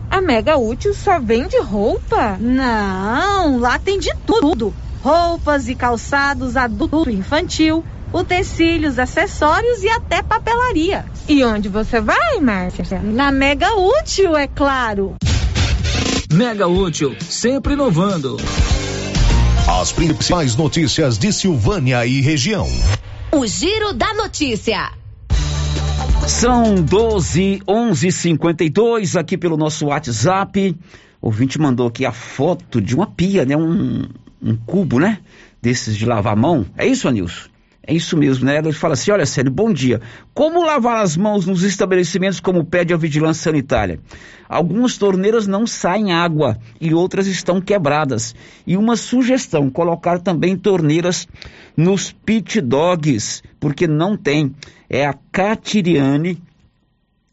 A 0.11 0.19
Mega 0.19 0.57
Útil 0.57 0.93
só 0.93 1.21
vende 1.21 1.57
roupa? 1.61 2.37
Não, 2.37 3.57
lá 3.57 3.79
tem 3.79 3.97
de 3.97 4.13
tudo: 4.27 4.73
roupas 5.01 5.69
e 5.69 5.73
calçados 5.73 6.57
adulto 6.57 7.09
e 7.09 7.15
infantil, 7.15 7.81
utensílios, 8.13 8.99
acessórios 8.99 9.81
e 9.81 9.87
até 9.87 10.21
papelaria. 10.21 11.05
E 11.29 11.41
onde 11.45 11.69
você 11.69 12.01
vai, 12.01 12.41
Márcia? 12.41 12.99
Na 13.01 13.31
Mega 13.31 13.73
Útil, 13.77 14.35
é 14.35 14.47
claro. 14.47 15.15
Mega 16.29 16.67
Útil, 16.67 17.15
sempre 17.21 17.73
inovando. 17.73 18.35
As 19.79 19.93
principais 19.93 20.57
notícias 20.57 21.17
de 21.17 21.31
Silvânia 21.31 22.05
e 22.05 22.19
região. 22.19 22.67
O 23.31 23.47
Giro 23.47 23.93
da 23.93 24.13
Notícia. 24.13 24.91
São 26.27 26.81
12, 26.81 27.61
11 27.67 28.11
52 28.11 29.15
aqui 29.15 29.37
pelo 29.37 29.57
nosso 29.57 29.87
WhatsApp. 29.87 30.75
O 31.21 31.27
ouvinte 31.27 31.59
mandou 31.59 31.87
aqui 31.87 32.05
a 32.05 32.11
foto 32.11 32.81
de 32.81 32.95
uma 32.95 33.07
pia, 33.07 33.45
né? 33.45 33.55
Um, 33.55 34.07
um 34.41 34.55
cubo, 34.55 34.99
né? 34.99 35.19
Desses 35.61 35.95
de 35.95 36.05
lavar 36.05 36.33
a 36.33 36.35
mão. 36.35 36.65
É 36.77 36.85
isso, 36.85 37.07
Anilson? 37.07 37.50
É 37.85 37.95
isso 37.95 38.15
mesmo, 38.15 38.45
né? 38.45 38.57
Ele 38.57 38.71
fala 38.71 38.93
assim: 38.93 39.11
olha, 39.11 39.25
sério, 39.25 39.51
bom 39.51 39.73
dia. 39.73 40.01
Como 40.33 40.63
lavar 40.63 41.01
as 41.01 41.17
mãos 41.17 41.47
nos 41.47 41.63
estabelecimentos 41.63 42.39
como 42.39 42.63
pede 42.63 42.93
a 42.93 42.97
vigilância 42.97 43.43
sanitária? 43.43 43.99
Algumas 44.47 44.97
torneiras 44.97 45.47
não 45.47 45.65
saem 45.65 46.13
água 46.13 46.57
e 46.79 46.93
outras 46.93 47.25
estão 47.25 47.59
quebradas. 47.59 48.35
E 48.67 48.77
uma 48.77 48.95
sugestão: 48.95 49.69
colocar 49.69 50.19
também 50.19 50.55
torneiras 50.55 51.27
nos 51.75 52.11
pit 52.11 52.61
dogs, 52.61 53.41
porque 53.59 53.87
não 53.87 54.15
tem. 54.15 54.53
É 54.87 55.07
a 55.07 55.15
Catiriane 55.31 56.39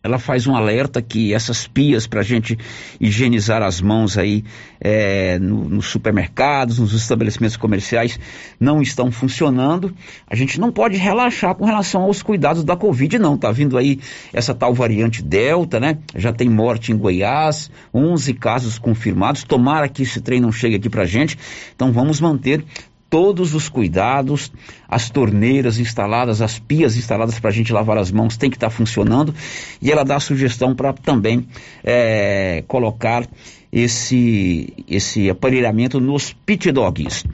ela 0.03 0.19
faz 0.19 0.47
um 0.47 0.55
alerta 0.55 1.03
que 1.03 1.35
essas 1.35 1.67
pias 1.67 2.07
para 2.07 2.21
a 2.21 2.23
gente 2.23 2.57
higienizar 3.01 3.63
as 3.63 3.81
mãos 3.81 4.17
aí 4.17 4.45
é, 4.81 5.39
no, 5.41 5.69
nos 5.69 5.87
supermercados, 5.87 6.79
nos 6.79 6.93
estabelecimentos 6.93 7.57
comerciais 7.57 8.19
não 8.61 8.81
estão 8.81 9.11
funcionando. 9.11 9.93
A 10.29 10.37
gente 10.37 10.61
não 10.61 10.71
pode 10.71 10.97
relaxar 10.97 11.55
com 11.57 11.65
relação 11.65 12.03
aos 12.03 12.23
cuidados 12.23 12.63
da 12.63 12.77
Covid, 12.77 13.19
não. 13.19 13.37
Tá 13.37 13.51
vindo 13.51 13.77
aí 13.77 13.99
essa 14.33 14.55
tal 14.55 14.73
variante 14.73 15.21
Delta, 15.21 15.81
né? 15.81 15.99
Já 16.15 16.33
tem 16.33 16.49
morte 16.49 16.93
em 16.93 16.97
Goiás, 16.97 17.69
11 17.93 18.35
casos 18.35 18.79
confirmados. 18.79 19.43
Tomara 19.43 19.89
que 19.89 20.03
esse 20.03 20.21
trem 20.21 20.41
não 20.41 20.53
chegue 20.53 20.77
aqui 20.77 20.89
para 20.89 21.05
gente. 21.05 21.37
Então 21.75 21.93
vamos 21.93 22.21
manter 22.21 22.65
todos 23.11 23.55
os 23.55 23.69
cuidados, 23.69 24.53
as 24.89 25.11
torneiras 25.11 25.79
instaladas, 25.79 26.43
as 26.43 26.59
pias 26.59 26.97
instaladas 26.97 27.39
para 27.39 27.51
a 27.51 27.53
gente 27.53 27.73
lavar 27.73 27.99
as 27.99 28.11
mãos 28.11 28.37
tem 28.37 28.51
que 28.51 28.57
estar 28.57 28.69
tá 28.69 28.75
funcionando 28.75 29.35
e 29.81 29.91
ela 29.91 30.05
dá 30.05 30.17
a 30.17 30.21
sugestão 30.21 30.75
para 30.75 30.93
também 30.93 31.47
é, 31.83 32.63
colocar 32.69 33.27
esse 33.71 34.73
esse 34.89 35.29
aparelhamento 35.29 36.01
nos 36.01 36.33
pit 36.33 36.71
dogs. 36.73 37.25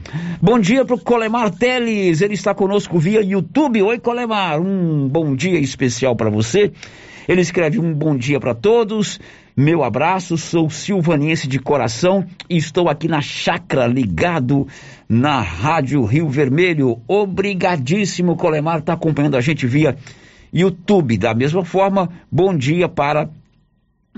Bom 0.41 0.59
dia 0.59 0.83
para 0.85 0.95
o 0.95 0.99
Colemar 0.99 1.51
Teles, 1.51 2.21
ele 2.21 2.33
está 2.33 2.53
conosco 2.53 2.99
via 2.99 3.21
YouTube. 3.21 3.81
Oi 3.81 3.99
Colemar, 3.99 4.59
um 4.59 5.07
bom 5.07 5.35
dia 5.35 5.59
especial 5.59 6.15
para 6.15 6.29
você. 6.29 6.71
Ele 7.27 7.41
escreve 7.41 7.79
um 7.79 7.93
bom 7.93 8.15
dia 8.15 8.39
para 8.39 8.53
todos. 8.53 9.19
Meu 9.57 9.85
abraço, 9.85 10.37
sou 10.37 10.69
silvanense 10.69 11.47
de 11.47 11.59
coração 11.59 12.25
e 12.49 12.57
estou 12.57 12.89
aqui 12.89 13.07
na 13.07 13.21
chácara 13.21 13.87
ligado 13.87 14.67
na 15.07 15.39
Rádio 15.39 16.03
Rio 16.03 16.27
Vermelho. 16.27 16.99
Obrigadíssimo, 17.07 18.35
Colemar, 18.35 18.79
está 18.79 18.91
acompanhando 18.91 19.37
a 19.37 19.41
gente 19.41 19.65
via 19.65 19.95
YouTube. 20.53 21.17
Da 21.17 21.33
mesma 21.33 21.63
forma, 21.63 22.09
bom 22.29 22.53
dia 22.53 22.89
para 22.89 23.29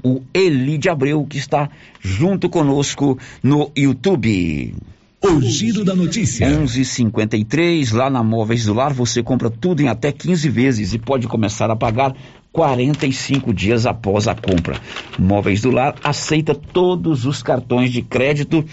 o 0.03 0.23
Eli 0.33 0.75
de 0.75 0.89
Abreu, 0.89 1.23
que 1.23 1.37
está 1.37 1.69
junto 2.01 2.49
conosco 2.49 3.19
no 3.43 3.71
YouTube. 3.77 4.73
O 5.19 5.41
giro 5.41 5.83
da 5.83 5.95
notícia. 5.95 6.47
11:53 6.47 7.91
lá 7.91 8.09
na 8.09 8.23
Móveis 8.23 8.65
do 8.65 8.73
Lar 8.73 8.93
você 8.93 9.23
compra 9.23 9.49
tudo 9.49 9.81
em 9.81 9.87
até 9.87 10.11
15 10.11 10.47
vezes 10.47 10.93
e 10.93 10.99
pode 10.99 11.27
começar 11.27 11.71
a 11.71 11.75
pagar 11.75 12.15
45 12.51 13.53
dias 13.53 13.85
após 13.85 14.27
a 14.27 14.35
compra. 14.35 14.79
Móveis 15.17 15.61
do 15.61 15.71
Lar 15.71 15.95
aceita 16.03 16.55
todos 16.55 17.25
os 17.25 17.43
cartões 17.43 17.91
de 17.91 18.01
crédito 18.01 18.65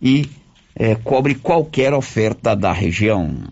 e 0.00 0.28
é, 0.74 0.94
cobre 0.94 1.34
qualquer 1.34 1.94
oferta 1.94 2.54
da 2.54 2.72
região. 2.72 3.44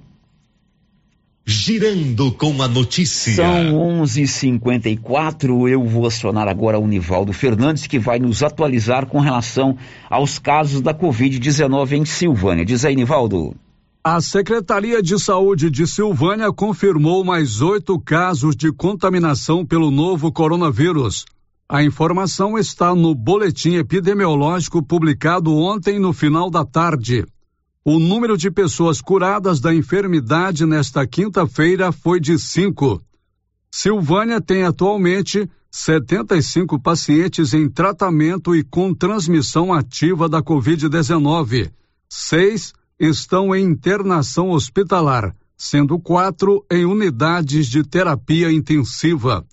Girando 1.47 2.31
com 2.33 2.62
a 2.62 2.68
notícia. 2.68 3.35
São 3.35 4.03
11:54. 4.05 5.68
Eu 5.68 5.85
vou 5.85 6.07
acionar 6.07 6.47
agora 6.47 6.79
o 6.79 6.87
Nivaldo 6.87 7.33
Fernandes, 7.33 7.87
que 7.87 7.99
vai 7.99 8.18
nos 8.18 8.43
atualizar 8.43 9.07
com 9.07 9.18
relação 9.18 9.77
aos 10.09 10.39
casos 10.39 10.81
da 10.81 10.95
Covid-19 10.95 11.93
em 11.93 12.05
Silvânia. 12.05 12.64
Diz 12.64 12.85
aí, 12.85 12.95
Nivaldo. 12.95 13.57
A 14.03 14.18
Secretaria 14.22 15.03
de 15.03 15.18
Saúde 15.18 15.68
de 15.68 15.86
Silvânia 15.86 16.51
confirmou 16.51 17.22
mais 17.22 17.61
oito 17.61 18.01
casos 18.01 18.57
de 18.57 18.72
contaminação 18.72 19.64
pelo 19.64 19.90
novo 19.90 20.32
coronavírus. 20.32 21.26
A 21.68 21.82
informação 21.84 22.57
está 22.59 22.94
no 22.94 23.14
boletim 23.14 23.74
epidemiológico 23.74 24.82
publicado 24.82 25.55
ontem 25.55 25.98
no 25.98 26.14
final 26.14 26.48
da 26.48 26.64
tarde. 26.64 27.26
O 27.84 27.98
número 27.98 28.38
de 28.38 28.51
pessoas 28.51 29.03
curadas 29.03 29.61
da 29.61 29.74
enfermidade 29.74 30.64
nesta 30.64 31.07
quinta-feira 31.07 31.92
foi 31.92 32.18
de 32.18 32.38
cinco. 32.38 33.03
Silvânia 33.70 34.40
tem 34.40 34.62
atualmente 34.62 35.46
75 35.70 36.80
pacientes 36.80 37.53
em 37.53 37.68
tratamento 37.68 38.57
e 38.57 38.64
com 38.64 38.94
transmissão 38.94 39.74
ativa 39.74 40.26
da 40.26 40.42
Covid-19. 40.42 41.70
Seis 42.09 42.72
estão 43.01 43.55
em 43.55 43.64
internação 43.64 44.51
hospitalar, 44.51 45.34
sendo 45.57 45.98
quatro 45.98 46.62
em 46.70 46.84
unidades 46.84 47.66
de 47.66 47.82
terapia 47.82 48.53
intensiva. 48.53 49.46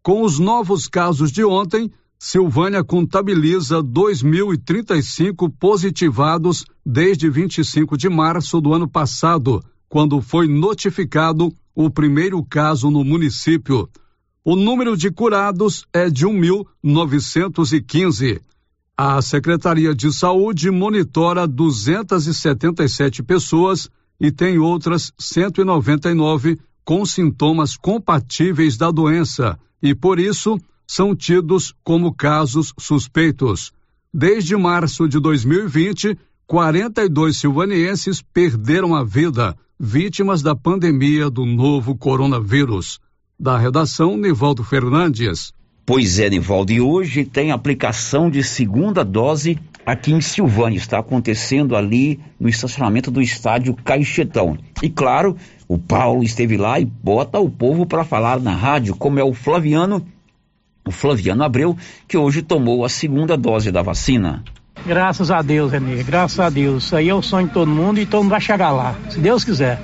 Com 0.00 0.22
os 0.22 0.38
novos 0.38 0.86
casos 0.86 1.32
de 1.32 1.44
ontem, 1.44 1.90
Silvânia 2.16 2.84
contabiliza 2.84 3.82
2.035 3.82 5.52
positivados 5.58 6.64
desde 6.86 7.28
25 7.28 7.98
de 7.98 8.08
março 8.08 8.60
do 8.60 8.72
ano 8.72 8.88
passado, 8.88 9.60
quando 9.88 10.22
foi 10.22 10.46
notificado 10.46 11.52
o 11.74 11.90
primeiro 11.90 12.40
caso 12.44 12.88
no 12.90 13.02
município. 13.02 13.88
O 14.44 14.54
número 14.54 14.96
de 14.96 15.10
curados 15.10 15.84
é 15.92 16.08
de 16.08 16.24
1.915. 16.26 18.40
A 18.96 19.20
Secretaria 19.20 19.92
de 19.92 20.12
Saúde 20.12 20.70
monitora 20.70 21.48
277 21.48 23.24
pessoas 23.24 23.90
e 24.20 24.30
tem 24.30 24.56
outras 24.58 25.12
199 25.18 26.60
com 26.84 27.04
sintomas 27.04 27.76
compatíveis 27.76 28.76
da 28.76 28.92
doença 28.92 29.58
e, 29.82 29.96
por 29.96 30.20
isso, 30.20 30.60
são 30.86 31.12
tidos 31.12 31.74
como 31.82 32.14
casos 32.14 32.72
suspeitos. 32.78 33.72
Desde 34.12 34.56
março 34.56 35.08
de 35.08 35.18
2020, 35.18 36.16
42 36.46 37.36
silvanienses 37.36 38.22
perderam 38.22 38.94
a 38.94 39.02
vida, 39.02 39.56
vítimas 39.78 40.40
da 40.40 40.54
pandemia 40.54 41.28
do 41.28 41.44
novo 41.44 41.96
coronavírus. 41.96 43.00
Da 43.40 43.58
redação, 43.58 44.16
Nivaldo 44.16 44.62
Fernandes. 44.62 45.52
Pois 45.86 46.18
é, 46.18 46.30
Nivaldo, 46.30 46.72
e 46.72 46.80
hoje 46.80 47.24
tem 47.24 47.52
aplicação 47.52 48.30
de 48.30 48.42
segunda 48.42 49.04
dose 49.04 49.58
aqui 49.84 50.12
em 50.12 50.20
Silvânia. 50.20 50.78
Está 50.78 50.98
acontecendo 50.98 51.76
ali 51.76 52.18
no 52.40 52.48
estacionamento 52.48 53.10
do 53.10 53.20
estádio 53.20 53.74
Caixetão. 53.74 54.56
E 54.82 54.88
claro, 54.88 55.36
o 55.68 55.76
Paulo 55.76 56.22
esteve 56.22 56.56
lá 56.56 56.80
e 56.80 56.86
bota 56.86 57.38
o 57.38 57.50
povo 57.50 57.84
para 57.84 58.02
falar 58.02 58.40
na 58.40 58.54
rádio, 58.54 58.96
como 58.96 59.18
é 59.18 59.24
o 59.24 59.34
Flaviano 59.34 60.06
o 60.86 60.90
Flaviano 60.90 61.42
Abreu, 61.42 61.76
que 62.06 62.16
hoje 62.16 62.42
tomou 62.42 62.84
a 62.84 62.88
segunda 62.88 63.36
dose 63.36 63.72
da 63.72 63.80
vacina. 63.80 64.42
Graças 64.86 65.30
a 65.30 65.40
Deus, 65.40 65.72
Renê, 65.72 66.02
graças 66.02 66.38
a 66.38 66.50
Deus. 66.50 66.84
Isso 66.84 66.96
aí 66.96 67.08
é 67.08 67.14
o 67.14 67.22
sonho 67.22 67.46
de 67.46 67.54
todo 67.54 67.70
mundo 67.70 67.98
e 68.00 68.06
todo 68.06 68.22
mundo 68.22 68.32
vai 68.32 68.40
chegar 68.40 68.70
lá, 68.70 68.94
se 69.08 69.18
Deus 69.18 69.44
quiser. 69.44 69.80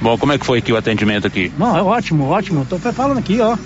Bom, 0.00 0.18
como 0.18 0.32
é 0.32 0.38
que 0.38 0.44
foi 0.44 0.58
aqui 0.58 0.72
o 0.72 0.76
atendimento 0.76 1.26
aqui? 1.26 1.52
Não, 1.56 1.76
é 1.76 1.82
ótimo, 1.82 2.28
ótimo. 2.28 2.66
Tô 2.66 2.76
falando 2.78 3.18
aqui, 3.18 3.40
ó. 3.40 3.56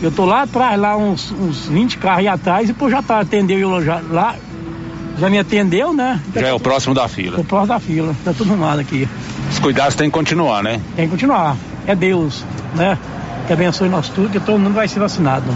Eu 0.00 0.12
tô 0.12 0.24
lá 0.24 0.42
atrás, 0.42 0.78
lá 0.78 0.96
uns, 0.96 1.32
uns 1.32 1.66
20 1.66 1.98
carros 1.98 2.20
aí 2.20 2.28
atrás, 2.28 2.70
e 2.70 2.72
pô, 2.72 2.88
já 2.88 3.02
tá, 3.02 3.20
atendeu 3.20 3.58
eu 3.58 3.84
já, 3.84 4.00
lá, 4.10 4.36
já 5.18 5.28
me 5.28 5.38
atendeu, 5.38 5.92
né? 5.92 6.20
Já, 6.32 6.40
já 6.42 6.48
é 6.48 6.52
o 6.52 6.60
próximo 6.60 6.94
da 6.94 7.08
fila. 7.08 7.40
O 7.40 7.44
próximo 7.44 7.74
da 7.74 7.80
fila, 7.80 8.16
tá 8.24 8.32
tudo 8.32 8.52
arrumado 8.52 8.80
aqui. 8.80 9.08
Os 9.50 9.58
cuidados 9.58 9.96
têm 9.96 10.08
que 10.08 10.14
continuar, 10.14 10.62
né? 10.62 10.80
Tem 10.94 11.06
que 11.06 11.10
continuar. 11.10 11.56
É 11.86 11.96
Deus, 11.96 12.44
né? 12.76 12.96
Que 13.46 13.52
abençoe 13.52 13.88
nós 13.88 14.08
tudo, 14.08 14.28
que 14.28 14.38
todo 14.38 14.58
mundo 14.58 14.74
vai 14.74 14.86
ser 14.86 15.00
vacinado. 15.00 15.46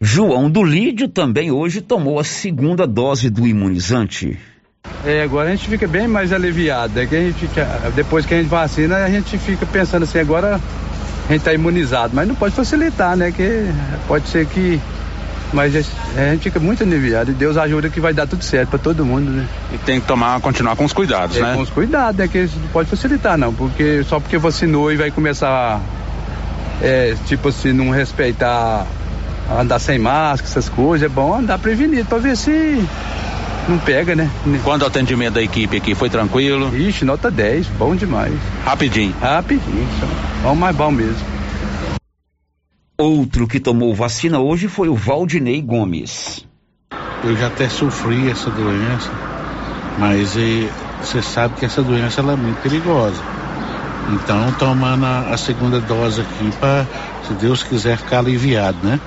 João 0.00 0.50
do 0.50 0.64
Lídio 0.64 1.06
também 1.06 1.50
hoje 1.50 1.80
tomou 1.80 2.18
a 2.18 2.24
segunda 2.24 2.86
dose 2.86 3.28
do 3.28 3.46
imunizante. 3.46 4.38
É, 5.04 5.22
agora 5.22 5.48
a 5.48 5.50
gente 5.54 5.68
fica 5.68 5.86
bem 5.86 6.08
mais 6.08 6.32
aliviado. 6.32 6.98
É 6.98 7.06
que 7.06 7.14
a 7.14 7.20
gente, 7.20 7.48
depois 7.94 8.24
que 8.24 8.34
a 8.34 8.38
gente 8.38 8.48
vacina, 8.48 8.96
a 8.96 9.10
gente 9.10 9.36
fica 9.38 9.66
pensando 9.66 10.04
assim, 10.04 10.18
agora 10.18 10.60
gente 11.32 11.40
está 11.40 11.52
imunizado. 11.52 12.12
Mas 12.14 12.28
não 12.28 12.34
pode 12.34 12.54
facilitar, 12.54 13.16
né? 13.16 13.30
Que 13.30 13.70
pode 14.06 14.28
ser 14.28 14.46
que. 14.46 14.80
Mas 15.52 15.76
a 16.16 16.30
gente 16.30 16.44
fica 16.44 16.58
muito 16.58 16.82
aliviado 16.82 17.30
e 17.30 17.34
Deus 17.34 17.58
ajuda 17.58 17.90
que 17.90 18.00
vai 18.00 18.14
dar 18.14 18.26
tudo 18.26 18.42
certo 18.42 18.70
para 18.70 18.78
todo 18.78 19.04
mundo, 19.04 19.30
né? 19.30 19.46
E 19.70 19.76
tem 19.78 20.00
que 20.00 20.06
tomar, 20.06 20.40
continuar 20.40 20.76
com 20.76 20.84
os 20.84 20.94
cuidados, 20.94 21.36
é, 21.36 21.42
né? 21.42 21.54
Com 21.54 21.60
os 21.60 21.68
cuidados, 21.68 22.18
é 22.20 22.26
que 22.26 22.48
não 22.58 22.68
pode 22.72 22.88
facilitar, 22.88 23.36
não. 23.36 23.52
Porque 23.52 24.02
só 24.04 24.18
porque 24.18 24.38
vacinou 24.38 24.90
e 24.90 24.96
vai 24.96 25.10
começar, 25.10 25.78
é, 26.80 27.14
tipo 27.26 27.48
assim, 27.48 27.70
não 27.72 27.90
respeitar 27.90 28.86
andar 29.50 29.78
sem 29.78 29.98
máscara, 29.98 30.48
essas 30.48 30.68
coisas, 30.70 31.04
é 31.04 31.08
bom 31.08 31.34
andar 31.34 31.58
prevenido 31.58 32.06
para 32.06 32.18
ver 32.18 32.36
se 32.36 32.82
não 33.68 33.78
pega, 33.78 34.14
né? 34.14 34.30
Quando 34.64 34.82
o 34.82 34.86
atendimento 34.86 35.34
da 35.34 35.42
equipe 35.42 35.76
aqui 35.76 35.94
foi 35.94 36.10
tranquilo? 36.10 36.76
Ixi, 36.76 37.04
nota 37.04 37.30
10, 37.30 37.66
bom 37.78 37.94
demais. 37.94 38.34
Rapidinho? 38.64 39.14
Rapidinho, 39.20 39.88
só. 40.00 40.06
bom, 40.42 40.54
mais 40.54 40.74
bom 40.74 40.90
mesmo. 40.90 41.32
Outro 42.98 43.46
que 43.46 43.58
tomou 43.58 43.94
vacina 43.94 44.38
hoje 44.38 44.68
foi 44.68 44.88
o 44.88 44.94
Valdinei 44.94 45.60
Gomes. 45.60 46.46
Eu 47.24 47.36
já 47.36 47.46
até 47.46 47.68
sofri 47.68 48.30
essa 48.30 48.50
doença, 48.50 49.10
mas 49.98 50.36
você 51.00 51.22
sabe 51.22 51.54
que 51.56 51.64
essa 51.64 51.82
doença 51.82 52.20
é 52.20 52.36
muito 52.36 52.60
perigosa. 52.62 53.22
Então, 54.10 54.52
tomando 54.58 55.06
a, 55.06 55.30
a 55.30 55.36
segunda 55.36 55.80
dose 55.80 56.20
aqui 56.20 56.50
para, 56.58 56.86
se 57.26 57.34
Deus 57.34 57.62
quiser, 57.62 57.96
ficar 57.96 58.18
aliviado, 58.18 58.78
né? 58.82 59.00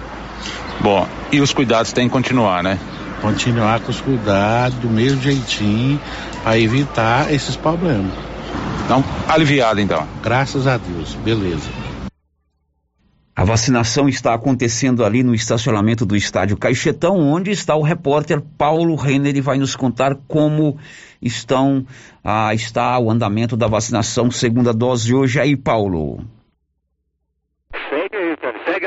Bom, 0.80 1.08
e 1.32 1.42
os 1.42 1.54
cuidados 1.54 1.92
têm 1.92 2.08
que 2.08 2.14
continuar, 2.14 2.64
né? 2.64 2.80
Continuar 3.26 3.80
com 3.80 3.90
os 3.90 4.00
cuidados, 4.00 4.78
do 4.78 4.88
mesmo 4.88 5.20
jeitinho, 5.20 6.00
para 6.44 6.60
evitar 6.60 7.34
esses 7.34 7.56
problemas. 7.56 8.14
Então, 8.86 9.04
aliviado 9.28 9.82
então. 9.82 10.08
Graças 10.22 10.68
a 10.68 10.78
Deus, 10.78 11.16
beleza. 11.16 11.68
A 13.36 13.44
vacinação 13.44 14.08
está 14.08 14.36
acontecendo 14.36 15.04
ali 15.04 15.24
no 15.24 15.34
estacionamento 15.34 16.06
do 16.06 16.16
estádio 16.16 16.56
Caixetão, 16.56 17.18
onde 17.18 17.50
está 17.50 17.76
o 17.76 17.82
repórter 17.82 18.40
Paulo 18.60 18.94
Renner 18.94 19.36
e 19.36 19.42
vai 19.42 19.58
nos 19.58 19.76
contar 19.76 20.16
como 20.28 20.78
estão 21.20 21.84
ah, 22.24 22.54
está 22.54 23.00
o 23.00 23.10
andamento 23.10 23.58
da 23.58 23.66
vacinação 23.66 24.30
segunda 24.30 24.72
dose 24.72 25.16
hoje 25.16 25.40
aí, 25.40 25.58
Paulo 25.58 26.24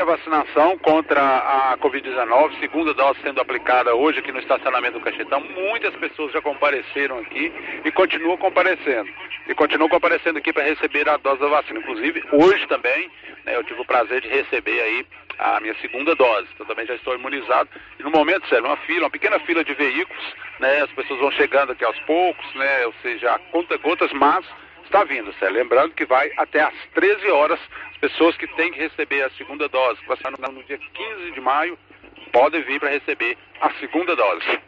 vacinação 0.09 0.75
contra 0.79 1.21
a 1.21 1.77
Covid-19, 1.77 2.59
segunda 2.59 2.95
dose 2.95 3.19
sendo 3.21 3.39
aplicada 3.39 3.93
hoje 3.93 4.17
aqui 4.17 4.31
no 4.31 4.39
estacionamento 4.39 4.97
do 4.97 5.05
Cachetão. 5.05 5.39
Muitas 5.39 5.95
pessoas 5.97 6.31
já 6.31 6.41
compareceram 6.41 7.19
aqui 7.19 7.53
e 7.85 7.91
continuam 7.91 8.35
comparecendo. 8.37 9.07
E 9.47 9.53
continuam 9.53 9.87
comparecendo 9.87 10.39
aqui 10.39 10.51
para 10.51 10.63
receber 10.63 11.07
a 11.07 11.17
dose 11.17 11.39
da 11.39 11.47
vacina. 11.47 11.79
Inclusive, 11.79 12.23
hoje 12.31 12.65
também, 12.65 13.07
né, 13.45 13.55
eu 13.55 13.63
tive 13.63 13.81
o 13.81 13.85
prazer 13.85 14.21
de 14.21 14.27
receber 14.29 14.81
aí 14.81 15.05
a 15.37 15.59
minha 15.59 15.75
segunda 15.75 16.15
dose. 16.15 16.47
Então 16.55 16.65
também 16.65 16.87
já 16.87 16.95
estou 16.95 17.13
imunizado. 17.13 17.69
E 17.99 18.03
no 18.03 18.09
momento, 18.09 18.47
Célio, 18.47 18.65
uma 18.65 18.77
fila, 18.77 19.05
uma 19.05 19.11
pequena 19.11 19.39
fila 19.41 19.63
de 19.63 19.75
veículos, 19.75 20.33
né? 20.59 20.81
As 20.81 20.91
pessoas 20.91 21.19
vão 21.19 21.31
chegando 21.31 21.71
aqui 21.71 21.85
aos 21.85 21.99
poucos, 22.01 22.55
né? 22.55 22.85
Ou 22.87 22.93
seja, 23.03 23.39
conta 23.51 23.77
gotas, 23.77 24.11
mas 24.13 24.43
está 24.85 25.03
vindo, 25.03 25.31
Célio. 25.33 25.55
Lembrando 25.55 25.93
que 25.93 26.05
vai 26.05 26.31
até 26.35 26.61
às 26.61 26.73
13 26.95 27.29
horas 27.29 27.59
pessoas 27.99 28.35
que 28.37 28.47
têm 28.55 28.71
que 28.71 28.79
receber 28.79 29.23
a 29.23 29.29
segunda 29.31 29.67
dose, 29.67 29.99
que 30.05 30.13
estar 30.13 30.31
no, 30.31 30.63
dia 30.63 30.77
15 30.77 31.31
de 31.31 31.41
maio, 31.41 31.77
podem 32.31 32.63
vir 32.63 32.79
para 32.79 32.89
receber 32.89 33.37
a 33.61 33.71
segunda 33.79 34.15
dose. 34.15 34.59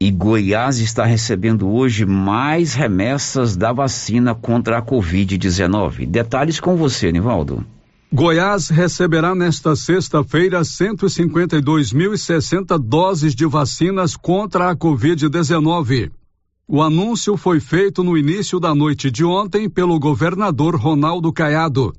E 0.00 0.10
Goiás 0.10 0.78
está 0.78 1.04
recebendo 1.04 1.68
hoje 1.68 2.06
mais 2.06 2.72
remessas 2.72 3.58
da 3.58 3.74
vacina 3.74 4.34
contra 4.34 4.78
a 4.78 4.82
Covid-19. 4.82 6.06
Detalhes 6.06 6.58
com 6.58 6.76
você, 6.76 7.12
Nivaldo. 7.12 7.62
Goiás 8.10 8.70
receberá 8.70 9.34
nesta 9.34 9.76
sexta-feira 9.76 10.62
152.060 10.62 12.78
doses 12.78 13.34
de 13.34 13.44
vacinas 13.44 14.16
contra 14.16 14.70
a 14.70 14.74
Covid-19. 14.74 16.10
O 16.66 16.80
anúncio 16.80 17.36
foi 17.36 17.60
feito 17.60 18.02
no 18.02 18.16
início 18.16 18.58
da 18.58 18.74
noite 18.74 19.10
de 19.10 19.26
ontem 19.26 19.68
pelo 19.68 20.00
governador 20.00 20.74
Ronaldo 20.74 21.30
Caiado. 21.30 21.92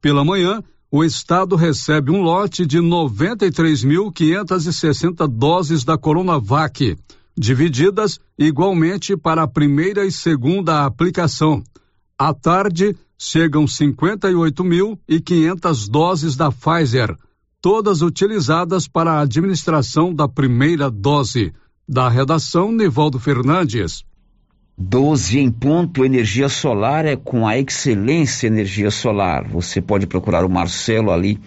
Pela 0.00 0.24
manhã, 0.24 0.62
o 0.96 1.02
estado 1.02 1.56
recebe 1.56 2.12
um 2.12 2.22
lote 2.22 2.64
de 2.64 2.78
93.560 2.78 5.26
doses 5.26 5.82
da 5.82 5.98
Coronavac 5.98 6.96
divididas 7.36 8.20
igualmente 8.38 9.16
para 9.16 9.42
a 9.42 9.48
primeira 9.48 10.06
e 10.06 10.12
segunda 10.12 10.86
aplicação. 10.86 11.64
À 12.16 12.32
tarde, 12.32 12.96
chegam 13.18 13.64
58.500 13.64 15.90
doses 15.90 16.36
da 16.36 16.52
Pfizer, 16.52 17.18
todas 17.60 18.00
utilizadas 18.00 18.86
para 18.86 19.14
a 19.14 19.22
administração 19.22 20.14
da 20.14 20.28
primeira 20.28 20.88
dose. 20.88 21.52
Da 21.88 22.08
redação, 22.08 22.70
Nivaldo 22.70 23.18
Fernandes. 23.18 24.04
12 24.76 25.38
em 25.38 25.50
ponto, 25.52 26.04
energia 26.04 26.48
solar 26.48 27.06
é 27.06 27.14
com 27.14 27.46
a 27.46 27.56
Excelência 27.56 28.48
Energia 28.48 28.90
Solar. 28.90 29.46
Você 29.48 29.80
pode 29.80 30.04
procurar 30.04 30.44
o 30.44 30.50
Marcelo 30.50 31.12
ali 31.12 31.38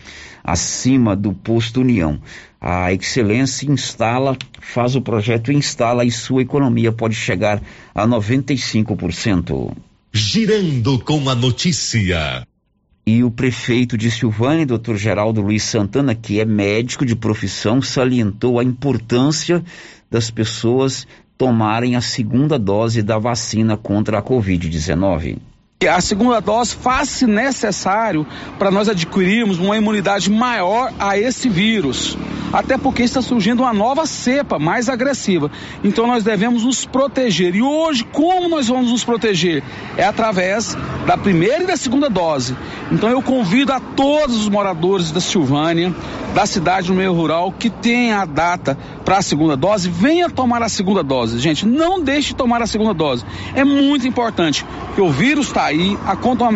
acima 0.42 1.14
do 1.14 1.34
posto 1.34 1.82
União. 1.82 2.22
A 2.60 2.94
Excelência 2.94 3.70
instala, 3.70 4.38
faz 4.62 4.96
o 4.96 5.02
projeto, 5.02 5.52
instala 5.52 6.06
e 6.06 6.12
sua 6.12 6.42
economia 6.42 6.92
pode 6.94 7.16
chegar 7.16 7.62
a 7.94 8.08
95%. 8.08 9.76
Girando 10.14 10.98
com 11.00 11.30
a 11.30 11.36
notícia. 11.36 12.48
E 13.06 13.24
o 13.26 13.32
prefeito 13.32 13.98
de 13.98 14.10
Silvânia, 14.10 14.66
doutor 14.66 14.98
Geraldo 14.98 15.42
Luiz 15.42 15.64
Santana, 15.64 16.16
que 16.16 16.40
é 16.40 16.46
médico 16.46 17.06
de 17.06 17.16
profissão, 17.16 17.82
salientou 17.82 18.58
a 18.58 18.64
importância 18.64 19.64
das 20.10 20.32
pessoas 20.32 21.06
tomarem 21.38 21.96
a 21.96 22.02
segunda 22.02 22.58
dose 22.58 23.04
da 23.04 23.20
vacina 23.20 23.78
contra 23.78 24.18
a 24.18 24.24
Covid-19. 24.24 25.38
A 25.86 26.02
segunda 26.02 26.42
dose 26.42 26.74
faz-se 26.74 27.28
necessário 27.28 28.26
para 28.58 28.72
nós 28.72 28.90
adquirirmos 28.90 29.60
uma 29.60 29.78
imunidade 29.78 30.28
maior 30.28 30.92
a 30.98 31.20
esse 31.20 31.48
vírus. 31.48 32.18
Até 32.52 32.80
porque 32.80 33.04
está 33.04 33.22
surgindo 33.22 33.62
uma 33.62 33.74
nova 33.74 34.08
cepa 34.08 34.58
mais 34.58 34.90
agressiva. 34.90 35.52
Então 35.84 36.08
nós 36.08 36.24
devemos 36.24 36.64
nos 36.64 36.84
proteger. 36.84 37.54
E 37.54 37.62
hoje, 37.62 38.04
como 38.06 38.50
nós 38.50 38.68
vamos 38.70 38.90
nos 38.90 39.04
proteger? 39.04 39.62
É 39.96 40.04
através 40.04 40.76
da 41.06 41.16
primeira 41.16 41.64
e 41.64 41.68
da 41.68 41.78
segunda 41.78 42.10
dose. 42.10 42.58
Então 42.92 43.10
eu 43.10 43.22
convido 43.22 43.72
a 43.72 43.80
todos 43.80 44.36
os 44.36 44.50
moradores 44.50 45.12
da 45.12 45.22
Silvânia, 45.22 45.94
da 46.34 46.48
cidade 46.48 46.88
do 46.88 46.96
meio 46.96 47.14
rural, 47.14 47.52
que 47.52 47.70
tem 47.70 48.14
a 48.14 48.26
data 48.26 48.76
para 49.06 49.18
a 49.18 49.22
segunda 49.22 49.56
dose, 49.56 49.90
venha 49.90 50.30
tomar 50.30 50.62
a 50.62 50.70
segunda 50.70 51.04
dose. 51.04 51.40
Gente, 51.40 51.66
não 51.66 52.02
deixe 52.02 52.30
de 52.30 52.36
tomar 52.36 52.62
a 52.62 52.68
segunda 52.68 52.94
dose. 52.94 53.24
É 53.56 53.64
muito 53.64 54.08
importante, 54.08 54.66
que 54.96 55.02
o 55.02 55.10
vírus 55.10 55.48
está 55.48 55.67
aí, 55.68 55.98
a, 56.06 56.14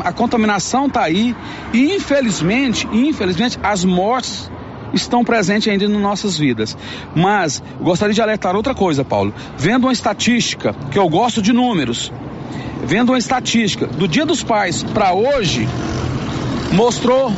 a 0.09 0.13
contaminação 0.13 0.87
está 0.87 1.03
aí 1.03 1.35
e 1.73 1.95
infelizmente, 1.95 2.87
infelizmente, 2.91 3.59
as 3.61 3.85
mortes 3.85 4.49
estão 4.93 5.23
presentes 5.23 5.67
ainda 5.67 5.87
nas 5.87 6.01
nossas 6.01 6.37
vidas. 6.37 6.77
Mas 7.15 7.61
gostaria 7.79 8.13
de 8.13 8.21
alertar 8.21 8.55
outra 8.55 8.73
coisa, 8.73 9.03
Paulo. 9.03 9.33
Vendo 9.57 9.85
uma 9.85 9.93
estatística, 9.93 10.75
que 10.91 10.99
eu 10.99 11.07
gosto 11.07 11.41
de 11.41 11.53
números, 11.53 12.11
vendo 12.83 13.09
uma 13.09 13.17
estatística 13.17 13.87
do 13.87 14.07
Dia 14.07 14.25
dos 14.25 14.43
Pais 14.43 14.83
para 14.83 15.13
hoje, 15.13 15.67
mostrou 16.73 17.31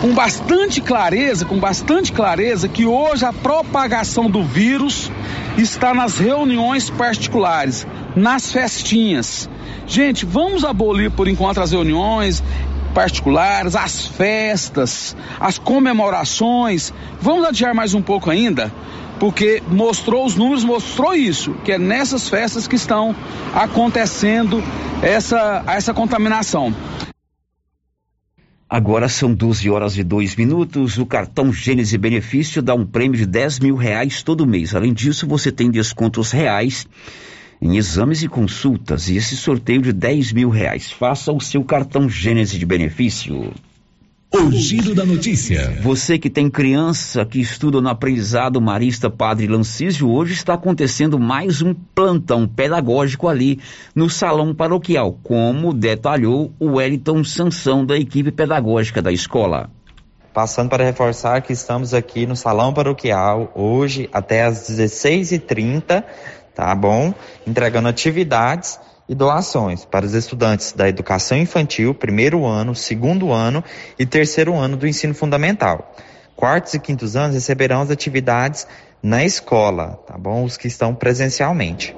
com 0.00 0.12
bastante 0.12 0.80
clareza, 0.80 1.44
com 1.44 1.58
bastante 1.58 2.12
clareza, 2.12 2.68
que 2.68 2.84
hoje 2.84 3.24
a 3.24 3.32
propagação 3.32 4.30
do 4.30 4.42
vírus 4.42 5.10
está 5.56 5.94
nas 5.94 6.18
reuniões 6.18 6.90
particulares, 6.90 7.86
nas 8.16 8.50
festinhas. 8.50 9.48
Gente, 9.86 10.24
vamos 10.24 10.64
abolir 10.64 11.10
por 11.10 11.28
enquanto 11.28 11.60
as 11.60 11.70
reuniões 11.70 12.42
particulares, 12.94 13.76
as 13.76 14.06
festas, 14.06 15.14
as 15.38 15.58
comemorações. 15.58 16.94
Vamos 17.20 17.46
adiar 17.46 17.74
mais 17.74 17.92
um 17.92 18.00
pouco 18.00 18.30
ainda? 18.30 18.72
Porque 19.20 19.62
mostrou, 19.68 20.24
os 20.24 20.34
números 20.34 20.64
mostrou 20.64 21.14
isso, 21.14 21.52
que 21.62 21.72
é 21.72 21.78
nessas 21.78 22.28
festas 22.28 22.66
que 22.66 22.74
estão 22.74 23.14
acontecendo 23.54 24.62
essa, 25.02 25.62
essa 25.66 25.92
contaminação. 25.92 26.74
Agora 28.68 29.08
são 29.08 29.32
12 29.32 29.70
horas 29.70 29.96
e 29.96 30.02
2 30.02 30.34
minutos. 30.36 30.98
O 30.98 31.06
cartão 31.06 31.52
Gênese 31.52 31.96
Benefício 31.96 32.60
dá 32.60 32.74
um 32.74 32.84
prêmio 32.84 33.16
de 33.16 33.24
10 33.24 33.60
mil 33.60 33.76
reais 33.76 34.22
todo 34.22 34.46
mês. 34.46 34.74
Além 34.74 34.92
disso, 34.92 35.26
você 35.26 35.52
tem 35.52 35.70
descontos 35.70 36.32
reais 36.32 36.86
em 37.60 37.76
exames 37.76 38.22
e 38.22 38.28
consultas 38.28 39.08
e 39.08 39.16
esse 39.16 39.36
sorteio 39.36 39.82
de 39.82 39.92
10 39.92 40.32
mil 40.32 40.48
reais. 40.48 40.90
Faça 40.90 41.32
o 41.32 41.40
seu 41.40 41.64
cartão 41.64 42.08
Gênese 42.08 42.58
de 42.58 42.66
benefício. 42.66 43.52
O 44.34 44.50
giro 44.50 44.94
da 44.94 45.04
notícia. 45.04 45.78
Você 45.80 46.18
que 46.18 46.28
tem 46.28 46.50
criança 46.50 47.24
que 47.24 47.40
estuda 47.40 47.80
no 47.80 47.88
aprendizado 47.88 48.60
Marista 48.60 49.08
Padre 49.08 49.46
Lancísio, 49.46 50.10
hoje 50.10 50.34
está 50.34 50.54
acontecendo 50.54 51.18
mais 51.18 51.62
um 51.62 51.72
plantão 51.72 52.46
pedagógico 52.46 53.28
ali 53.28 53.60
no 53.94 54.10
salão 54.10 54.54
paroquial, 54.54 55.18
como 55.22 55.72
detalhou 55.72 56.52
o 56.58 56.72
Wellington 56.72 57.24
Sansão 57.24 57.86
da 57.86 57.96
equipe 57.96 58.30
pedagógica 58.30 59.00
da 59.00 59.12
escola. 59.12 59.70
Passando 60.34 60.68
para 60.68 60.84
reforçar 60.84 61.40
que 61.40 61.54
estamos 61.54 61.94
aqui 61.94 62.26
no 62.26 62.36
salão 62.36 62.74
paroquial 62.74 63.50
hoje 63.54 64.06
até 64.12 64.44
às 64.44 64.68
16h30 64.68 66.04
tá 66.56 66.74
bom? 66.74 67.14
Entregando 67.46 67.86
atividades 67.86 68.80
e 69.06 69.14
doações 69.14 69.84
para 69.84 70.06
os 70.06 70.14
estudantes 70.14 70.72
da 70.72 70.88
educação 70.88 71.36
infantil, 71.36 71.94
primeiro 71.94 72.44
ano, 72.46 72.74
segundo 72.74 73.30
ano 73.30 73.62
e 73.98 74.06
terceiro 74.06 74.54
ano 74.56 74.76
do 74.76 74.88
ensino 74.88 75.14
fundamental. 75.14 75.94
Quartos 76.34 76.74
e 76.74 76.80
quintos 76.80 77.14
anos 77.14 77.34
receberão 77.34 77.82
as 77.82 77.90
atividades 77.90 78.66
na 79.02 79.24
escola, 79.24 80.02
tá 80.06 80.16
bom? 80.18 80.42
Os 80.44 80.56
que 80.56 80.66
estão 80.66 80.94
presencialmente. 80.94 81.94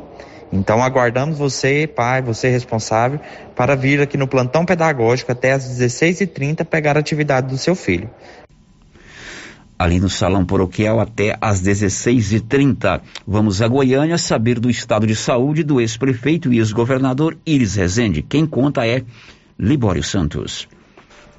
Então 0.52 0.82
aguardamos 0.82 1.38
você, 1.38 1.86
pai, 1.86 2.20
você 2.20 2.48
responsável, 2.48 3.20
para 3.54 3.76
vir 3.76 4.00
aqui 4.00 4.16
no 4.16 4.26
plantão 4.26 4.64
pedagógico 4.64 5.30
até 5.30 5.52
às 5.52 5.64
16h30 5.68 6.64
pegar 6.64 6.96
a 6.96 7.00
atividade 7.00 7.46
do 7.46 7.58
seu 7.58 7.74
filho 7.74 8.10
ali 9.78 10.00
no 10.00 10.08
Salão 10.08 10.44
Paroquial 10.44 10.98
até 10.98 11.36
às 11.40 11.62
16h30. 11.62 13.00
Vamos 13.26 13.62
a 13.62 13.68
Goiânia 13.68 14.18
saber 14.18 14.58
do 14.58 14.68
estado 14.68 15.06
de 15.06 15.14
saúde 15.14 15.62
do 15.62 15.80
ex-prefeito 15.80 16.52
e 16.52 16.58
ex-governador 16.58 17.36
Iris 17.46 17.76
Rezende. 17.76 18.22
Quem 18.22 18.44
conta 18.46 18.86
é 18.86 19.04
Libório 19.58 20.02
Santos. 20.02 20.66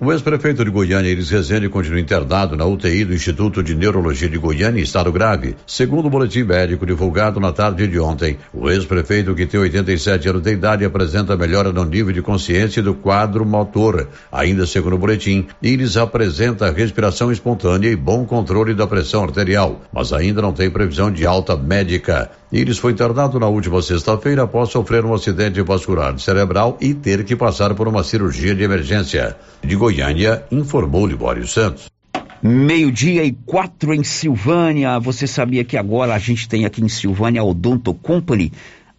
O 0.01 0.13
ex-prefeito 0.13 0.63
de 0.63 0.71
Goiânia, 0.71 1.11
Iris 1.11 1.29
Rezende, 1.29 1.67
continua 1.67 1.99
internado 1.99 2.55
na 2.55 2.63
UTI 2.63 3.03
do 3.03 3.13
Instituto 3.13 3.61
de 3.61 3.75
Neurologia 3.75 4.29
de 4.29 4.37
Goiânia 4.37 4.79
em 4.79 4.83
estado 4.83 5.11
grave. 5.11 5.57
Segundo 5.67 6.05
o 6.05 6.09
boletim 6.09 6.43
médico 6.43 6.85
divulgado 6.85 7.37
na 7.37 7.51
tarde 7.51 7.85
de 7.85 7.99
ontem, 7.99 8.37
o 8.53 8.69
ex-prefeito, 8.69 9.35
que 9.35 9.45
tem 9.45 9.59
87 9.59 10.29
anos 10.29 10.41
de 10.41 10.53
idade, 10.53 10.85
apresenta 10.85 11.35
melhora 11.35 11.73
no 11.73 11.83
nível 11.83 12.13
de 12.13 12.21
consciência 12.21 12.81
do 12.81 12.93
quadro 12.93 13.45
motor. 13.45 14.07
Ainda 14.31 14.65
segundo 14.65 14.95
o 14.95 14.97
boletim, 14.97 15.47
Iris 15.61 15.97
apresenta 15.97 16.71
respiração 16.71 17.29
espontânea 17.29 17.89
e 17.89 17.95
bom 17.97 18.23
controle 18.23 18.73
da 18.73 18.87
pressão 18.87 19.25
arterial, 19.25 19.81
mas 19.91 20.13
ainda 20.13 20.41
não 20.41 20.53
tem 20.53 20.71
previsão 20.71 21.11
de 21.11 21.25
alta 21.25 21.57
médica. 21.57 22.31
Iris 22.51 22.79
foi 22.79 22.93
internado 22.93 23.39
na 23.39 23.47
última 23.47 23.79
sexta-feira 23.79 24.43
após 24.43 24.69
sofrer 24.69 25.05
um 25.05 25.13
acidente 25.13 25.61
vascular 25.61 26.17
cerebral 26.17 26.77
e 26.81 26.95
ter 26.95 27.23
que 27.23 27.35
passar 27.35 27.75
por 27.75 27.87
uma 27.87 28.03
cirurgia 28.03 28.55
de 28.55 28.63
emergência. 28.63 29.35
De 29.63 29.75
informou 30.51 31.07
Libório 31.07 31.47
Santos. 31.47 31.89
Meio-dia 32.41 33.23
e 33.23 33.31
quatro 33.31 33.93
em 33.93 34.03
Silvânia. 34.03 34.99
Você 34.99 35.27
sabia 35.27 35.63
que 35.63 35.75
agora 35.75 36.13
a 36.13 36.19
gente 36.19 36.47
tem 36.47 36.65
aqui 36.65 36.81
em 36.81 36.87
Silvânia 36.87 37.41
a 37.41 37.43
Odonto 37.43 37.93
Company? 37.93 38.51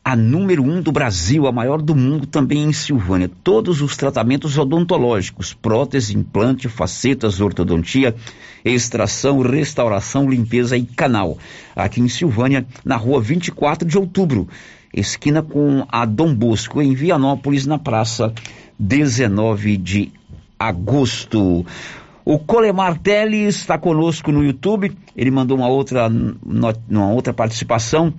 a 0.03 0.17
número 0.17 0.63
um 0.63 0.81
do 0.81 0.91
Brasil, 0.91 1.47
a 1.47 1.53
maior 1.53 1.81
do 1.81 1.95
mundo 1.95 2.27
também 2.27 2.65
em 2.65 2.73
Silvânia. 2.73 3.31
Todos 3.45 3.83
os 3.83 3.97
tratamentos 3.97 4.57
odontológicos, 4.57 5.53
prótese, 5.53 6.17
implante, 6.17 6.69
facetas, 6.69 7.41
ortodontia, 7.41 8.15
extração, 8.65 9.41
restauração, 9.41 10.29
limpeza 10.29 10.77
e 10.77 10.85
canal. 10.85 11.39
Aqui 11.77 12.01
em 12.01 12.09
Silvânia, 12.09 12.67
na 12.85 12.97
rua 12.97 13.21
24 13.21 13.87
de 13.87 13.99
outubro, 13.99 14.49
esquina 14.93 15.43
com 15.43 15.87
a 15.89 16.05
Dom 16.07 16.35
Bosco, 16.35 16.81
em 16.81 16.95
Vianópolis, 16.95 17.67
na 17.67 17.79
praça 17.79 18.33
19 18.79 19.77
de 19.77 20.13
agosto. 20.61 21.65
O 22.23 22.39
Colemar 22.39 22.99
Teles 22.99 23.57
está 23.57 23.79
conosco 23.79 24.31
no 24.31 24.45
YouTube. 24.45 24.93
Ele 25.17 25.31
mandou 25.31 25.57
uma 25.57 25.69
outra, 25.69 26.07
uma 26.07 27.11
outra 27.11 27.33
participação. 27.33 28.13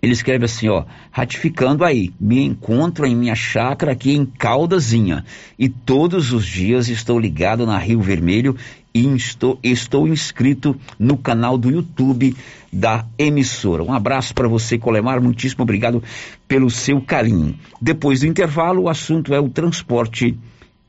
Ele 0.00 0.12
escreve 0.12 0.44
assim, 0.44 0.68
ó, 0.68 0.84
ratificando 1.10 1.84
aí, 1.84 2.12
me 2.20 2.44
encontro 2.44 3.04
em 3.04 3.16
minha 3.16 3.34
chácara 3.34 3.90
aqui 3.90 4.12
em 4.12 4.24
Caldazinha 4.24 5.24
e 5.58 5.68
todos 5.68 6.32
os 6.32 6.46
dias 6.46 6.88
estou 6.88 7.18
ligado 7.18 7.66
na 7.66 7.76
Rio 7.76 8.00
Vermelho 8.00 8.56
e 8.94 9.04
estou, 9.16 9.58
estou 9.60 10.06
inscrito 10.06 10.76
no 11.00 11.16
canal 11.16 11.58
do 11.58 11.68
YouTube 11.68 12.36
da 12.72 13.06
emissora. 13.18 13.82
Um 13.82 13.92
abraço 13.92 14.32
para 14.34 14.46
você, 14.46 14.78
Colemar, 14.78 15.20
muitíssimo 15.20 15.64
obrigado 15.64 16.00
pelo 16.46 16.70
seu 16.70 17.00
carinho. 17.00 17.58
Depois 17.82 18.20
do 18.20 18.28
intervalo, 18.28 18.82
o 18.82 18.88
assunto 18.88 19.34
é 19.34 19.40
o 19.40 19.48
transporte 19.48 20.38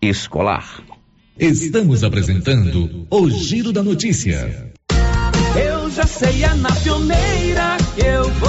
escolar. 0.02 0.84
Estamos 1.38 2.04
apresentando 2.04 3.08
o 3.10 3.30
Giro 3.30 3.72
da 3.72 3.82
Notícia. 3.82 4.72
Eu 5.56 5.90
já 5.90 6.06
sei, 6.06 6.44
é 6.44 6.54
na 6.56 6.72
pioneira 6.72 7.78
que 7.96 8.06
eu 8.06 8.30
vou. 8.32 8.49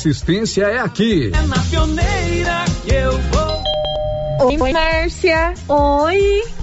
assistência 0.01 0.63
é 0.63 0.79
aqui. 0.79 1.31
É 1.31 1.41
na 1.43 1.59
pioneira 1.69 2.65
que 2.83 2.91
eu 2.91 3.19
vou. 3.19 4.47
Oi, 4.47 4.57
Márcia. 4.57 5.53
Oi. 5.67 6.60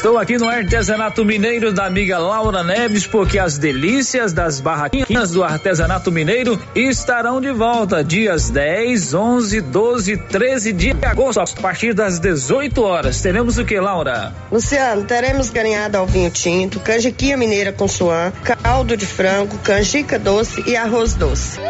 Estou 0.00 0.16
aqui 0.16 0.38
no 0.38 0.48
Artesanato 0.48 1.26
Mineiro 1.26 1.74
da 1.74 1.84
amiga 1.84 2.16
Laura 2.16 2.64
Neves, 2.64 3.06
porque 3.06 3.38
as 3.38 3.58
delícias 3.58 4.32
das 4.32 4.58
barraquinhas 4.58 5.32
do 5.32 5.44
Artesanato 5.44 6.10
Mineiro 6.10 6.58
estarão 6.74 7.38
de 7.38 7.52
volta 7.52 8.02
dias 8.02 8.48
10, 8.48 9.12
11, 9.12 9.60
12, 9.60 10.16
13 10.16 10.72
de 10.72 10.96
agosto, 11.04 11.40
a 11.40 11.60
partir 11.60 11.92
das 11.92 12.18
18 12.18 12.82
horas. 12.82 13.20
Teremos 13.20 13.58
o 13.58 13.64
que, 13.66 13.78
Laura? 13.78 14.32
Luciano, 14.50 15.04
teremos 15.04 15.50
ganhado 15.50 15.98
ao 15.98 16.06
vinho 16.06 16.30
tinto, 16.30 16.80
canjiquinha 16.80 17.36
mineira 17.36 17.70
com 17.70 17.86
suã, 17.86 18.32
caldo 18.42 18.96
de 18.96 19.04
frango, 19.04 19.58
canjica 19.58 20.18
doce 20.18 20.64
e 20.66 20.78
arroz 20.78 21.12
doce. 21.12 21.60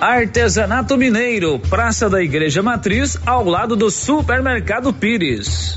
Artesanato 0.00 0.96
Mineiro, 0.96 1.58
Praça 1.68 2.08
da 2.08 2.22
Igreja 2.22 2.62
Matriz, 2.62 3.18
ao 3.26 3.44
lado 3.44 3.76
do 3.76 3.90
Supermercado 3.90 4.90
Pires. 4.90 5.76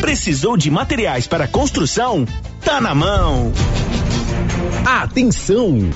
Precisou 0.00 0.56
de 0.56 0.70
materiais 0.70 1.26
para 1.26 1.46
construção? 1.46 2.26
Tá 2.64 2.80
na 2.80 2.94
mão. 2.94 3.52
Atenção! 4.84 5.90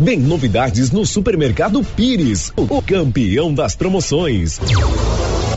Vem 0.00 0.20
novidades 0.20 0.92
no 0.92 1.04
Supermercado 1.04 1.82
Pires, 1.82 2.52
o 2.56 2.80
campeão 2.80 3.52
das 3.52 3.74
promoções. 3.74 4.60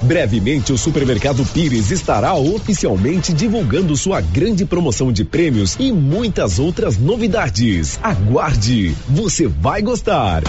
Brevemente, 0.02 0.74
o 0.74 0.78
Supermercado 0.78 1.46
Pires 1.46 1.92
estará 1.92 2.34
oficialmente 2.34 3.32
divulgando 3.32 3.96
sua 3.96 4.20
grande 4.20 4.66
promoção 4.66 5.12
de 5.12 5.24
prêmios 5.24 5.78
e 5.80 5.92
muitas 5.92 6.58
outras 6.58 6.98
novidades. 6.98 8.00
Aguarde, 8.02 8.96
você 9.08 9.48
vai 9.48 9.84
gostar. 9.84 10.42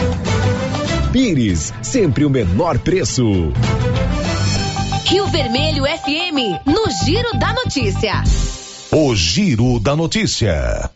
Pires, 1.13 1.75
sempre 1.83 2.25
o 2.25 2.31
menor 2.31 2.79
preço. 2.79 3.53
Rio 5.13 5.27
Vermelho 5.27 5.85
FM, 5.85 6.65
no 6.65 6.91
Giro 7.05 7.39
da 7.39 7.53
Notícia. 7.53 8.25
O 8.91 9.15
Giro 9.15 9.79
da 9.79 9.95
Notícia. 9.95 10.91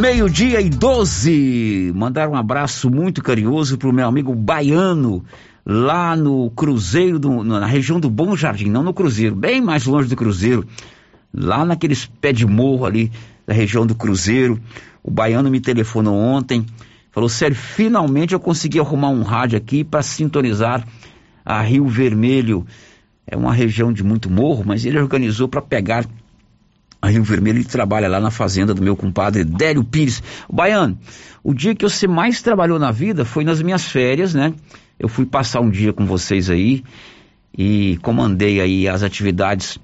Meio-dia 0.00 0.58
e 0.62 0.70
12. 0.70 1.92
Mandar 1.94 2.30
um 2.30 2.34
abraço 2.34 2.88
muito 2.88 3.22
carinhoso 3.22 3.76
pro 3.76 3.92
meu 3.92 4.08
amigo 4.08 4.34
baiano, 4.34 5.22
lá 5.66 6.16
no 6.16 6.50
Cruzeiro, 6.52 7.18
do, 7.18 7.44
na 7.44 7.66
região 7.66 8.00
do 8.00 8.08
Bom 8.08 8.34
Jardim, 8.34 8.70
não 8.70 8.82
no 8.82 8.94
Cruzeiro, 8.94 9.36
bem 9.36 9.60
mais 9.60 9.84
longe 9.84 10.08
do 10.08 10.16
Cruzeiro, 10.16 10.66
lá 11.30 11.66
naqueles 11.66 12.06
pé 12.06 12.32
de 12.32 12.46
morro 12.46 12.86
ali 12.86 13.12
da 13.46 13.52
região 13.52 13.86
do 13.86 13.94
Cruzeiro. 13.94 14.58
O 15.04 15.10
baiano 15.10 15.50
me 15.50 15.60
telefonou 15.60 16.16
ontem, 16.16 16.64
falou: 17.12 17.28
sério, 17.28 17.54
finalmente 17.54 18.32
eu 18.32 18.40
consegui 18.40 18.80
arrumar 18.80 19.10
um 19.10 19.24
rádio 19.24 19.58
aqui 19.58 19.84
para 19.84 20.00
sintonizar 20.00 20.82
a 21.48 21.62
Rio 21.62 21.88
Vermelho. 21.88 22.66
É 23.26 23.34
uma 23.34 23.54
região 23.54 23.90
de 23.90 24.04
muito 24.04 24.30
morro, 24.30 24.62
mas 24.66 24.84
ele 24.84 24.98
organizou 24.98 25.48
para 25.48 25.62
pegar 25.62 26.04
a 27.00 27.08
Rio 27.08 27.24
Vermelho. 27.24 27.58
Ele 27.58 27.64
trabalha 27.64 28.06
lá 28.06 28.20
na 28.20 28.30
fazenda 28.30 28.74
do 28.74 28.82
meu 28.82 28.94
compadre 28.94 29.44
Délio 29.44 29.82
Pires. 29.82 30.22
Baiano, 30.52 30.98
o 31.42 31.54
dia 31.54 31.74
que 31.74 31.82
você 31.82 32.06
mais 32.06 32.42
trabalhou 32.42 32.78
na 32.78 32.90
vida 32.90 33.24
foi 33.24 33.44
nas 33.44 33.62
minhas 33.62 33.84
férias, 33.84 34.34
né? 34.34 34.52
Eu 34.98 35.08
fui 35.08 35.24
passar 35.24 35.60
um 35.60 35.70
dia 35.70 35.92
com 35.92 36.04
vocês 36.04 36.50
aí 36.50 36.84
e 37.56 37.98
comandei 38.02 38.60
aí 38.60 38.86
as 38.86 39.02
atividades 39.02 39.78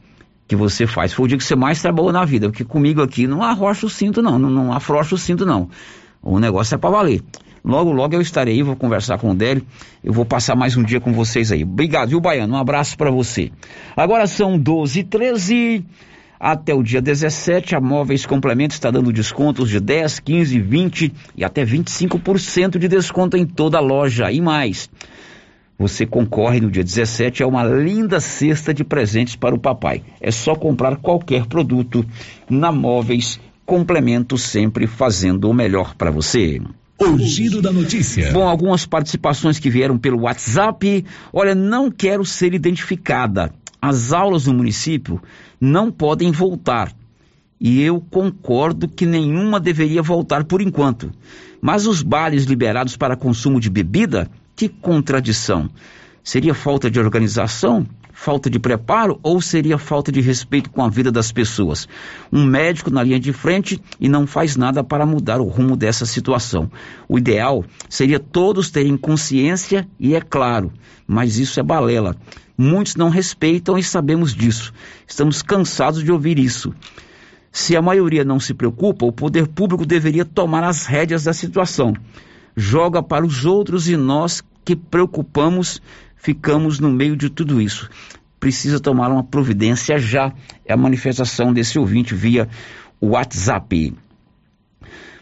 que 0.46 0.54
você 0.54 0.86
faz. 0.86 1.14
Foi 1.14 1.24
o 1.24 1.28
dia 1.28 1.38
que 1.38 1.44
você 1.44 1.56
mais 1.56 1.80
trabalhou 1.80 2.12
na 2.12 2.26
vida, 2.26 2.50
porque 2.50 2.64
comigo 2.64 3.00
aqui 3.00 3.26
não 3.26 3.42
arrocha 3.42 3.86
o 3.86 3.90
cinto 3.90 4.20
não, 4.20 4.38
não, 4.38 4.50
não 4.50 4.72
afrouxa 4.72 5.14
o 5.14 5.18
cinto 5.18 5.46
não. 5.46 5.70
O 6.20 6.38
negócio 6.38 6.74
é 6.74 6.78
para 6.78 6.90
valer. 6.90 7.22
Logo, 7.64 7.92
logo 7.92 8.14
eu 8.14 8.20
estarei 8.20 8.56
aí, 8.56 8.62
vou 8.62 8.76
conversar 8.76 9.18
com 9.18 9.30
o 9.30 9.34
Délio. 9.34 9.64
Eu 10.02 10.12
vou 10.12 10.26
passar 10.26 10.54
mais 10.54 10.76
um 10.76 10.82
dia 10.82 11.00
com 11.00 11.14
vocês 11.14 11.50
aí. 11.50 11.62
Obrigado, 11.62 12.10
viu, 12.10 12.20
Baiano? 12.20 12.52
Um 12.52 12.58
abraço 12.58 12.94
para 12.94 13.10
você. 13.10 13.50
Agora 13.96 14.26
são 14.26 14.58
12 14.58 15.00
e 15.00 15.04
13 15.04 15.84
Até 16.38 16.74
o 16.74 16.82
dia 16.82 17.00
17, 17.00 17.74
a 17.74 17.80
Móveis 17.80 18.26
Complemento 18.26 18.74
está 18.74 18.90
dando 18.90 19.10
descontos 19.10 19.70
de 19.70 19.80
10, 19.80 20.20
15, 20.20 20.60
20 20.60 21.14
e 21.38 21.42
até 21.42 21.64
25% 21.64 22.76
de 22.76 22.86
desconto 22.86 23.34
em 23.34 23.46
toda 23.46 23.78
a 23.78 23.80
loja 23.80 24.30
e 24.30 24.42
mais. 24.42 24.90
Você 25.78 26.04
concorre 26.04 26.60
no 26.60 26.70
dia 26.70 26.84
17 26.84 27.42
a 27.42 27.46
uma 27.46 27.64
linda 27.64 28.20
cesta 28.20 28.74
de 28.74 28.84
presentes 28.84 29.36
para 29.36 29.54
o 29.54 29.58
papai. 29.58 30.02
É 30.20 30.30
só 30.30 30.54
comprar 30.54 30.96
qualquer 30.96 31.46
produto 31.46 32.04
na 32.48 32.70
Móveis 32.70 33.40
Complemento, 33.64 34.36
sempre 34.36 34.86
fazendo 34.86 35.48
o 35.48 35.54
melhor 35.54 35.94
para 35.94 36.10
você. 36.10 36.60
O 36.98 37.18
giro 37.18 37.60
da 37.60 37.72
notícia. 37.72 38.32
Bom, 38.32 38.48
algumas 38.48 38.86
participações 38.86 39.58
que 39.58 39.68
vieram 39.68 39.98
pelo 39.98 40.22
WhatsApp. 40.22 41.04
Olha, 41.32 41.54
não 41.54 41.90
quero 41.90 42.24
ser 42.24 42.54
identificada. 42.54 43.52
As 43.82 44.12
aulas 44.12 44.46
no 44.46 44.54
município 44.54 45.20
não 45.60 45.90
podem 45.90 46.30
voltar. 46.30 46.92
E 47.60 47.82
eu 47.82 48.00
concordo 48.00 48.88
que 48.88 49.06
nenhuma 49.06 49.58
deveria 49.58 50.02
voltar 50.02 50.44
por 50.44 50.60
enquanto. 50.62 51.10
Mas 51.60 51.86
os 51.86 52.02
bares 52.02 52.44
liberados 52.44 52.96
para 52.96 53.16
consumo 53.16 53.60
de 53.60 53.70
bebida, 53.70 54.30
que 54.54 54.68
contradição. 54.68 55.68
Seria 56.22 56.54
falta 56.54 56.90
de 56.90 57.00
organização? 57.00 57.86
Falta 58.16 58.48
de 58.48 58.60
preparo 58.60 59.18
ou 59.24 59.40
seria 59.40 59.76
falta 59.76 60.12
de 60.12 60.20
respeito 60.20 60.70
com 60.70 60.84
a 60.84 60.88
vida 60.88 61.10
das 61.10 61.32
pessoas? 61.32 61.88
Um 62.32 62.46
médico 62.46 62.88
na 62.88 63.02
linha 63.02 63.18
de 63.18 63.32
frente 63.32 63.78
e 63.98 64.08
não 64.08 64.24
faz 64.24 64.56
nada 64.56 64.84
para 64.84 65.04
mudar 65.04 65.40
o 65.40 65.48
rumo 65.48 65.76
dessa 65.76 66.06
situação. 66.06 66.70
O 67.08 67.18
ideal 67.18 67.64
seria 67.88 68.20
todos 68.20 68.70
terem 68.70 68.96
consciência 68.96 69.86
e 69.98 70.14
é 70.14 70.20
claro, 70.20 70.72
mas 71.08 71.38
isso 71.38 71.58
é 71.58 71.62
balela. 71.62 72.16
Muitos 72.56 72.94
não 72.94 73.08
respeitam 73.08 73.76
e 73.76 73.82
sabemos 73.82 74.32
disso. 74.32 74.72
Estamos 75.08 75.42
cansados 75.42 76.04
de 76.04 76.12
ouvir 76.12 76.38
isso. 76.38 76.72
Se 77.50 77.76
a 77.76 77.82
maioria 77.82 78.24
não 78.24 78.38
se 78.38 78.54
preocupa, 78.54 79.04
o 79.04 79.12
poder 79.12 79.48
público 79.48 79.84
deveria 79.84 80.24
tomar 80.24 80.62
as 80.62 80.86
rédeas 80.86 81.24
da 81.24 81.32
situação. 81.32 81.92
Joga 82.56 83.02
para 83.02 83.26
os 83.26 83.44
outros 83.44 83.88
e 83.88 83.96
nós 83.96 84.40
que 84.64 84.76
preocupamos 84.76 85.82
ficamos 86.24 86.80
no 86.80 86.90
meio 86.90 87.14
de 87.14 87.28
tudo 87.28 87.60
isso. 87.60 87.90
Precisa 88.40 88.80
tomar 88.80 89.10
uma 89.10 89.22
providência 89.22 89.98
já. 89.98 90.32
É 90.64 90.72
a 90.72 90.76
manifestação 90.76 91.52
desse 91.52 91.78
ouvinte 91.78 92.14
via 92.14 92.48
WhatsApp. 92.98 93.94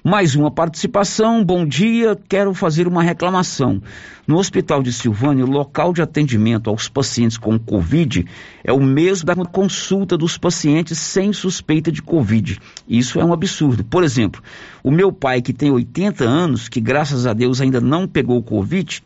Mais 0.05 0.37
uma 0.37 0.49
participação. 0.49 1.45
Bom 1.45 1.67
dia. 1.67 2.17
Quero 2.29 2.55
fazer 2.55 2.87
uma 2.87 3.03
reclamação. 3.03 3.83
No 4.29 4.39
Hospital 4.39 4.81
de 4.81 4.93
Silvânia, 4.93 5.45
o 5.45 5.51
local 5.51 5.93
de 5.93 6.03
atendimento 6.03 6.71
aos 6.71 6.89
pacientes 6.89 7.37
com 7.37 7.59
Covid 7.59 8.25
é 8.63 8.73
o 8.73 8.81
mesmo 8.81 9.27
da 9.27 9.35
consulta 9.35 10.17
dos 10.17 10.39
pacientes 10.39 10.99
sem 10.99 11.33
suspeita 11.33 11.91
de 11.91 12.01
Covid. 12.01 12.61
Isso 12.89 13.21
é 13.21 13.25
um 13.25 13.33
absurdo. 13.33 13.83
Por 13.83 14.05
exemplo, 14.05 14.41
o 14.85 14.91
meu 14.93 15.13
pai, 15.13 15.43
que 15.43 15.53
tem 15.53 15.73
80 15.73 16.25
anos, 16.25 16.69
que 16.69 16.81
graças 16.81 17.27
a 17.27 17.33
Deus 17.33 17.61
ainda 17.61 17.81
não 17.81 18.07
pegou 18.07 18.41
Covid, 18.41 19.03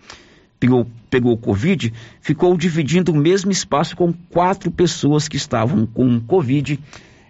pegou, 0.67 0.87
pegou 1.09 1.37
Covid, 1.37 1.93
ficou 2.21 2.57
dividindo 2.57 3.13
o 3.13 3.17
mesmo 3.17 3.51
espaço 3.51 3.97
com 3.97 4.13
quatro 4.13 4.71
pessoas 4.71 5.29
que 5.29 5.37
estavam 5.37 5.87
com 5.87 6.21
Covid. 6.21 6.79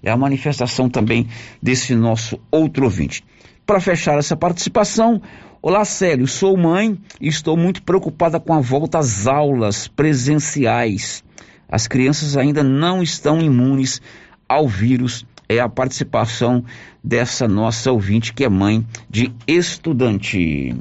É 0.03 0.11
a 0.11 0.17
manifestação 0.17 0.89
também 0.89 1.29
desse 1.63 1.95
nosso 1.95 2.41
outro 2.51 2.85
ouvinte. 2.85 3.23
Para 3.67 3.81
fechar 3.81 4.19
essa 4.19 4.37
participação, 4.37 5.21
olá 5.61 5.85
Célio, 5.85 6.27
sou 6.27 6.57
mãe 6.57 6.97
e 7.21 7.29
estou 7.29 7.57
muito 7.57 7.83
preocupada 7.83 8.41
com 8.41 8.55
a 8.55 8.61
volta 8.61 8.99
às 8.99 9.27
aulas 9.27 9.89
presenciais. 9.89 11.23
As 11.69 11.87
crianças 11.87 12.37
ainda 12.37 12.63
não 12.63 13.03
estão 13.03 13.41
imunes 13.41 14.01
ao 14.49 14.69
vírus. 14.69 15.27
É 15.49 15.61
a 15.61 15.69
participação 15.69 16.65
dessa 17.03 17.47
nossa 17.47 17.93
ouvinte 17.93 18.33
que 18.33 18.45
é 18.45 18.49
mãe 18.49 18.85
de 19.11 19.33
estudante. 19.47 20.75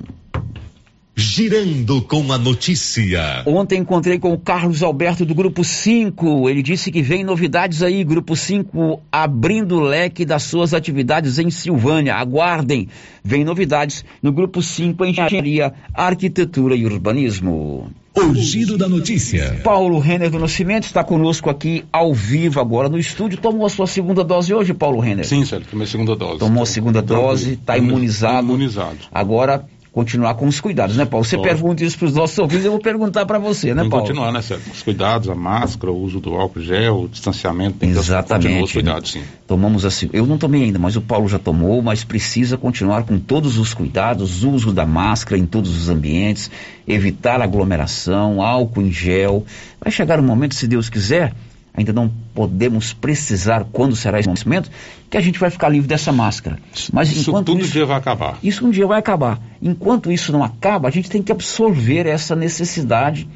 Girando 1.17 2.01
com 2.01 2.33
a 2.33 2.37
notícia. 2.37 3.41
Ontem 3.45 3.79
encontrei 3.79 4.19
com 4.19 4.33
o 4.33 4.37
Carlos 4.37 4.83
Alberto 4.83 5.25
do 5.25 5.33
Grupo 5.33 5.63
5. 5.63 6.49
Ele 6.49 6.61
disse 6.61 6.91
que 6.91 7.01
vem 7.01 7.23
novidades 7.23 7.81
aí, 7.81 8.03
Grupo 8.03 8.35
5 8.35 9.01
abrindo 9.09 9.77
o 9.77 9.79
leque 9.79 10.25
das 10.25 10.43
suas 10.43 10.73
atividades 10.73 11.39
em 11.39 11.49
Silvânia. 11.49 12.15
Aguardem, 12.15 12.89
vem 13.23 13.45
novidades 13.45 14.03
no 14.21 14.33
Grupo 14.33 14.61
5 14.61 15.05
Engenharia, 15.05 15.73
Arquitetura 15.93 16.75
e 16.75 16.85
Urbanismo. 16.85 17.89
O 18.13 18.33
giro 18.33 18.77
da 18.77 18.87
notícia. 18.87 19.61
Paulo 19.63 19.99
Renner 19.99 20.29
do 20.29 20.39
Nascimento 20.39 20.83
está 20.83 21.03
conosco 21.03 21.49
aqui 21.49 21.83
ao 21.91 22.13
vivo 22.13 22.59
agora 22.59 22.89
no 22.89 22.97
estúdio. 22.97 23.37
Tomou 23.37 23.65
a 23.65 23.69
sua 23.69 23.87
segunda 23.87 24.23
dose 24.23 24.53
hoje, 24.53 24.73
Paulo 24.73 24.99
Renner? 24.99 25.25
Sim, 25.25 25.45
Sérgio, 25.45 25.69
tomei 25.69 25.85
a 25.85 25.89
segunda 25.89 26.15
dose. 26.15 26.39
Tomou 26.39 26.63
a 26.63 26.65
segunda 26.65 27.01
dose, 27.01 27.53
está 27.53 27.77
imunizado. 27.77 28.47
Imunizado. 28.47 28.99
Agora 29.11 29.65
continuar 29.95 30.35
com 30.35 30.45
os 30.45 30.59
cuidados, 30.59 30.97
né, 30.97 31.05
Paulo? 31.05 31.23
Você 31.23 31.37
pergunta 31.37 31.81
isso 31.81 31.97
para 31.97 32.07
os 32.07 32.13
nossos 32.13 32.37
ouvintes, 32.37 32.65
eu 32.65 32.71
vou 32.71 32.81
perguntar 32.81 33.25
para 33.25 33.39
você, 33.39 33.73
né, 33.73 33.83
Tem 33.83 33.89
Paulo? 33.89 34.05
continuar, 34.05 34.29
né, 34.33 34.41
Sérgio? 34.41 34.69
Os 34.69 34.83
cuidados, 34.83 35.29
a 35.29 35.35
máscara, 35.35 35.89
o 35.89 35.97
uso 35.97 36.19
do 36.19 36.35
álcool 36.35 36.59
gel, 36.59 37.03
o 37.03 37.07
distanciamento, 37.07 37.77
tem 37.77 37.91
que 37.91 37.95
continuar 37.95 38.19
os 38.19 38.25
Exatamente. 38.29 38.73
cuidados, 38.73 39.15
né? 39.15 39.21
sim. 39.21 39.27
Tomamos 39.47 39.85
assim. 39.85 40.09
Eu 40.11 40.25
não 40.25 40.37
tomei 40.37 40.63
ainda, 40.63 40.77
mas 40.77 40.97
o 40.97 41.01
Paulo 41.01 41.29
já 41.29 41.39
tomou, 41.39 41.81
mas 41.81 42.03
precisa 42.03 42.57
continuar 42.57 43.03
com 43.03 43.17
todos 43.17 43.57
os 43.57 43.73
cuidados, 43.73 44.43
uso 44.43 44.73
da 44.73 44.85
máscara 44.85 45.39
em 45.39 45.45
todos 45.45 45.77
os 45.77 45.87
ambientes, 45.87 46.51
evitar 46.85 47.41
aglomeração, 47.41 48.41
álcool 48.41 48.81
em 48.81 48.91
gel. 48.91 49.45
Vai 49.79 49.93
chegar 49.93 50.19
um 50.19 50.23
momento, 50.23 50.55
se 50.55 50.67
Deus 50.67 50.89
quiser, 50.89 51.33
ainda 51.75 51.91
não 51.91 52.09
podemos 52.33 52.93
precisar 52.93 53.65
quando 53.71 53.95
será 53.95 54.19
esse 54.19 54.29
momento, 54.45 54.69
que 55.09 55.17
a 55.17 55.21
gente 55.21 55.37
vai 55.39 55.49
ficar 55.49 55.69
livre 55.69 55.87
dessa 55.87 56.11
máscara. 56.11 56.57
Mas 56.91 57.11
Isso 57.11 57.29
enquanto 57.29 57.47
tudo 57.47 57.61
isso, 57.61 57.73
dia 57.73 57.85
vai 57.85 57.97
acabar. 57.97 58.37
isso 58.41 58.65
um 58.65 58.71
dia 58.71 58.87
vai 58.87 58.99
acabar. 58.99 59.39
Enquanto 59.61 60.11
isso 60.11 60.31
não 60.31 60.43
acaba, 60.43 60.87
a 60.87 60.91
gente 60.91 61.09
tem 61.09 61.21
que 61.21 61.31
absorver 61.31 62.05
essa 62.07 62.35
necessidade 62.35 63.27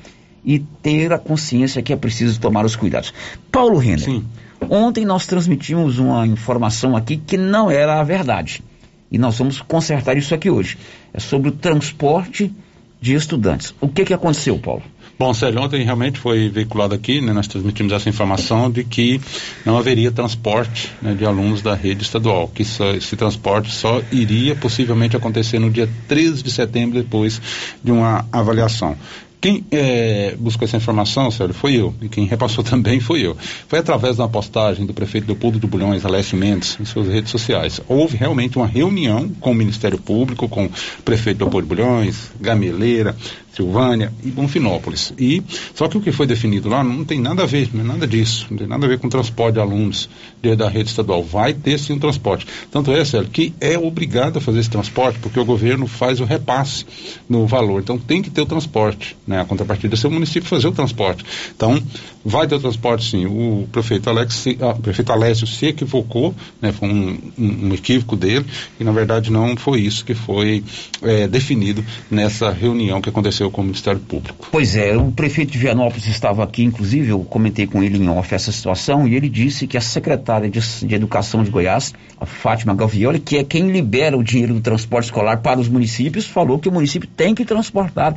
e 0.43 0.59
ter 0.59 1.11
a 1.11 1.17
consciência 1.17 1.81
que 1.81 1.91
é 1.91 1.95
preciso 1.95 2.39
tomar 2.39 2.65
os 2.65 2.75
cuidados. 2.75 3.13
Paulo 3.51 3.77
Renner, 3.77 4.21
ontem 4.69 5.05
nós 5.05 5.27
transmitimos 5.27 5.99
uma 5.99 6.25
informação 6.25 6.95
aqui 6.95 7.17
que 7.17 7.37
não 7.37 7.69
era 7.69 7.99
a 7.99 8.03
verdade. 8.03 8.63
E 9.11 9.17
nós 9.17 9.37
vamos 9.37 9.59
consertar 9.61 10.17
isso 10.17 10.33
aqui 10.33 10.49
hoje. 10.49 10.77
É 11.13 11.19
sobre 11.19 11.49
o 11.49 11.51
transporte 11.51 12.53
de 13.01 13.13
estudantes. 13.13 13.73
O 13.81 13.87
que, 13.87 14.05
que 14.05 14.13
aconteceu, 14.13 14.57
Paulo? 14.59 14.83
Bom, 15.19 15.33
Sérgio, 15.33 15.59
ontem 15.61 15.83
realmente 15.83 16.17
foi 16.17 16.47
veiculado 16.47 16.95
aqui, 16.95 17.19
né, 17.19 17.33
nós 17.33 17.45
transmitimos 17.45 17.91
essa 17.91 18.07
informação 18.07 18.71
de 18.71 18.85
que 18.85 19.19
não 19.65 19.77
haveria 19.77 20.13
transporte 20.13 20.93
né, 21.01 21.13
de 21.13 21.25
alunos 21.25 21.61
da 21.61 21.75
rede 21.75 22.03
estadual, 22.03 22.47
que 22.47 22.63
só- 22.63 22.91
esse 22.91 23.17
transporte 23.17 23.69
só 23.69 24.01
iria 24.13 24.55
possivelmente 24.55 25.17
acontecer 25.17 25.59
no 25.59 25.69
dia 25.69 25.89
13 26.07 26.41
de 26.41 26.49
setembro, 26.49 26.97
depois 27.03 27.41
de 27.83 27.91
uma 27.91 28.25
avaliação. 28.31 28.95
Quem 29.41 29.65
eh, 29.71 30.35
buscou 30.37 30.65
essa 30.65 30.75
informação, 30.75 31.31
Sérgio, 31.31 31.53
foi 31.55 31.73
eu. 31.73 31.93
E 32.01 32.09
quem 32.09 32.25
repassou 32.25 32.61
também 32.63 32.99
foi 32.99 33.21
eu. 33.21 33.37
Foi 33.69 33.79
através 33.79 34.17
da 34.17 34.27
postagem 34.27 34.85
do 34.85 34.93
prefeito 34.93 35.27
Leopoldo 35.27 35.57
de 35.59 35.65
Bulhões, 35.65 36.03
Alessio 36.05 36.37
Mendes, 36.37 36.77
em 36.79 36.83
suas 36.83 37.07
redes 37.07 37.31
sociais. 37.31 37.79
Houve 37.87 38.17
realmente 38.17 38.57
uma 38.57 38.67
reunião 38.67 39.29
com 39.39 39.51
o 39.51 39.55
Ministério 39.55 39.97
Público, 39.97 40.49
com 40.49 40.65
o 40.65 40.71
prefeito 41.05 41.39
Leopoldo 41.39 41.67
de 41.69 41.75
Bulhões, 41.75 42.31
Gameleira, 42.39 43.15
Silvânia 43.59 44.13
e 44.23 44.31
Bonfinópolis. 44.31 45.13
E, 45.19 45.43
só 45.75 45.89
que 45.89 45.97
o 45.97 46.01
que 46.01 46.13
foi 46.13 46.25
definido 46.25 46.69
lá 46.69 46.81
não 46.81 47.03
tem 47.03 47.19
nada 47.19 47.43
a 47.43 47.45
ver, 47.45 47.69
não 47.73 47.81
é 47.81 47.87
nada 47.87 48.07
disso. 48.07 48.47
Não 48.49 48.57
tem 48.57 48.67
nada 48.67 48.85
a 48.85 48.89
ver 48.89 48.99
com 48.99 49.09
transporte 49.09 49.55
de 49.55 49.59
alunos 49.59 50.09
da 50.57 50.69
rede 50.69 50.89
estadual. 50.89 51.21
Vai 51.21 51.53
ter 51.53 51.77
sim 51.77 51.93
um 51.93 51.99
transporte. 51.99 52.47
Tanto 52.71 52.91
é, 52.91 53.03
Sérgio, 53.03 53.29
que 53.29 53.53
é 53.59 53.77
obrigado 53.77 54.37
a 54.37 54.41
fazer 54.41 54.59
esse 54.59 54.69
transporte, 54.69 55.19
porque 55.19 55.37
o 55.37 55.43
governo 55.43 55.87
faz 55.87 56.21
o 56.21 56.23
repasse 56.23 56.85
no 57.27 57.45
valor. 57.45 57.81
Então 57.81 57.97
tem 57.97 58.21
que 58.21 58.29
ter 58.29 58.41
o 58.41 58.45
transporte. 58.45 59.17
Né? 59.27 59.41
A 59.41 59.45
contrapartida 59.45 59.95
é 60.01 60.07
o 60.07 60.11
município 60.11 60.47
fazer 60.47 60.67
o 60.67 60.71
transporte. 60.71 61.25
Então, 61.53 61.81
vai 62.23 62.47
ter 62.47 62.59
transporte 62.59 63.09
sim. 63.09 63.25
O 63.25 63.67
prefeito, 63.71 64.09
Alex, 64.09 64.45
ah, 64.61 64.73
prefeito 64.73 65.11
Alessio 65.11 65.47
se 65.47 65.67
equivocou, 65.67 66.35
né? 66.61 66.71
foi 66.71 66.89
um, 66.89 67.17
um- 67.37 67.67
um 67.69 67.73
equívoco 67.73 68.15
dele, 68.15 68.45
e 68.79 68.83
na 68.83 68.91
verdade 68.91 69.31
não 69.31 69.55
foi 69.55 69.81
isso 69.81 70.03
que 70.03 70.13
foi 70.13 70.63
eh, 71.01 71.27
definido 71.27 71.83
nessa 72.09 72.51
reunião 72.51 73.01
que 73.01 73.09
aconteceu 73.09 73.49
com 73.49 73.61
o 73.61 73.63
Ministério 73.63 73.99
Público. 73.99 74.47
Pois 74.51 74.75
é, 74.75 74.95
o 74.97 75.11
prefeito 75.11 75.51
de 75.51 75.57
Vianópolis 75.57 76.07
estava 76.07 76.43
aqui, 76.43 76.63
inclusive, 76.63 77.09
eu 77.09 77.19
comentei 77.21 77.65
com 77.67 77.81
ele 77.83 77.97
em 77.97 78.09
off 78.09 78.33
essa 78.33 78.51
situação, 78.51 79.07
e 79.07 79.15
ele 79.15 79.29
disse 79.29 79.65
que 79.67 79.77
a 79.77 79.81
secretária 79.81 80.49
de, 80.49 80.59
de 80.59 80.95
Educação 80.95 81.43
de 81.43 81.49
Goiás, 81.49 81.93
a 82.19 82.25
Fátima 82.25 82.73
Galvioli, 82.75 83.19
que 83.19 83.37
é 83.37 83.43
quem 83.43 83.71
libera 83.71 84.17
o 84.17 84.23
dinheiro 84.23 84.53
do 84.53 84.61
transporte 84.61 85.05
escolar 85.05 85.37
para 85.41 85.59
os 85.59 85.69
municípios, 85.69 86.25
falou 86.25 86.59
que 86.59 86.67
o 86.67 86.71
município 86.71 87.07
tem 87.15 87.33
que 87.33 87.45
transportar 87.45 88.15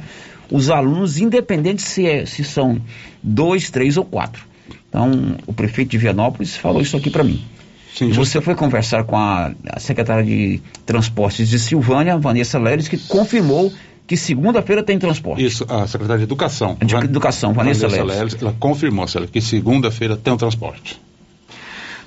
os 0.53 0.71
alunos, 0.71 1.19
independente 1.19 1.83
se, 1.83 2.07
é- 2.07 2.27
se 2.27 2.45
são 2.45 2.81
dois, 3.23 3.71
três 3.71 3.97
ou 3.97 4.05
quatro. 4.05 4.45
Então, 4.89 5.37
o 5.47 5.53
prefeito 5.53 5.91
de 5.91 5.99
Vianópolis 5.99 6.57
falou 6.57 6.83
isso 6.83 6.97
aqui 6.97 7.11
para 7.11 7.25
mim. 7.25 7.43
Sim, 7.95 8.09
e 8.09 8.13
você 8.13 8.41
foi 8.41 8.55
conversar 8.55 9.05
com 9.05 9.17
a, 9.17 9.53
a 9.71 9.79
secretária 9.81 10.25
de 10.25 10.61
Transportes 10.87 11.49
de 11.49 11.59
Silvânia, 11.59 12.17
Vanessa 12.19 12.59
Leres, 12.59 12.89
que 12.89 12.97
confirmou 12.97 13.73
que 14.07 14.17
segunda-feira 14.17 14.83
tem 14.83 14.99
transporte. 14.99 15.45
Isso, 15.45 15.65
a 15.69 15.87
secretária 15.87 16.19
de 16.19 16.25
Educação. 16.25 16.77
De 16.85 16.95
Educação, 16.95 17.53
Vanessa, 17.53 17.87
Leles. 17.87 18.37
ela 18.41 18.55
confirmou, 18.59 19.07
Célia, 19.09 19.29
que 19.29 19.41
segunda-feira 19.41 20.17
tem 20.17 20.33
o 20.33 20.37
transporte. 20.37 21.01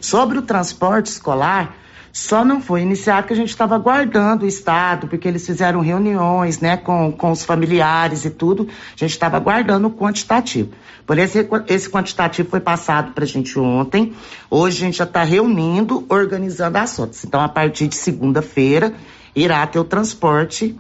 Sobre 0.01 0.37
o 0.37 0.41
transporte 0.41 1.07
escolar, 1.07 1.75
só 2.15 2.45
não 2.45 2.61
foi 2.61 2.81
iniciado 2.81 3.23
porque 3.23 3.33
a 3.33 3.35
gente 3.35 3.49
estava 3.49 3.75
aguardando 3.75 4.45
o 4.45 4.47
Estado, 4.47 5.05
porque 5.05 5.27
eles 5.27 5.45
fizeram 5.45 5.81
reuniões 5.81 6.61
né, 6.61 6.77
com, 6.77 7.11
com 7.11 7.29
os 7.29 7.43
familiares 7.43 8.23
e 8.23 8.29
tudo. 8.29 8.69
A 8.69 8.97
gente 8.97 9.11
estava 9.11 9.35
aguardando 9.35 9.89
o 9.89 9.91
quantitativo. 9.91 10.69
Por 11.05 11.17
esse, 11.17 11.45
esse 11.67 11.89
quantitativo 11.89 12.49
foi 12.49 12.61
passado 12.61 13.11
para 13.11 13.25
a 13.25 13.27
gente 13.27 13.59
ontem. 13.59 14.13
Hoje 14.49 14.77
a 14.77 14.85
gente 14.85 14.97
já 14.97 15.03
está 15.03 15.25
reunindo, 15.25 16.05
organizando 16.07 16.77
as 16.77 16.95
fotos. 16.95 17.21
Então, 17.25 17.41
a 17.41 17.49
partir 17.49 17.89
de 17.89 17.97
segunda-feira, 17.97 18.93
irá 19.35 19.67
ter 19.67 19.79
o 19.79 19.83
transporte 19.83 20.73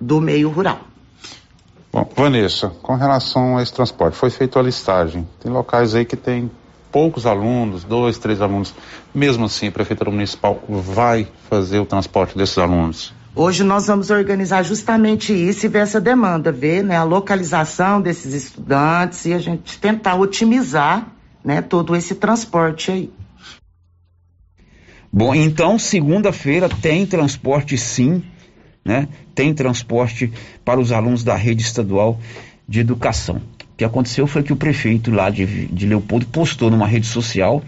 do 0.00 0.22
meio 0.22 0.48
rural. 0.48 0.80
Bom, 1.92 2.08
Vanessa, 2.16 2.70
com 2.80 2.94
relação 2.94 3.58
a 3.58 3.62
esse 3.62 3.74
transporte, 3.74 4.16
foi 4.16 4.30
feita 4.30 4.58
a 4.58 4.62
listagem. 4.62 5.28
Tem 5.38 5.52
locais 5.52 5.94
aí 5.94 6.06
que 6.06 6.16
tem 6.16 6.50
poucos 6.92 7.24
alunos, 7.26 7.82
dois, 7.82 8.18
três 8.18 8.40
alunos. 8.40 8.74
Mesmo 9.14 9.46
assim, 9.46 9.68
a 9.68 9.72
Prefeitura 9.72 10.10
Municipal 10.10 10.62
vai 10.68 11.26
fazer 11.48 11.80
o 11.80 11.86
transporte 11.86 12.36
desses 12.36 12.58
alunos? 12.58 13.12
Hoje 13.34 13.64
nós 13.64 13.86
vamos 13.86 14.10
organizar 14.10 14.62
justamente 14.62 15.32
isso 15.32 15.64
e 15.64 15.68
ver 15.68 15.78
essa 15.78 15.98
demanda, 15.98 16.52
ver 16.52 16.84
né, 16.84 16.98
a 16.98 17.02
localização 17.02 17.98
desses 17.98 18.34
estudantes 18.34 19.24
e 19.24 19.32
a 19.32 19.38
gente 19.38 19.78
tentar 19.78 20.16
otimizar 20.16 21.08
né, 21.42 21.62
todo 21.62 21.96
esse 21.96 22.14
transporte 22.14 22.90
aí. 22.90 23.10
Bom, 25.10 25.34
então 25.34 25.78
segunda-feira 25.78 26.68
tem 26.68 27.06
transporte 27.06 27.76
sim, 27.78 28.22
né? 28.84 29.08
Tem 29.34 29.52
transporte 29.54 30.32
para 30.64 30.80
os 30.80 30.92
alunos 30.92 31.24
da 31.24 31.34
rede 31.34 31.62
estadual 31.62 32.18
de 32.68 32.80
educação. 32.80 33.40
O 33.72 33.76
que 33.76 33.84
aconteceu 33.84 34.26
foi 34.26 34.42
que 34.42 34.52
o 34.52 34.56
prefeito 34.56 35.10
lá 35.10 35.30
de, 35.30 35.66
de 35.66 35.86
Leopoldo 35.86 36.26
postou 36.26 36.70
numa 36.70 36.86
rede 36.86 37.06
social 37.06 37.62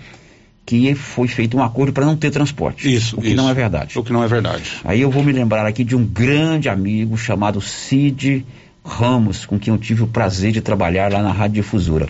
que 0.66 0.94
foi 0.94 1.28
feito 1.28 1.56
um 1.56 1.62
acordo 1.62 1.93
para 1.93 2.06
não 2.06 2.16
ter 2.16 2.31
transporte. 2.31 2.93
Isso. 2.93 3.18
O 3.18 3.20
que 3.20 3.28
isso. 3.28 3.36
não 3.36 3.48
é 3.48 3.55
verdade. 3.55 3.98
O 3.98 4.02
que 4.02 4.12
não 4.12 4.22
é 4.22 4.28
verdade. 4.28 4.64
Aí 4.85 5.01
eu 5.01 5.10
vou 5.10 5.22
me 5.22 5.32
lembrar 5.32 5.66
aqui 5.66 5.85
de 5.85 5.94
um 5.94 6.05
grande 6.05 6.68
amigo 6.68 7.16
chamado 7.18 7.60
Cid 7.60 8.44
Ramos, 8.85 9.44
com 9.44 9.59
quem 9.59 9.72
eu 9.72 9.78
tive 9.78 10.02
o 10.02 10.06
prazer 10.06 10.52
de 10.52 10.60
trabalhar 10.60 11.12
lá 11.12 11.22
na 11.22 11.32
Rádio 11.32 11.62
Difusora. 11.62 12.09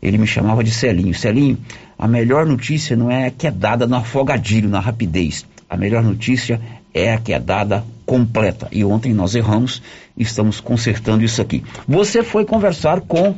Ele 0.00 0.18
me 0.18 0.26
chamava 0.26 0.62
de 0.64 0.70
Celinho. 0.70 1.14
Celinho, 1.14 1.58
a 1.98 2.08
melhor 2.08 2.44
notícia 2.44 2.96
não 2.96 3.10
é 3.10 3.30
que 3.30 3.46
é 3.46 3.50
dada 3.50 3.86
no 3.86 3.96
afogadilho, 3.96 4.68
na 4.68 4.80
rapidez. 4.80 5.46
A 5.70 5.76
melhor 5.76 6.02
notícia 6.02 6.60
é 6.94 7.12
a 7.12 7.18
que 7.18 7.32
é 7.32 7.38
dada 7.38 7.84
completa. 8.04 8.68
E 8.70 8.84
ontem 8.84 9.12
nós 9.12 9.34
erramos, 9.34 9.82
estamos 10.16 10.60
consertando 10.60 11.24
isso 11.24 11.40
aqui. 11.40 11.62
Você 11.88 12.22
foi 12.22 12.44
conversar 12.44 13.00
com 13.00 13.34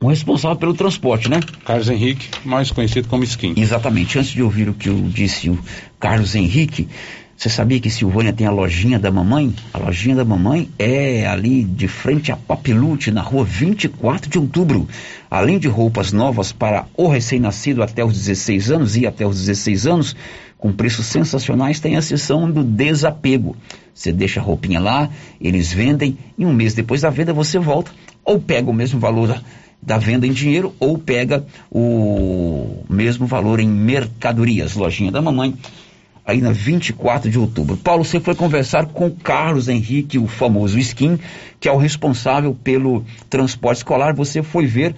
o 0.00 0.08
responsável 0.08 0.56
pelo 0.56 0.74
transporte, 0.74 1.30
né? 1.30 1.40
Carlos 1.64 1.88
Henrique, 1.88 2.28
mais 2.44 2.70
conhecido 2.70 3.08
como 3.08 3.24
Skin. 3.24 3.54
Exatamente. 3.56 4.18
Antes 4.18 4.30
de 4.30 4.42
ouvir 4.42 4.68
o 4.68 4.74
que 4.74 4.88
eu 4.88 4.94
disse 5.08 5.48
o 5.48 5.58
Carlos 5.98 6.34
Henrique, 6.34 6.88
você 7.36 7.50
sabia 7.50 7.78
que 7.78 7.90
Silvânia 7.90 8.32
tem 8.32 8.46
a 8.46 8.50
lojinha 8.50 8.98
da 8.98 9.10
mamãe? 9.10 9.54
A 9.74 9.78
lojinha 9.78 10.16
da 10.16 10.24
mamãe 10.24 10.70
é 10.78 11.26
ali 11.26 11.64
de 11.64 11.86
frente 11.86 12.32
a 12.32 12.36
Papilute, 12.36 13.10
na 13.10 13.20
rua 13.20 13.44
24 13.44 14.30
de 14.30 14.38
outubro. 14.38 14.88
Além 15.30 15.58
de 15.58 15.68
roupas 15.68 16.12
novas 16.12 16.50
para 16.50 16.86
o 16.96 17.08
recém-nascido 17.08 17.82
até 17.82 18.02
os 18.02 18.14
16 18.14 18.70
anos 18.70 18.96
e 18.96 19.06
até 19.06 19.26
os 19.26 19.38
16 19.38 19.86
anos, 19.86 20.16
com 20.66 20.72
preços 20.72 21.06
sensacionais, 21.06 21.78
tem 21.78 21.94
a 21.94 22.02
seção 22.02 22.50
do 22.50 22.64
desapego. 22.64 23.56
Você 23.94 24.12
deixa 24.12 24.40
a 24.40 24.42
roupinha 24.42 24.80
lá, 24.80 25.08
eles 25.40 25.72
vendem 25.72 26.18
e 26.36 26.44
um 26.44 26.52
mês 26.52 26.74
depois 26.74 27.02
da 27.02 27.08
venda 27.08 27.32
você 27.32 27.56
volta 27.56 27.92
ou 28.24 28.40
pega 28.40 28.68
o 28.68 28.74
mesmo 28.74 28.98
valor 28.98 29.40
da 29.80 29.96
venda 29.96 30.26
em 30.26 30.32
dinheiro 30.32 30.74
ou 30.80 30.98
pega 30.98 31.46
o 31.70 32.84
mesmo 32.90 33.28
valor 33.28 33.60
em 33.60 33.68
mercadorias. 33.68 34.74
Lojinha 34.74 35.12
da 35.12 35.22
mamãe, 35.22 35.54
aí 36.26 36.40
na 36.40 36.50
24 36.50 37.30
de 37.30 37.38
outubro. 37.38 37.76
Paulo, 37.76 38.04
você 38.04 38.18
foi 38.18 38.34
conversar 38.34 38.86
com 38.86 39.08
Carlos 39.08 39.68
Henrique, 39.68 40.18
o 40.18 40.26
famoso 40.26 40.80
Skin, 40.80 41.16
que 41.60 41.68
é 41.68 41.72
o 41.72 41.76
responsável 41.76 42.56
pelo 42.64 43.04
transporte 43.30 43.78
escolar. 43.78 44.12
Você 44.14 44.42
foi 44.42 44.66
ver 44.66 44.96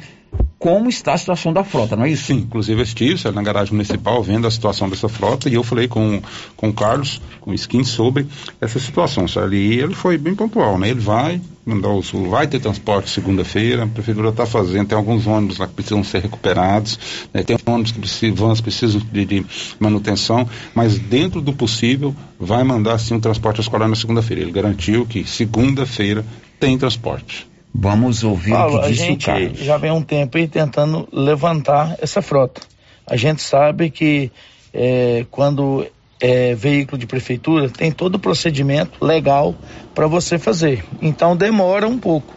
como 0.59 0.89
está 0.89 1.15
a 1.15 1.19
situação 1.19 1.53
da 1.53 1.63
frota, 1.63 1.95
não 1.95 2.05
é 2.05 2.11
isso? 2.11 2.25
Sim, 2.25 2.39
inclusive 2.39 2.81
eu 2.81 2.83
estive 2.83 3.31
na 3.31 3.43
garagem 3.43 3.73
municipal 3.73 4.21
vendo 4.23 4.47
a 4.47 4.51
situação 4.51 4.89
dessa 4.91 5.09
frota 5.09 5.49
e 5.49 5.55
eu 5.55 5.63
falei 5.63 5.87
com, 5.87 6.21
com 6.57 6.69
o 6.69 6.73
Carlos, 6.73 7.21
com 7.41 7.53
o 7.53 7.55
Skin, 7.55 7.85
sobre 7.85 8.27
essa 8.61 8.81
situação. 8.81 9.29
Sabe? 9.29 9.57
E 9.57 9.79
ele 9.79 9.95
foi 9.95 10.19
bem 10.19 10.35
pontual, 10.35 10.77
né? 10.77 10.89
Ele 10.89 10.99
vai 10.99 11.41
mandar 11.65 11.91
o 11.91 12.03
sul, 12.03 12.29
vai 12.29 12.47
ter 12.49 12.59
transporte 12.59 13.11
segunda-feira, 13.11 13.85
a 13.85 13.87
prefeitura 13.87 14.31
está 14.31 14.47
fazendo, 14.47 14.89
tem 14.89 14.99
alguns 14.99 15.27
ônibus 15.27 15.59
lá 15.59 15.67
que 15.67 15.75
precisam 15.75 16.03
ser 16.03 16.23
recuperados, 16.23 16.99
né? 17.33 17.43
tem 17.43 17.59
ônibus 17.67 17.93
que 17.93 18.01
precisam, 18.01 18.35
vans 18.35 18.61
precisam 18.61 19.01
de, 19.13 19.25
de 19.27 19.47
manutenção, 19.79 20.49
mas 20.75 20.99
dentro 20.99 21.43
do 21.43 21.53
possível 21.53 22.17
vai 22.41 22.65
mandar 22.65 22.99
sim 22.99 23.15
o 23.15 23.21
transporte 23.21 23.61
escolar 23.61 23.87
na 23.87 23.95
segunda-feira. 23.95 24.43
Ele 24.43 24.51
garantiu 24.51 25.05
que 25.07 25.25
segunda-feira 25.25 26.25
tem 26.59 26.77
transporte. 26.79 27.47
Vamos 27.81 28.25
ouvir 28.25 28.51
Paulo, 28.51 28.79
o 28.79 28.81
que 28.83 28.89
disse 28.89 29.03
a 29.03 29.07
gente 29.07 29.23
o 29.23 29.27
Carlos. 29.27 29.59
já 29.61 29.77
vem 29.77 29.93
um 29.93 30.03
tempo 30.03 30.37
aí 30.37 30.49
tentando 30.49 31.09
levantar 31.13 31.97
essa 32.03 32.21
frota. 32.21 32.61
A 33.07 33.17
gente 33.17 33.41
sabe 33.41 33.89
que 33.89 34.33
é, 34.75 35.25
quando 35.31 35.87
é 36.21 36.57
veículo 36.57 36.99
de 36.99 37.07
prefeitura 37.07 37.69
tem 37.69 37.93
todo 37.93 38.17
o 38.17 38.19
procedimento 38.19 39.05
legal 39.05 39.55
para 39.95 40.09
você 40.09 40.41
fazer. 40.41 40.85
Então 41.01 41.37
demora 41.37 41.87
um 41.87 41.97
pouco. 41.97 42.35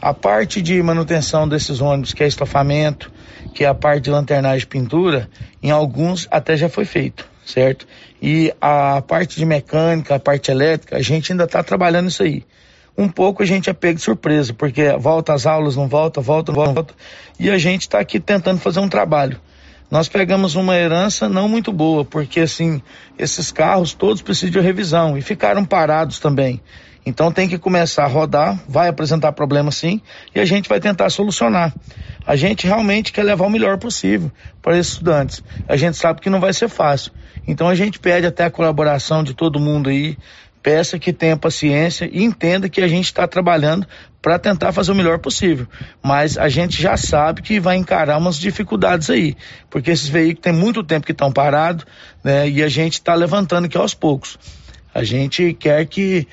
A 0.00 0.14
parte 0.14 0.62
de 0.62 0.80
manutenção 0.80 1.48
desses 1.48 1.80
ônibus, 1.80 2.12
que 2.12 2.22
é 2.22 2.28
estofamento, 2.28 3.10
que 3.52 3.64
é 3.64 3.66
a 3.66 3.74
parte 3.74 4.04
de 4.04 4.10
lanternagem 4.10 4.62
e 4.62 4.66
pintura, 4.68 5.28
em 5.60 5.72
alguns 5.72 6.28
até 6.30 6.56
já 6.56 6.68
foi 6.68 6.84
feito, 6.84 7.28
certo? 7.44 7.88
E 8.22 8.54
a 8.60 9.02
parte 9.02 9.36
de 9.36 9.44
mecânica, 9.44 10.14
a 10.14 10.20
parte 10.20 10.48
elétrica, 10.48 10.96
a 10.96 11.02
gente 11.02 11.32
ainda 11.32 11.42
está 11.42 11.60
trabalhando 11.60 12.08
isso 12.08 12.22
aí 12.22 12.44
um 12.96 13.08
pouco 13.08 13.42
a 13.42 13.46
gente 13.46 13.68
é 13.68 13.72
pego 13.72 13.98
de 13.98 14.04
surpresa, 14.04 14.54
porque 14.54 14.92
volta 14.98 15.34
às 15.34 15.46
aulas, 15.46 15.76
não 15.76 15.88
volta, 15.88 16.20
volta, 16.20 16.52
não 16.52 16.74
volta, 16.74 16.94
e 17.38 17.50
a 17.50 17.58
gente 17.58 17.82
está 17.82 17.98
aqui 17.98 18.18
tentando 18.18 18.60
fazer 18.60 18.80
um 18.80 18.88
trabalho. 18.88 19.40
Nós 19.90 20.08
pegamos 20.08 20.56
uma 20.56 20.74
herança 20.76 21.28
não 21.28 21.48
muito 21.48 21.72
boa, 21.72 22.04
porque 22.04 22.40
assim, 22.40 22.82
esses 23.18 23.52
carros 23.52 23.94
todos 23.94 24.20
precisam 24.20 24.50
de 24.50 24.60
revisão 24.60 25.16
e 25.16 25.22
ficaram 25.22 25.64
parados 25.64 26.18
também. 26.18 26.60
Então 27.06 27.30
tem 27.30 27.48
que 27.48 27.56
começar 27.56 28.02
a 28.02 28.08
rodar, 28.08 28.58
vai 28.68 28.88
apresentar 28.88 29.30
problema 29.30 29.70
sim, 29.70 30.00
e 30.34 30.40
a 30.40 30.44
gente 30.44 30.68
vai 30.68 30.80
tentar 30.80 31.08
solucionar. 31.08 31.72
A 32.26 32.34
gente 32.34 32.66
realmente 32.66 33.12
quer 33.12 33.22
levar 33.22 33.46
o 33.46 33.50
melhor 33.50 33.78
possível 33.78 34.32
para 34.60 34.76
esses 34.76 34.94
estudantes. 34.94 35.40
A 35.68 35.76
gente 35.76 35.96
sabe 35.96 36.20
que 36.20 36.28
não 36.28 36.40
vai 36.40 36.52
ser 36.52 36.68
fácil. 36.68 37.12
Então 37.46 37.68
a 37.68 37.76
gente 37.76 38.00
pede 38.00 38.26
até 38.26 38.44
a 38.44 38.50
colaboração 38.50 39.22
de 39.22 39.34
todo 39.34 39.60
mundo 39.60 39.88
aí, 39.88 40.18
peça 40.66 40.98
que 40.98 41.12
tenha 41.12 41.36
paciência 41.36 42.10
e 42.12 42.24
entenda 42.24 42.68
que 42.68 42.80
a 42.80 42.88
gente 42.88 43.04
está 43.04 43.24
trabalhando 43.28 43.86
para 44.20 44.36
tentar 44.36 44.72
fazer 44.72 44.90
o 44.90 44.96
melhor 44.96 45.20
possível. 45.20 45.64
Mas 46.02 46.36
a 46.36 46.48
gente 46.48 46.82
já 46.82 46.96
sabe 46.96 47.40
que 47.40 47.60
vai 47.60 47.76
encarar 47.76 48.18
umas 48.18 48.36
dificuldades 48.36 49.08
aí, 49.08 49.36
porque 49.70 49.92
esses 49.92 50.08
veículos 50.08 50.42
têm 50.42 50.52
muito 50.52 50.82
tempo 50.82 51.06
que 51.06 51.12
estão 51.12 51.30
parados, 51.30 51.86
né? 52.24 52.48
E 52.48 52.64
a 52.64 52.68
gente 52.68 52.94
está 52.94 53.14
levantando 53.14 53.66
aqui 53.66 53.78
aos 53.78 53.94
poucos. 53.94 54.36
A 54.92 55.04
gente 55.04 55.54
quer 55.54 55.86
que 55.86 56.26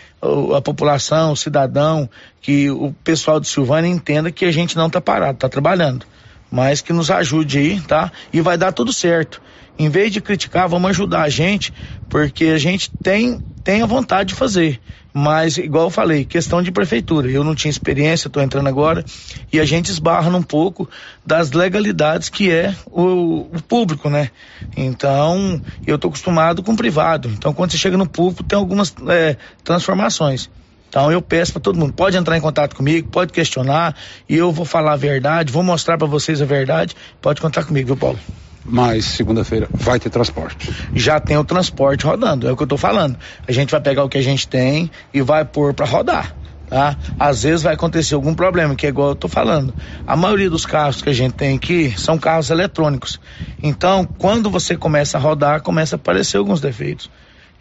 a 0.56 0.60
população, 0.62 1.34
o 1.34 1.38
cidadão, 1.38 2.10
que 2.42 2.72
o 2.72 2.92
pessoal 3.04 3.40
de 3.40 3.48
Silvânia 3.48 3.88
entenda 3.88 4.32
que 4.32 4.46
a 4.46 4.52
gente 4.52 4.76
não 4.76 4.88
está 4.88 5.00
parado, 5.00 5.34
está 5.34 5.48
trabalhando. 5.48 6.08
Mas 6.50 6.82
que 6.82 6.92
nos 6.92 7.12
ajude 7.12 7.60
aí, 7.60 7.82
tá? 7.82 8.12
E 8.34 8.42
vai 8.42 8.58
dar 8.58 8.72
tudo 8.72 8.92
certo. 8.92 9.40
Em 9.78 9.90
vez 9.90 10.12
de 10.12 10.22
criticar, 10.22 10.68
vamos 10.68 10.90
ajudar 10.92 11.24
a 11.24 11.30
gente, 11.30 11.74
porque 12.10 12.46
a 12.46 12.58
gente 12.58 12.92
tem, 13.02 13.42
tem 13.64 13.82
a 13.82 13.86
vontade 13.86 14.30
de 14.30 14.36
fazer. 14.36 14.80
Mas, 15.14 15.58
igual 15.58 15.86
eu 15.86 15.90
falei, 15.90 16.26
questão 16.26 16.62
de 16.62 16.72
prefeitura. 16.72 17.30
Eu 17.30 17.44
não 17.44 17.54
tinha 17.54 17.70
experiência, 17.70 18.28
estou 18.28 18.42
entrando 18.42 18.68
agora, 18.68 19.04
e 19.52 19.60
a 19.60 19.66
gente 19.66 19.90
esbarra 19.90 20.30
um 20.30 20.42
pouco 20.42 20.90
das 21.26 21.52
legalidades 21.52 22.30
que 22.30 22.52
é 22.52 22.76
o, 22.88 23.48
o 23.54 23.62
público, 23.68 24.10
né? 24.10 24.32
Então, 24.76 25.62
eu 25.86 25.96
estou 25.96 26.10
acostumado 26.10 26.64
com 26.64 26.74
o 26.74 26.78
privado. 26.78 27.30
Então, 27.30 27.54
quando 27.54 27.72
você 27.72 27.78
chega 27.78 27.98
no 27.98 28.08
público, 28.08 28.44
tem 28.44 28.58
algumas 28.58 28.94
é, 29.08 29.38
transformações. 29.64 30.50
Então 30.94 31.12
eu 31.12 31.24
peço 31.24 31.54
para 31.54 31.62
todo 31.62 31.76
mundo, 31.76 31.92
pode 31.92 32.16
entrar 32.16 32.38
em 32.38 32.40
contato 32.40 32.76
comigo, 32.76 33.10
pode 33.10 33.34
questionar, 33.34 33.96
e 34.30 34.36
eu 34.36 34.52
vou 34.52 34.64
falar 34.64 34.94
a 34.94 34.96
verdade, 34.96 35.52
vou 35.52 35.64
mostrar 35.64 35.98
para 35.98 36.06
vocês 36.06 36.40
a 36.40 36.46
verdade. 36.46 36.96
Pode 37.20 37.42
contar 37.42 37.64
comigo, 37.64 37.88
viu, 37.88 37.98
Paulo? 37.98 38.20
Mas 38.66 39.06
segunda-feira 39.06 39.68
vai 39.72 40.00
ter 40.00 40.10
transporte. 40.10 40.72
Já 40.96 41.20
tem 41.20 41.38
o 41.38 41.44
transporte 41.44 42.06
rodando, 42.06 42.48
é 42.48 42.52
o 42.52 42.58
que 42.58 42.64
eu 42.64 42.68
tô 42.68 42.78
falando. 42.78 43.18
A 43.48 43.52
gente 43.52 43.72
vai 43.72 43.82
pegar 43.82 44.04
o 44.04 44.10
que 44.10 44.18
a 44.18 44.22
gente 44.22 44.48
tem 44.48 44.90
e 45.14 45.22
vai 45.22 45.44
pôr 45.44 45.74
para 45.74 45.86
rodar. 45.86 46.36
Tá? 46.68 46.98
Às 47.20 47.44
vezes 47.44 47.62
vai 47.62 47.74
acontecer 47.74 48.16
algum 48.16 48.34
problema, 48.34 48.74
que 48.74 48.86
é 48.86 48.90
igual 48.90 49.10
eu 49.10 49.16
tô 49.16 49.28
falando. 49.28 49.76
A 50.08 50.16
maioria 50.16 50.50
dos 50.50 50.66
carros 50.66 51.02
que 51.02 51.10
a 51.10 51.14
gente 51.14 51.34
tem 51.34 51.56
aqui 51.56 51.94
são 52.00 52.18
carros 52.18 52.50
eletrônicos. 52.50 53.20
Então, 53.62 54.06
quando 54.06 54.50
você 54.50 54.76
começa 54.76 55.18
a 55.18 55.22
rodar, 55.22 55.62
começa 55.62 55.96
a 55.96 55.98
aparecer 55.98 56.38
alguns 56.38 56.62
defeitos. 56.62 57.12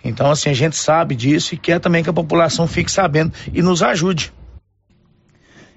Então, 0.04 0.30
assim, 0.30 0.50
a 0.50 0.54
gente 0.54 0.76
sabe 0.76 1.14
disso 1.14 1.54
e 1.54 1.58
quer 1.58 1.78
também 1.78 2.02
que 2.02 2.10
a 2.10 2.12
população 2.12 2.66
fique 2.66 2.90
sabendo 2.90 3.32
e 3.52 3.60
nos 3.60 3.82
ajude. 3.82 4.32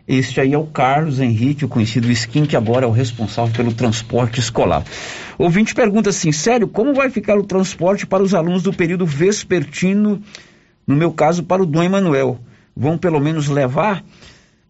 Este 0.07 0.39
aí 0.39 0.53
é 0.53 0.57
o 0.57 0.67
Carlos 0.67 1.19
Henrique, 1.19 1.65
o 1.65 1.67
conhecido 1.67 2.11
Skin, 2.11 2.45
que 2.45 2.55
agora 2.55 2.85
é 2.85 2.87
o 2.87 2.91
responsável 2.91 3.51
pelo 3.53 3.73
transporte 3.73 4.39
escolar. 4.39 4.83
Ouvinte 5.37 5.73
pergunta 5.73 6.11
assim: 6.11 6.31
sério, 6.31 6.67
como 6.67 6.93
vai 6.93 7.09
ficar 7.09 7.37
o 7.37 7.43
transporte 7.43 8.05
para 8.05 8.21
os 8.21 8.35
alunos 8.35 8.61
do 8.61 8.71
período 8.71 9.05
vespertino, 9.05 10.21
no 10.85 10.95
meu 10.95 11.11
caso, 11.11 11.43
para 11.43 11.63
o 11.63 11.65
Dom 11.65 11.81
Emanuel? 11.81 12.39
Vão 12.77 12.99
pelo 12.99 13.19
menos 13.19 13.47
levar? 13.47 14.03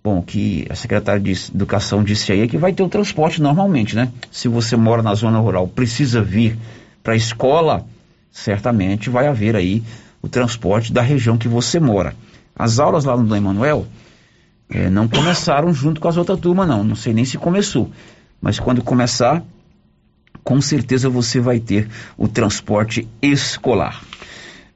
Bom, 0.02 0.22
que 0.22 0.68
a 0.70 0.76
secretária 0.76 1.20
de 1.20 1.32
Educação 1.53 2.03
disse 2.03 2.32
aí 2.32 2.41
é 2.41 2.48
que 2.48 2.57
vai 2.57 2.72
ter 2.72 2.84
o 2.84 2.90
transporte 2.90 3.41
normalmente, 3.41 3.95
né? 3.95 4.12
Se 4.32 4.48
você 4.48 4.78
mora 4.78 5.02
na 5.02 5.16
zona 5.16 5.40
rural, 5.40 5.68
precisa 5.68 6.22
vir 6.22 6.57
para 7.03 7.14
a 7.14 7.18
escola, 7.18 7.86
certamente 8.32 9.10
vai 9.10 9.28
haver 9.28 9.56
aí 9.56 9.84
o 10.22 10.30
transporte 10.30 10.94
da 10.94 11.02
região 11.02 11.38
que 11.38 11.48
você 11.48 11.80
mora. 11.80 12.16
As 12.56 12.80
aulas 12.80 13.03
lá 13.03 13.18
no 13.18 13.26
Dom 13.26 13.36
Emanuel 13.36 13.86
é, 14.69 14.89
não 14.89 15.07
começaram 15.07 15.73
junto 15.73 16.01
com 16.01 16.07
as 16.07 16.17
outras 16.17 16.39
turmas, 16.39 16.67
não. 16.67 16.83
Não 16.83 16.95
sei 16.95 17.13
nem 17.13 17.25
se 17.25 17.37
começou. 17.37 17.91
Mas 18.41 18.59
quando 18.59 18.83
começar, 18.83 19.43
com 20.43 20.59
certeza 20.61 21.09
você 21.09 21.39
vai 21.39 21.59
ter 21.59 21.89
o 22.17 22.27
transporte 22.27 23.07
escolar. 23.21 24.01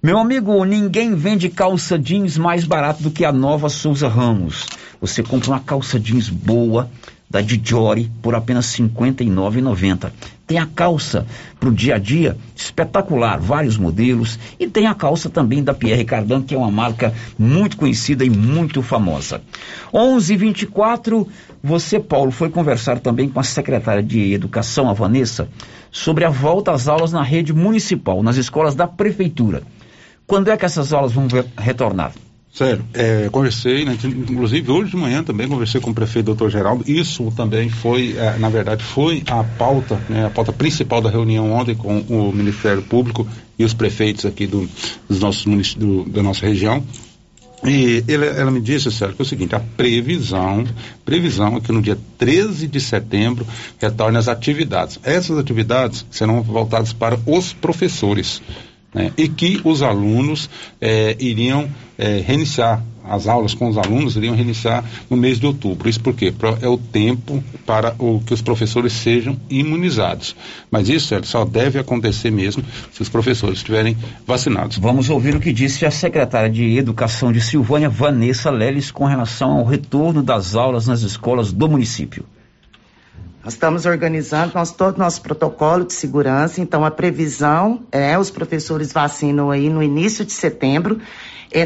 Meu 0.02 0.18
amigo, 0.18 0.64
ninguém 0.64 1.14
vende 1.14 1.50
calça 1.50 2.00
jeans 2.00 2.38
mais 2.38 2.64
barato 2.64 3.04
do 3.04 3.12
que 3.12 3.26
a 3.26 3.32
nova 3.32 3.68
Souza 3.68 4.08
Ramos. 4.08 4.66
Você 5.02 5.22
compra 5.22 5.50
uma 5.50 5.60
calça 5.60 6.00
jeans 6.00 6.30
boa 6.30 6.90
da 7.30 7.42
Dijori 7.42 8.10
por 8.22 8.34
apenas 8.34 8.74
R$ 8.74 8.90
59,90. 8.90 10.12
Tem 10.48 10.58
a 10.58 10.66
calça 10.66 11.28
para 11.60 11.70
o 11.70 11.72
dia 11.72 11.96
a 11.96 11.98
dia, 12.00 12.36
espetacular, 12.56 13.40
vários 13.40 13.78
modelos. 13.78 14.40
E 14.60 14.68
tem 14.68 14.88
a 14.88 14.96
calça 14.96 15.30
também 15.30 15.64
da 15.64 15.76
Pierre 15.76 16.04
Cardin, 16.04 16.42
que 16.42 16.56
é 16.56 16.58
uma 16.58 16.72
marca 16.72 17.14
muito 17.38 17.78
conhecida 17.78 18.26
e 18.26 18.30
muito 18.32 18.82
famosa. 18.82 19.42
11:24 19.94 21.28
você, 21.62 22.00
Paulo, 22.00 22.32
foi 22.32 22.50
conversar 22.50 23.00
também 23.00 23.30
com 23.30 23.40
a 23.40 23.44
secretária 23.44 24.02
de 24.02 24.34
Educação, 24.34 24.90
a 24.90 24.94
Vanessa, 24.94 25.50
sobre 25.92 26.24
a 26.24 26.30
volta 26.30 26.72
às 26.72 26.88
aulas 26.88 27.12
na 27.12 27.22
rede 27.22 27.54
municipal, 27.54 28.24
nas 28.24 28.38
escolas 28.38 28.76
da 28.76 28.88
prefeitura. 28.88 29.62
Quando 30.26 30.50
é 30.50 30.58
que 30.58 30.66
essas 30.66 30.94
aulas 30.94 31.12
vão 31.12 31.28
retornar? 31.58 32.14
Sério, 32.52 32.84
é, 32.94 33.30
conversei, 33.30 33.86
né, 33.86 33.96
inclusive 34.04 34.72
hoje 34.72 34.92
de 34.92 34.98
manhã 34.98 35.24
também 35.24 35.48
conversei 35.48 35.80
com 35.80 35.92
o 35.92 35.94
prefeito 35.94 36.26
doutor 36.26 36.50
Geraldo. 36.50 36.84
Isso 36.90 37.32
também 37.36 37.70
foi, 37.70 38.16
é, 38.18 38.38
na 38.40 38.50
verdade, 38.50 38.84
foi 38.84 39.24
a 39.28 39.44
pauta, 39.44 40.02
né, 40.10 40.26
a 40.26 40.30
pauta 40.30 40.52
principal 40.52 41.00
da 41.00 41.10
reunião 41.10 41.52
ontem 41.54 41.76
com 41.76 42.00
o 42.00 42.34
Ministério 42.34 42.82
Público 42.82 43.28
e 43.58 43.64
os 43.64 43.74
prefeitos 43.74 44.26
aqui 44.26 44.48
do, 44.48 44.68
dos 45.08 45.20
nossos 45.20 45.76
do, 45.76 46.04
da 46.06 46.24
nossa 46.24 46.46
região. 46.46 46.84
E 47.64 48.04
ele, 48.08 48.26
ela 48.26 48.50
me 48.50 48.62
disse, 48.62 48.90
Sérgio, 48.90 49.16
que 49.16 49.22
é 49.22 49.26
o 49.26 49.28
seguinte, 49.28 49.54
a 49.54 49.60
previsão, 49.60 50.64
previsão 51.04 51.58
é 51.58 51.60
que 51.60 51.72
no 51.72 51.82
dia 51.82 51.98
13 52.18 52.68
de 52.68 52.80
setembro 52.80 53.46
retorne 53.80 54.18
as 54.18 54.28
atividades. 54.28 55.00
Essas 55.04 55.38
atividades 55.38 56.06
serão 56.10 56.42
voltadas 56.42 56.94
para 56.94 57.20
os 57.26 57.52
professores 57.52 58.42
né, 58.94 59.12
e 59.18 59.28
que 59.28 59.62
os 59.64 59.82
alunos 59.82 60.50
é, 60.82 61.16
iriam 61.20 61.70
é, 61.98 62.20
reiniciar 62.20 62.84
as 63.10 63.28
aulas 63.28 63.56
com 63.56 63.68
os 63.68 63.78
alunos 63.78 64.16
iriam 64.16 64.36
reiniciar 64.36 64.86
no 65.10 65.18
mês 65.18 65.40
de 65.40 65.48
outubro. 65.48 65.90
Isso 65.90 66.00
porque 66.00 66.32
é 66.62 66.68
o 66.68 66.78
tempo 66.78 67.44
para 67.66 67.96
o 67.98 68.20
que 68.20 68.34
os 68.34 68.42
professores 68.42 68.94
sejam 68.94 69.36
imunizados. 69.50 70.36
Mas 70.70 70.90
isso 70.90 71.16
só 71.24 71.44
deve 71.44 71.80
acontecer 71.80 72.30
mesmo 72.30 72.64
se 72.94 73.02
os 73.02 73.10
professores 73.10 73.58
estiverem 73.58 73.98
vacinados. 74.28 74.78
Vamos 74.78 75.10
ouvir 75.10 75.36
o 75.36 75.40
que 75.40 75.52
disse 75.52 75.86
a 75.86 75.92
secretária 75.92 76.50
de 76.50 76.78
Educação 76.78 77.32
de 77.32 77.42
Silvânia, 77.42 77.90
Vanessa 77.90 78.52
Leles, 78.52 78.92
com 78.92 79.06
relação 79.06 79.58
ao 79.58 79.66
retorno 79.66 80.22
das 80.22 80.56
aulas 80.56 80.86
nas 80.86 81.02
escolas 81.02 81.52
do 81.52 81.68
município. 81.68 82.26
Nós 83.44 83.54
estamos 83.54 83.86
organizando 83.86 84.54
nós, 84.56 84.72
todo 84.72 84.98
o 84.98 85.00
nosso 85.00 85.22
protocolo 85.22 85.86
de 85.86 85.94
segurança, 85.94 86.60
então 86.60 86.84
a 86.84 86.92
previsão 86.92 87.84
é 87.90 88.18
os 88.18 88.30
professores 88.30 88.92
vacinam 88.92 89.50
aí 89.50 89.70
no 89.70 89.82
início 89.82 90.26
de 90.26 90.34
setembro. 90.34 91.00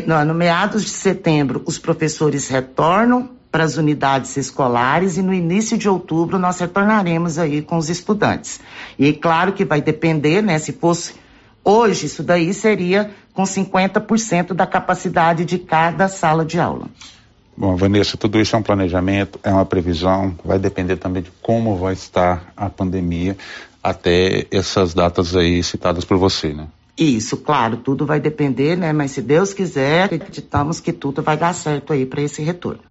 No, 0.05 0.23
no 0.23 0.33
meados 0.35 0.83
de 0.83 0.91
setembro, 0.91 1.63
os 1.65 1.79
professores 1.79 2.47
retornam 2.47 3.31
para 3.51 3.63
as 3.63 3.75
unidades 3.75 4.37
escolares 4.37 5.17
e 5.17 5.21
no 5.21 5.33
início 5.33 5.77
de 5.77 5.89
outubro 5.89 6.39
nós 6.39 6.59
retornaremos 6.59 7.39
aí 7.39 7.61
com 7.61 7.77
os 7.77 7.89
estudantes. 7.89 8.59
E 8.97 9.11
claro 9.11 9.53
que 9.53 9.65
vai 9.65 9.81
depender, 9.81 10.41
né, 10.41 10.59
se 10.59 10.73
fosse 10.73 11.15
hoje, 11.63 12.05
isso 12.05 12.23
daí 12.23 12.53
seria 12.53 13.11
com 13.33 13.43
50% 13.43 14.53
da 14.53 14.67
capacidade 14.67 15.43
de 15.43 15.57
cada 15.57 16.07
sala 16.07 16.45
de 16.45 16.59
aula. 16.59 16.87
Bom, 17.55 17.75
Vanessa, 17.75 18.17
tudo 18.17 18.39
isso 18.39 18.55
é 18.55 18.59
um 18.59 18.63
planejamento, 18.63 19.39
é 19.43 19.51
uma 19.51 19.65
previsão, 19.65 20.35
vai 20.43 20.57
depender 20.57 20.97
também 20.97 21.21
de 21.21 21.31
como 21.41 21.77
vai 21.77 21.93
estar 21.93 22.51
a 22.57 22.69
pandemia 22.69 23.38
até 23.81 24.47
essas 24.49 24.93
datas 24.93 25.35
aí 25.35 25.61
citadas 25.61 26.03
por 26.03 26.17
você, 26.17 26.53
né? 26.53 26.67
Isso, 26.97 27.38
claro, 27.38 27.77
tudo 27.77 28.05
vai 28.05 28.19
depender, 28.19 28.75
né? 28.75 28.93
Mas 28.93 29.11
se 29.11 29.21
Deus 29.21 29.53
quiser, 29.53 30.05
acreditamos 30.05 30.80
que 30.80 30.93
tudo 30.93 31.21
vai 31.21 31.35
dar 31.38 31.53
certo 31.53 31.93
aí 31.93 32.05
para 32.05 32.21
esse 32.21 32.41
retorno. 32.41 32.81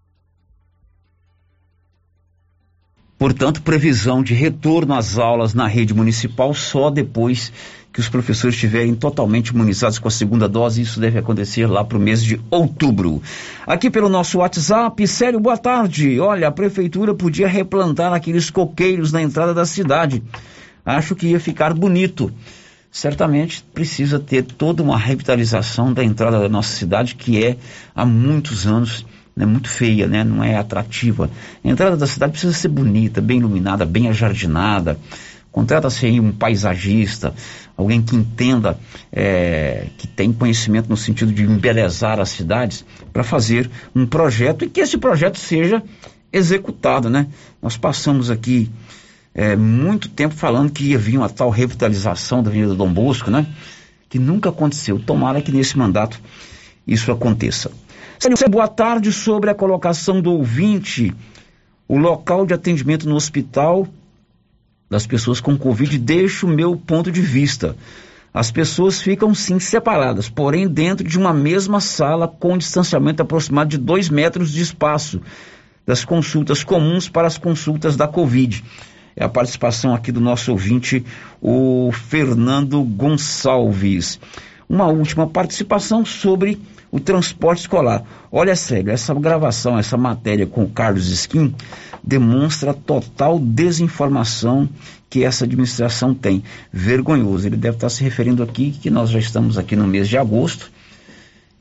Portanto, 3.19 3.63
previsão 3.63 4.21
de 4.21 4.35
retorno 4.35 4.95
às 4.95 5.17
aulas 5.17 5.55
na 5.55 5.69
rede 5.69 5.95
municipal 5.95 6.53
só 6.53 6.91
depois 6.91 7.53
que 7.93 8.01
os 8.01 8.09
professores 8.09 8.55
estiverem 8.55 8.95
totalmente 8.95 9.49
imunizados 9.49 9.99
com 9.99 10.09
a 10.09 10.11
segunda 10.11 10.49
dose. 10.49 10.81
Isso 10.81 10.99
deve 10.99 11.19
acontecer 11.19 11.67
lá 11.67 11.85
para 11.85 11.99
o 11.99 12.01
mês 12.01 12.25
de 12.25 12.41
outubro. 12.51 13.23
Aqui 13.67 13.91
pelo 13.91 14.09
nosso 14.09 14.39
WhatsApp, 14.39 15.07
Sério, 15.07 15.39
boa 15.39 15.59
tarde. 15.59 16.19
Olha, 16.19 16.49
a 16.49 16.53
prefeitura 16.53 17.15
podia 17.15 17.47
replantar 17.47 18.13
aqueles 18.13 18.49
coqueiros 18.49 19.13
na 19.13 19.21
entrada 19.21 19.53
da 19.53 19.67
cidade. 19.67 20.23
Acho 20.85 21.15
que 21.15 21.29
ia 21.29 21.39
ficar 21.39 21.75
bonito. 21.75 22.33
Certamente 22.91 23.65
precisa 23.73 24.19
ter 24.19 24.43
toda 24.43 24.83
uma 24.83 24.99
revitalização 24.99 25.93
da 25.93 26.03
entrada 26.03 26.41
da 26.41 26.49
nossa 26.49 26.75
cidade, 26.75 27.15
que 27.15 27.43
é 27.43 27.57
há 27.95 28.05
muitos 28.05 28.67
anos 28.67 29.07
né, 29.35 29.47
muito 29.47 29.69
feia, 29.69 30.07
né, 30.07 30.25
não 30.25 30.43
é 30.45 30.57
atrativa. 30.57 31.31
A 31.65 31.69
entrada 31.69 31.97
da 31.97 32.07
cidade 32.07 32.33
precisa 32.33 32.53
ser 32.53 32.69
bonita, 32.69 33.21
bem 33.21 33.39
iluminada, 33.39 33.87
bem 33.87 34.09
ajardinada. 34.09 34.99
Contrata-se 35.51 36.07
aí 36.07 36.19
um 36.19 36.33
paisagista, 36.33 37.35
alguém 37.83 38.01
que 38.01 38.17
entenda, 38.17 38.79
é, 39.13 39.89
que 39.99 40.07
tem 40.07 40.33
conhecimento 40.33 40.89
no 40.89 40.97
sentido 40.97 41.33
de 41.33 41.43
embelezar 41.43 42.19
as 42.21 42.31
cidades, 42.31 42.85
para 43.13 43.23
fazer 43.23 43.71
um 43.95 44.07
projeto 44.07 44.65
e 44.65 44.69
que 44.69 44.81
esse 44.81 44.97
projeto 44.97 45.39
seja 45.39 45.83
executado, 46.33 47.11
né? 47.11 47.27
Nós 47.61 47.77
passamos 47.77 48.31
aqui 48.31 48.71
é, 49.35 49.55
muito 49.57 50.09
tempo 50.09 50.35
falando 50.35 50.71
que 50.71 50.85
ia 50.85 50.99
vir 50.99 51.19
uma 51.19 51.29
tal 51.29 51.51
revitalização 51.51 52.43
da 52.43 52.51
Avenida 52.51 52.75
Dom 52.75 52.93
Bosco, 52.93 53.31
né? 53.31 53.47
Que 54.09 54.19
nunca 54.19 54.49
aconteceu. 54.49 54.99
Tomara 54.99 55.41
que 55.41 55.53
nesse 55.53 55.77
mandato 55.77 56.21
isso 56.87 57.11
aconteça. 57.13 57.71
Boa 58.51 58.69
tarde 58.69 59.13
sobre 59.13 59.51
a 59.51 59.55
colocação 59.55 60.21
do 60.21 60.33
ouvinte. 60.33 61.13
O 61.89 61.99
local 61.99 62.47
de 62.47 62.55
atendimento 62.55 63.09
no 63.09 63.17
hospital 63.17 63.87
das 64.93 65.07
pessoas 65.07 65.41
com 65.41 65.57
Covid, 65.57 65.97
deixo 65.97 66.47
o 66.47 66.51
meu 66.51 66.77
ponto 66.77 67.11
de 67.11 67.23
vista. 67.23 67.75
As 68.33 68.51
pessoas 68.51 69.01
ficam 69.01 69.35
sim 69.35 69.59
separadas, 69.59 70.29
porém 70.29 70.69
dentro 70.69 71.09
de 71.09 71.19
uma 71.19 71.33
mesma 71.33 71.81
sala 71.81 72.29
com 72.29 72.59
distanciamento 72.59 73.23
aproximado 73.23 73.71
de 73.71 73.79
dois 73.79 74.11
metros 74.11 74.53
de 74.53 74.61
espaço 74.61 75.19
das 75.87 76.05
consultas 76.05 76.63
comuns 76.63 77.09
para 77.09 77.27
as 77.27 77.39
consultas 77.39 77.97
da 77.97 78.07
Covid. 78.07 78.63
É 79.17 79.25
a 79.25 79.31
participação 79.31 79.95
aqui 79.95 80.13
do 80.13 80.21
nosso 80.21 80.53
ouvinte, 80.53 81.03
o 81.41 81.91
Fernando 81.91 82.83
Gonçalves. 82.83 84.21
Uma 84.73 84.87
última 84.87 85.27
participação 85.27 86.03
sobre 86.03 86.59
o 86.91 86.99
transporte 86.99 87.59
escolar. 87.59 88.05
Olha, 88.33 88.57
sério, 88.57 88.91
essa 88.91 89.13
gravação, 89.13 89.79
essa 89.79 89.99
matéria 89.99 90.47
com 90.47 90.65
o 90.65 90.71
Carlos 90.71 91.11
Skin 91.11 91.55
demonstra 92.03 92.73
total 92.73 93.39
desinformação 93.39 94.67
que 95.11 95.25
essa 95.25 95.45
administração 95.45 96.15
tem. 96.15 96.43
Vergonhoso. 96.73 97.47
Ele 97.47 97.57
deve 97.59 97.77
estar 97.77 97.91
se 97.91 98.03
referindo 98.03 98.43
aqui 98.43 98.71
que 98.71 98.89
nós 98.89 99.11
já 99.11 99.19
estamos 99.19 99.59
aqui 99.59 99.77
no 99.77 99.87
mês 99.87 100.09
de 100.09 100.17
agosto. 100.17 100.73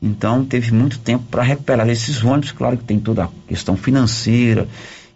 Então 0.00 0.42
teve 0.42 0.72
muito 0.72 0.98
tempo 0.98 1.24
para 1.30 1.42
recuperar 1.42 1.86
esses 1.90 2.24
ônibus. 2.24 2.50
Claro 2.50 2.78
que 2.78 2.84
tem 2.84 2.98
toda 2.98 3.24
a 3.24 3.28
questão 3.46 3.76
financeira 3.76 4.66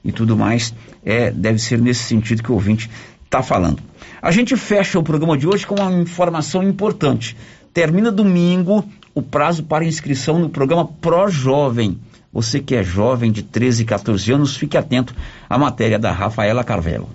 e 0.04 0.12
tudo 0.12 0.36
mais. 0.36 0.74
É, 1.02 1.30
deve 1.30 1.58
ser 1.58 1.80
nesse 1.80 2.04
sentido 2.04 2.42
que 2.42 2.52
o 2.52 2.56
ouvinte 2.56 2.90
está 3.24 3.42
falando. 3.42 3.82
A 4.20 4.30
gente 4.30 4.54
fecha 4.54 4.98
o 4.98 5.02
programa 5.02 5.36
de 5.36 5.46
hoje 5.46 5.66
com 5.66 5.74
uma 5.74 5.92
informação 6.00 6.62
importante. 6.62 7.34
Termina 7.76 8.10
domingo 8.10 8.82
o 9.14 9.20
prazo 9.20 9.62
para 9.62 9.84
inscrição 9.84 10.38
no 10.38 10.48
programa 10.48 10.86
Pro 10.86 11.28
Jovem. 11.28 12.00
Você 12.32 12.58
que 12.58 12.74
é 12.74 12.82
jovem 12.82 13.30
de 13.30 13.42
13 13.42 13.82
e 13.82 13.84
14 13.84 14.32
anos, 14.32 14.56
fique 14.56 14.78
atento 14.78 15.14
à 15.46 15.58
matéria 15.58 15.98
da 15.98 16.10
Rafaela 16.10 16.64
Carvelo. 16.64 17.06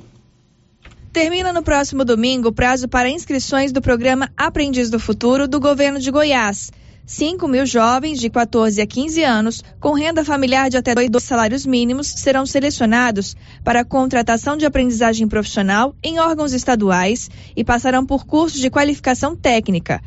Termina 1.11 1.51
no 1.51 1.63
próximo 1.63 2.05
domingo 2.05 2.49
o 2.49 2.53
prazo 2.53 2.87
para 2.87 3.09
inscrições 3.09 3.71
do 3.71 3.81
programa 3.81 4.29
Aprendiz 4.37 4.91
do 4.91 4.99
Futuro 4.99 5.47
do 5.47 5.59
governo 5.59 5.99
de 5.99 6.11
Goiás. 6.11 6.71
5 7.07 7.47
mil 7.47 7.65
jovens 7.65 8.19
de 8.19 8.29
14 8.29 8.79
a 8.79 8.85
15 8.85 9.23
anos 9.23 9.63
com 9.79 9.93
renda 9.93 10.23
familiar 10.23 10.69
de 10.69 10.77
até 10.77 10.93
dois 10.93 11.23
salários 11.23 11.65
mínimos 11.65 12.05
serão 12.05 12.45
selecionados 12.45 13.35
para 13.63 13.83
contratação 13.83 14.55
de 14.55 14.67
aprendizagem 14.67 15.27
profissional 15.27 15.95
em 16.03 16.19
órgãos 16.19 16.53
estaduais 16.53 17.31
e 17.57 17.63
passarão 17.63 18.05
por 18.05 18.27
cursos 18.27 18.61
de 18.61 18.69
qualificação 18.69 19.35
técnica. 19.35 19.99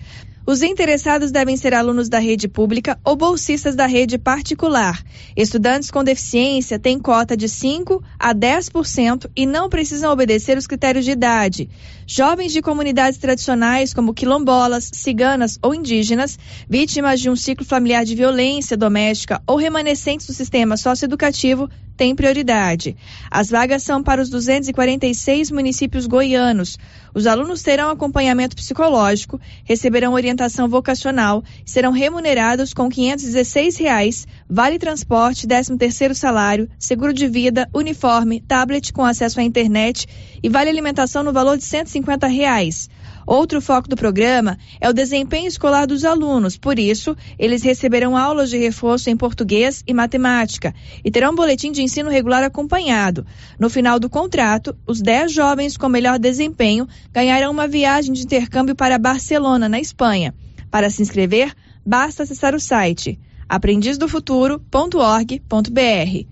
Os 0.47 0.63
interessados 0.63 1.31
devem 1.31 1.57
ser 1.57 1.73
alunos 1.73 2.11
da 2.11 2.19
rede 2.19 2.49
pública 2.49 2.99
ou 3.03 3.17
bolsistas 3.17 3.75
da 3.75 3.87
rede 3.87 4.19
particular. 4.19 5.03
Estudantes 5.35 5.91
com 5.91 6.05
deficiência 6.05 6.79
têm 6.79 6.99
cota 6.99 7.35
de 7.35 7.49
5 7.49 8.03
a 8.19 8.35
10% 8.35 9.31
e 9.35 9.47
não 9.47 9.71
precisam 9.71 10.13
obedecer 10.13 10.59
os 10.59 10.67
critérios 10.67 11.07
de 11.07 11.13
idade. 11.13 11.71
Jovens 12.07 12.53
de 12.53 12.61
comunidades 12.61 13.19
tradicionais 13.19 13.95
como 13.95 14.13
quilombolas, 14.13 14.91
ciganas 14.93 15.59
ou 15.63 15.75
indígenas, 15.75 16.39
vítimas 16.69 17.21
de 17.21 17.31
um 17.31 17.37
ciclo 17.37 17.65
familiar 17.65 18.05
de 18.05 18.15
violência 18.15 18.77
doméstica 18.77 19.43
ou 19.47 19.57
remanescentes 19.57 20.27
do 20.27 20.35
sistema 20.35 20.77
socioeducativo 20.77 21.69
têm 21.97 22.15
prioridade. 22.15 22.97
As 23.31 23.49
vagas 23.49 23.83
são 23.83 24.03
para 24.03 24.21
os 24.21 24.29
246 24.29 25.51
municípios 25.51 26.07
goianos. 26.07 26.77
Os 27.15 27.27
alunos 27.27 27.63
terão 27.63 27.91
acompanhamento 27.91 28.57
psicológico, 28.57 29.41
receberão 29.65 30.13
orientação 30.13 30.69
vocacional 30.69 31.43
e 31.65 31.71
serão 31.71 31.93
remunerados 31.93 32.75
com 32.75 32.89
516 32.89 33.77
reais, 33.77 34.27
vale 34.49 34.79
transporte, 34.79 35.47
13 35.47 35.77
terceiro 35.77 36.15
salário, 36.15 36.69
seguro 36.79 37.13
de 37.13 37.27
vida, 37.27 37.69
uniforme, 37.73 38.41
tablet 38.41 38.93
com 38.93 39.05
acesso 39.05 39.41
à 39.41 39.43
internet 39.43 40.07
e 40.43 40.49
vale 40.49 40.71
alimentação 40.71 41.23
no 41.23 41.33
valor 41.33 41.57
de 41.57 41.65
150 41.65 42.27
reais. 42.27 42.89
Outro 43.27 43.61
foco 43.63 43.89
do 43.89 43.97
programa 43.97 44.59
é 44.79 44.89
o 44.89 44.93
desempenho 44.93 45.49
escolar 45.49 45.87
dos 45.87 46.05
alunos, 46.05 46.59
por 46.59 46.79
isso, 46.79 47.17
eles 47.39 47.63
receberão 47.63 48.17
aulas 48.17 48.51
de 48.51 48.59
reforço 48.59 49.09
em 49.09 49.17
português 49.17 49.83
e 49.87 49.95
matemática 49.95 50.75
e 51.03 51.11
terão 51.11 51.33
um 51.33 51.35
boletim 51.35 51.73
de 51.73 51.83
ensino 51.83 52.11
regular 52.11 52.43
acompanhado. 52.43 53.27
No 53.59 53.71
final 53.71 53.99
do 53.99 54.11
contrato, 54.11 54.77
os 54.87 55.01
10 55.01 55.33
jovens 55.33 55.77
com 55.79 55.89
melhor 55.89 56.19
desempenho 56.19 56.87
ganharão 57.13 57.51
uma 57.51 57.67
viagem 57.67 58.13
de 58.13 58.23
intercâmbio 58.23 58.75
para 58.75 58.99
Barcelona, 58.99 59.71
na 59.71 59.81
Espanha. 59.81 60.35
Para 60.71 60.91
se 60.91 61.01
inscrever, 61.01 61.55
basta 61.87 62.25
acessar 62.25 62.55
o 62.55 62.61
site 62.61 63.19
aprendizdofuturo.org.br. 63.55 66.27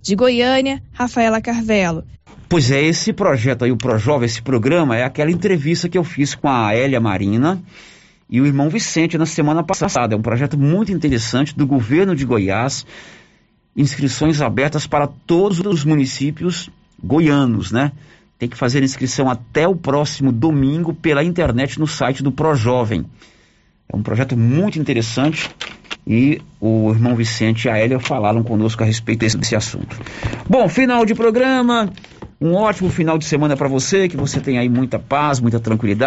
De 0.00 0.16
Goiânia, 0.16 0.82
Rafaela 0.90 1.40
Carvelo. 1.40 2.04
Pois 2.48 2.70
é, 2.70 2.82
esse 2.82 3.12
projeto 3.12 3.64
aí, 3.64 3.70
o 3.70 3.76
ProJovem, 3.76 4.24
esse 4.24 4.40
programa, 4.40 4.96
é 4.96 5.04
aquela 5.04 5.30
entrevista 5.30 5.86
que 5.86 5.98
eu 5.98 6.02
fiz 6.02 6.34
com 6.34 6.48
a 6.48 6.74
Elia 6.74 6.98
Marina 6.98 7.62
e 8.28 8.40
o 8.40 8.46
irmão 8.46 8.70
Vicente 8.70 9.18
na 9.18 9.26
semana 9.26 9.62
passada. 9.62 10.14
É 10.14 10.18
um 10.18 10.22
projeto 10.22 10.58
muito 10.58 10.90
interessante 10.90 11.54
do 11.54 11.66
governo 11.66 12.16
de 12.16 12.24
Goiás. 12.24 12.86
Inscrições 13.76 14.40
abertas 14.40 14.86
para 14.86 15.06
todos 15.06 15.60
os 15.60 15.84
municípios 15.84 16.70
goianos, 17.02 17.70
né? 17.70 17.92
Tem 18.38 18.48
que 18.48 18.56
fazer 18.56 18.82
inscrição 18.82 19.28
até 19.28 19.68
o 19.68 19.76
próximo 19.76 20.32
domingo 20.32 20.94
pela 20.94 21.22
internet 21.22 21.78
no 21.78 21.86
site 21.86 22.22
do 22.22 22.32
ProJovem. 22.32 23.04
É 23.92 23.96
um 23.96 24.02
projeto 24.02 24.38
muito 24.38 24.78
interessante 24.78 25.50
e 26.06 26.40
o 26.60 26.90
irmão 26.90 27.14
Vicente 27.14 27.66
e 27.66 27.70
a 27.70 27.82
Elia 27.82 28.00
falaram 28.00 28.42
conosco 28.42 28.82
a 28.82 28.86
respeito 28.86 29.20
desse 29.36 29.54
assunto. 29.54 30.00
Bom, 30.48 30.68
final 30.68 31.04
de 31.04 31.14
programa. 31.14 31.90
Um 32.40 32.54
ótimo 32.54 32.90
final 32.90 33.18
de 33.18 33.24
semana 33.24 33.56
para 33.56 33.68
você, 33.68 34.08
que 34.08 34.16
você 34.16 34.40
tenha 34.40 34.60
aí 34.60 34.68
muita 34.68 34.98
paz, 34.98 35.38
muita 35.38 35.60
tranquilidade. 35.60 36.00